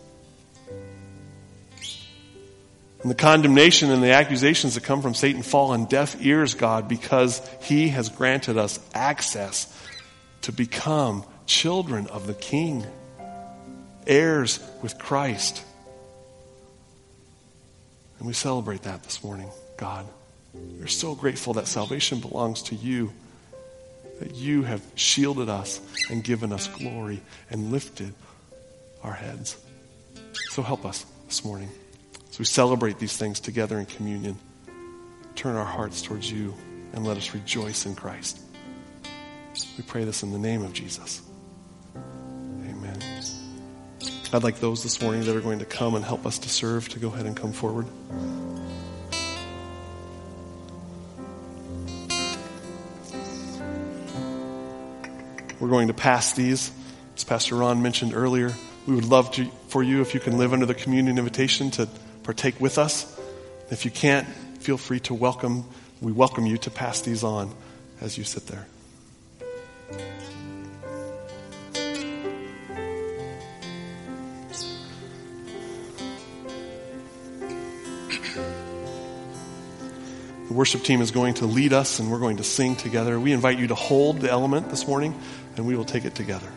And 3.02 3.10
the 3.10 3.16
condemnation 3.16 3.90
and 3.90 4.02
the 4.02 4.12
accusations 4.12 4.76
that 4.76 4.84
come 4.84 5.02
from 5.02 5.14
Satan 5.14 5.42
fall 5.42 5.72
on 5.72 5.86
deaf 5.86 6.24
ears, 6.24 6.54
God, 6.54 6.88
because 6.88 7.46
he 7.60 7.88
has 7.88 8.08
granted 8.08 8.56
us 8.56 8.78
access 8.94 9.68
to 10.42 10.52
become 10.52 11.24
children 11.46 12.06
of 12.06 12.28
the 12.28 12.34
King, 12.34 12.86
heirs 14.06 14.60
with 14.82 14.98
Christ. 14.98 15.64
And 18.18 18.26
we 18.28 18.34
celebrate 18.34 18.82
that 18.82 19.02
this 19.02 19.24
morning, 19.24 19.50
God. 19.76 20.06
We're 20.54 20.86
so 20.86 21.16
grateful 21.16 21.54
that 21.54 21.66
salvation 21.66 22.20
belongs 22.20 22.62
to 22.64 22.76
you, 22.76 23.12
that 24.20 24.34
you 24.34 24.62
have 24.62 24.82
shielded 24.94 25.48
us 25.48 25.80
and 26.10 26.22
given 26.22 26.52
us 26.52 26.68
glory 26.68 27.20
and 27.50 27.72
lifted 27.72 28.14
our 29.02 29.12
heads. 29.12 29.56
So 30.50 30.62
help 30.62 30.84
us 30.84 31.04
this 31.26 31.44
morning. 31.44 31.70
As 32.30 32.38
we 32.38 32.44
celebrate 32.44 32.98
these 32.98 33.16
things 33.16 33.40
together 33.40 33.78
in 33.78 33.86
communion, 33.86 34.38
turn 35.34 35.56
our 35.56 35.64
hearts 35.64 36.02
towards 36.02 36.30
you 36.30 36.54
and 36.92 37.06
let 37.06 37.16
us 37.16 37.34
rejoice 37.34 37.86
in 37.86 37.94
Christ. 37.94 38.40
We 39.76 39.84
pray 39.84 40.04
this 40.04 40.22
in 40.22 40.32
the 40.32 40.38
name 40.38 40.62
of 40.62 40.72
Jesus. 40.72 41.20
Amen. 41.96 42.98
I'd 44.32 44.42
like 44.42 44.60
those 44.60 44.82
this 44.82 45.02
morning 45.02 45.24
that 45.24 45.36
are 45.36 45.40
going 45.40 45.58
to 45.58 45.66
come 45.66 45.94
and 45.94 46.04
help 46.04 46.24
us 46.26 46.38
to 46.40 46.48
serve 46.48 46.88
to 46.90 46.98
go 46.98 47.08
ahead 47.08 47.26
and 47.26 47.36
come 47.36 47.52
forward. 47.52 47.86
We're 55.62 55.68
going 55.68 55.86
to 55.86 55.94
pass 55.94 56.32
these, 56.32 56.72
as 57.14 57.22
Pastor 57.22 57.54
Ron 57.54 57.82
mentioned 57.82 58.14
earlier. 58.14 58.50
We 58.84 58.96
would 58.96 59.04
love 59.04 59.30
to, 59.34 59.44
for 59.68 59.80
you 59.80 60.00
if 60.00 60.12
you 60.12 60.18
can 60.18 60.36
live 60.36 60.52
under 60.52 60.66
the 60.66 60.74
communion 60.74 61.18
invitation 61.18 61.70
to 61.72 61.88
partake 62.24 62.60
with 62.60 62.78
us. 62.78 63.16
If 63.70 63.84
you 63.84 63.92
can't, 63.92 64.26
feel 64.58 64.76
free 64.76 64.98
to 64.98 65.14
welcome, 65.14 65.64
we 66.00 66.10
welcome 66.10 66.46
you 66.46 66.58
to 66.58 66.70
pass 66.72 67.02
these 67.02 67.22
on 67.22 67.54
as 68.00 68.18
you 68.18 68.24
sit 68.24 68.48
there. 68.48 68.66
The 80.48 80.58
worship 80.58 80.82
team 80.82 81.00
is 81.00 81.12
going 81.12 81.34
to 81.34 81.46
lead 81.46 81.72
us 81.72 81.98
and 81.98 82.10
we're 82.10 82.18
going 82.18 82.36
to 82.36 82.44
sing 82.44 82.76
together. 82.76 83.18
We 83.18 83.32
invite 83.32 83.58
you 83.58 83.68
to 83.68 83.74
hold 83.74 84.20
the 84.20 84.30
element 84.30 84.68
this 84.68 84.86
morning 84.86 85.18
and 85.56 85.66
we 85.66 85.76
will 85.76 85.84
take 85.84 86.04
it 86.04 86.14
together. 86.14 86.48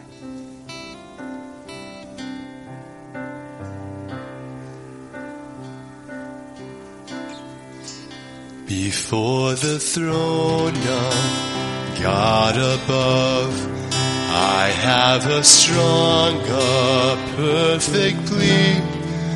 Before 8.67 9.53
the 9.53 9.79
throne 9.79 10.75
of 10.75 11.99
God 12.01 12.55
above, 12.55 13.53
I 13.93 14.69
have 14.69 15.27
a 15.27 15.43
strong, 15.43 16.41
a 16.41 17.35
perfect 17.35 18.25
plea, 18.25 18.81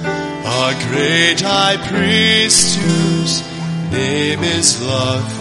a 0.04 0.88
great 0.90 1.42
high 1.42 1.78
priest 1.88 2.78
whose 2.80 3.42
name 3.92 4.44
is 4.44 4.82
love, 4.82 5.32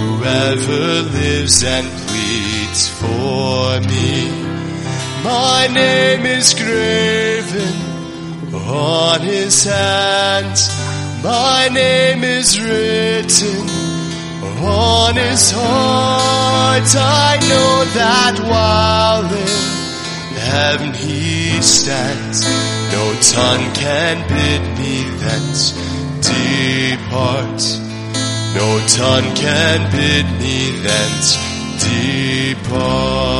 whoever 0.00 1.02
lives 1.10 1.62
and 1.62 2.07
pleads 2.68 2.88
for 2.88 3.80
me. 3.80 4.30
My 5.24 5.68
name 5.72 6.26
is 6.26 6.54
graven 6.54 7.74
on 8.54 9.20
his 9.20 9.64
hands. 9.64 10.68
My 11.22 11.68
name 11.72 12.22
is 12.24 12.60
written 12.60 13.68
on 14.64 15.16
his 15.16 15.50
heart. 15.50 16.94
I 16.96 17.38
know 17.48 17.84
that 17.94 18.38
while 18.50 19.24
in 19.24 20.36
heaven 20.36 20.94
he 20.94 21.60
stands, 21.62 22.44
no 22.92 23.14
tongue 23.34 23.72
can 23.74 24.16
bid 24.28 24.62
me 24.78 25.02
thence 25.18 25.72
depart. 26.22 27.60
No 28.54 28.80
tongue 28.88 29.34
can 29.36 29.90
bid 29.92 30.26
me 30.40 30.70
thence 30.82 31.47
depart. 31.78 33.37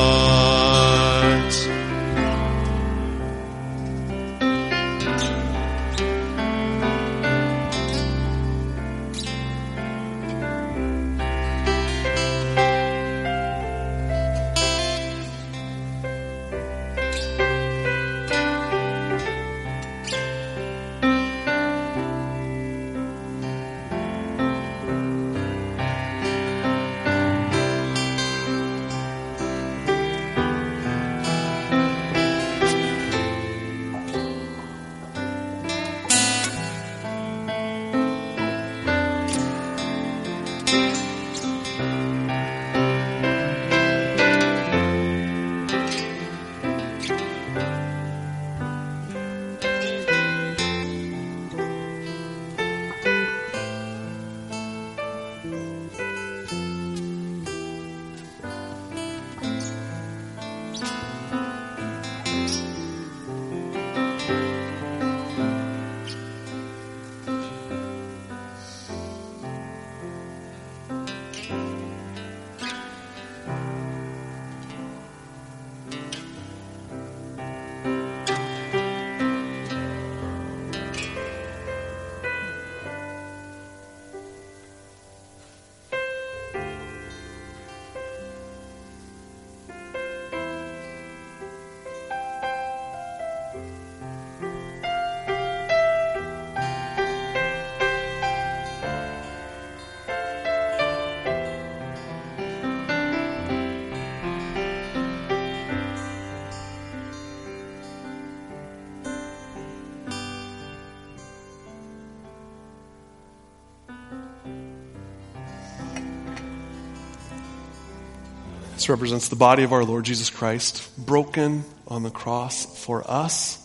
This 118.78 118.88
represents 118.88 119.26
the 119.28 119.34
body 119.34 119.64
of 119.64 119.72
our 119.72 119.84
Lord 119.84 120.04
Jesus 120.04 120.30
Christ, 120.30 120.88
broken 120.96 121.64
on 121.88 122.04
the 122.04 122.12
cross 122.12 122.64
for 122.84 123.02
us, 123.10 123.58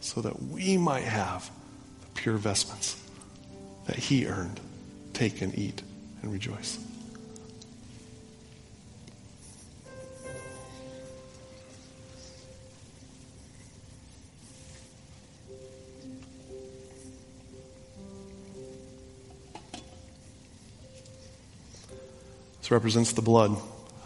so 0.00 0.20
that 0.20 0.42
we 0.42 0.76
might 0.76 1.04
have 1.04 1.48
the 2.00 2.20
pure 2.20 2.36
vestments 2.36 3.00
that 3.86 3.94
He 3.94 4.26
earned. 4.26 4.58
Take 5.12 5.40
and 5.40 5.56
eat 5.56 5.82
and 6.20 6.32
rejoice. 6.32 6.84
This 22.58 22.72
represents 22.72 23.12
the 23.12 23.22
blood 23.22 23.56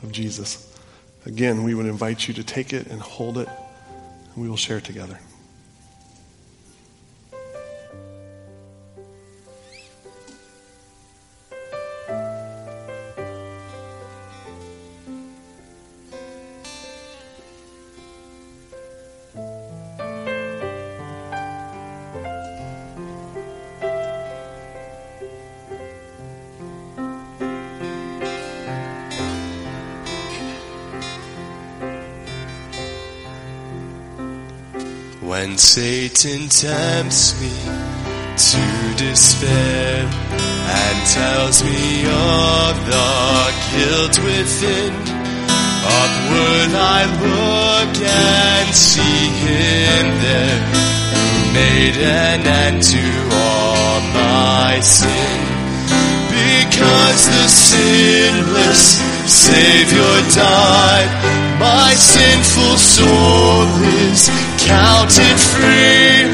of 0.02 0.12
Jesus. 0.12 0.68
Again, 1.26 1.62
we 1.62 1.74
would 1.74 1.86
invite 1.86 2.26
you 2.28 2.34
to 2.34 2.44
take 2.44 2.72
it 2.72 2.86
and 2.88 3.00
hold 3.00 3.38
it, 3.38 3.48
and 3.48 4.42
we 4.42 4.48
will 4.48 4.56
share 4.56 4.80
together. 4.80 5.18
Satan 35.74 36.50
tempts 36.50 37.32
me 37.40 37.48
to 37.48 38.94
despair 39.02 40.04
and 40.04 40.96
tells 41.08 41.64
me 41.64 42.04
of 42.04 42.76
the 42.92 43.52
guilt 43.72 44.18
within, 44.20 44.92
upward 45.88 46.72
I 46.76 47.08
look 47.24 47.96
and 48.04 48.68
see 48.74 49.32
him 49.48 50.04
there 50.20 50.60
who 51.08 51.54
made 51.56 51.96
an 52.04 52.46
end 52.46 52.82
to 52.92 53.04
all 53.32 54.00
my 54.12 54.78
sin. 54.80 55.40
Because 56.28 57.28
the 57.32 57.48
sinless 57.48 59.00
Savior 59.24 60.20
died, 60.36 61.58
my 61.58 61.94
sinful 61.94 62.76
soul 62.76 63.64
is 64.12 64.51
counted 64.66 65.38
free. 65.38 66.26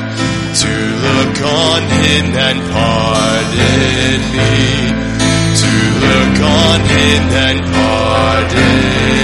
to 0.62 0.74
look 1.08 1.38
on 1.42 1.82
him 1.82 2.26
and 2.48 2.60
pardon 2.72 4.20
me. 4.38 4.58
To 5.62 5.74
look 6.06 6.38
on 6.42 6.80
him 6.82 7.24
and 7.48 7.60
pardon 7.74 9.23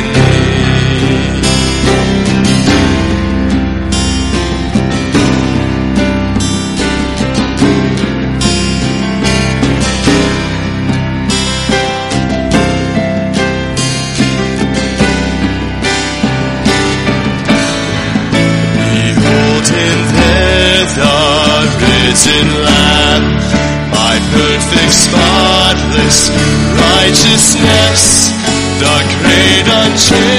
perfect, 24.90 24.96
spotless 24.96 26.30
righteousness, 26.74 28.32
the 28.80 28.96
great 29.22 29.68
unchangeable 29.68 30.39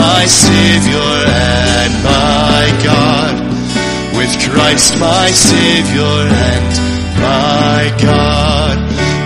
my 0.00 0.24
Savior 0.26 1.12
and 1.26 1.92
my 2.04 2.64
God, 2.90 3.34
with 4.16 4.32
Christ 4.46 4.98
my 5.00 5.30
Savior 5.30 6.16
and 6.52 6.72
my 7.18 7.82
God. 8.02 8.76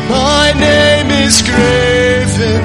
My 0.09 0.53
name 0.59 1.11
is 1.27 1.43
graven 1.43 2.63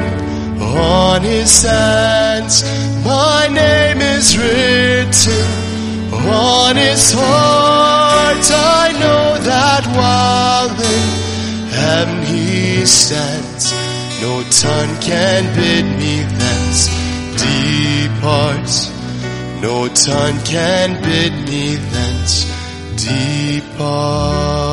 on 0.77 1.21
his 1.21 1.63
hands, 1.63 2.63
my 3.03 3.47
name 3.51 3.99
is 4.01 4.37
written 4.37 5.47
on 6.27 6.75
his 6.75 7.11
heart. 7.13 8.45
I 8.51 8.91
know 9.01 9.37
that 9.51 9.83
while 9.97 10.69
in 10.95 11.05
heaven 11.71 12.23
he 12.25 12.85
stands, 12.85 13.71
no 14.21 14.43
tongue 14.63 14.95
can 15.01 15.43
bid 15.55 15.85
me 15.99 16.26
No 19.61 19.87
tongue 19.87 20.39
can 20.45 21.01
bid 21.01 21.33
me 21.49 21.75
thence 21.75 22.45
depart. 22.95 24.66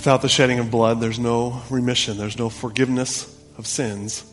Without 0.00 0.22
the 0.22 0.30
shedding 0.30 0.58
of 0.58 0.70
blood, 0.70 0.98
there's 0.98 1.18
no 1.18 1.60
remission, 1.68 2.16
there's 2.16 2.38
no 2.38 2.48
forgiveness 2.48 3.38
of 3.58 3.66
sins. 3.66 4.24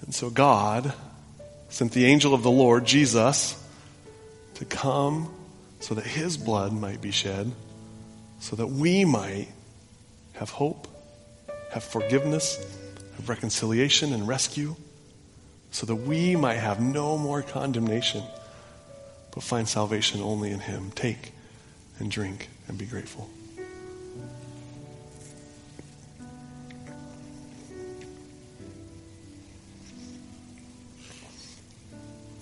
And 0.00 0.14
so 0.14 0.30
God 0.30 0.94
sent 1.68 1.92
the 1.92 2.06
angel 2.06 2.32
of 2.32 2.42
the 2.42 2.50
Lord, 2.50 2.86
Jesus, 2.86 3.62
to 4.54 4.64
come 4.64 5.30
so 5.80 5.94
that 5.94 6.06
his 6.06 6.38
blood 6.38 6.72
might 6.72 7.02
be 7.02 7.10
shed, 7.10 7.52
so 8.40 8.56
that 8.56 8.68
we 8.68 9.04
might 9.04 9.48
have 10.32 10.48
hope, 10.48 10.88
have 11.74 11.84
forgiveness, 11.84 12.56
have 13.16 13.28
reconciliation 13.28 14.14
and 14.14 14.26
rescue, 14.26 14.76
so 15.72 15.84
that 15.84 15.96
we 15.96 16.36
might 16.36 16.54
have 16.54 16.80
no 16.80 17.18
more 17.18 17.42
condemnation, 17.42 18.22
but 19.34 19.42
find 19.42 19.68
salvation 19.68 20.22
only 20.22 20.50
in 20.50 20.60
him. 20.60 20.90
Take 20.92 21.34
and 21.98 22.10
drink 22.10 22.48
and 22.66 22.78
be 22.78 22.86
grateful. 22.86 23.28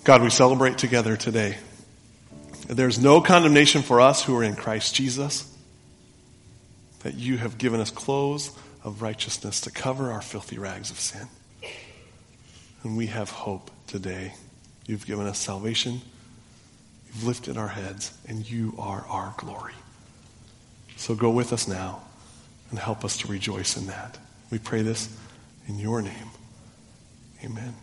God, 0.03 0.21
we 0.21 0.29
celebrate 0.29 0.77
together 0.77 1.15
today. 1.15 1.57
There's 2.67 2.99
no 2.99 3.21
condemnation 3.21 3.83
for 3.83 4.01
us 4.01 4.21
who 4.21 4.35
are 4.35 4.43
in 4.43 4.53
Christ 4.53 4.93
Jesus, 4.93 5.49
that 7.03 7.13
you 7.13 7.37
have 7.37 7.57
given 7.57 7.79
us 7.79 7.89
clothes 7.89 8.51
of 8.83 9.01
righteousness 9.01 9.61
to 9.61 9.71
cover 9.71 10.11
our 10.11 10.21
filthy 10.21 10.57
rags 10.57 10.91
of 10.91 10.99
sin. 10.99 11.25
And 12.83 12.97
we 12.97 13.07
have 13.07 13.29
hope 13.29 13.71
today. 13.87 14.33
You've 14.85 15.05
given 15.05 15.25
us 15.25 15.39
salvation, 15.39 16.01
you've 17.07 17.23
lifted 17.23 17.57
our 17.57 17.69
heads, 17.69 18.11
and 18.27 18.49
you 18.49 18.73
are 18.77 19.05
our 19.07 19.33
glory. 19.37 19.73
So 20.97 21.15
go 21.15 21.29
with 21.29 21.53
us 21.53 21.65
now 21.65 22.01
and 22.71 22.77
help 22.77 23.05
us 23.05 23.15
to 23.19 23.27
rejoice 23.27 23.77
in 23.77 23.87
that. 23.87 24.17
We 24.51 24.59
pray 24.59 24.81
this 24.81 25.15
in 25.69 25.79
your 25.79 26.01
name. 26.01 26.29
Amen. 27.41 27.73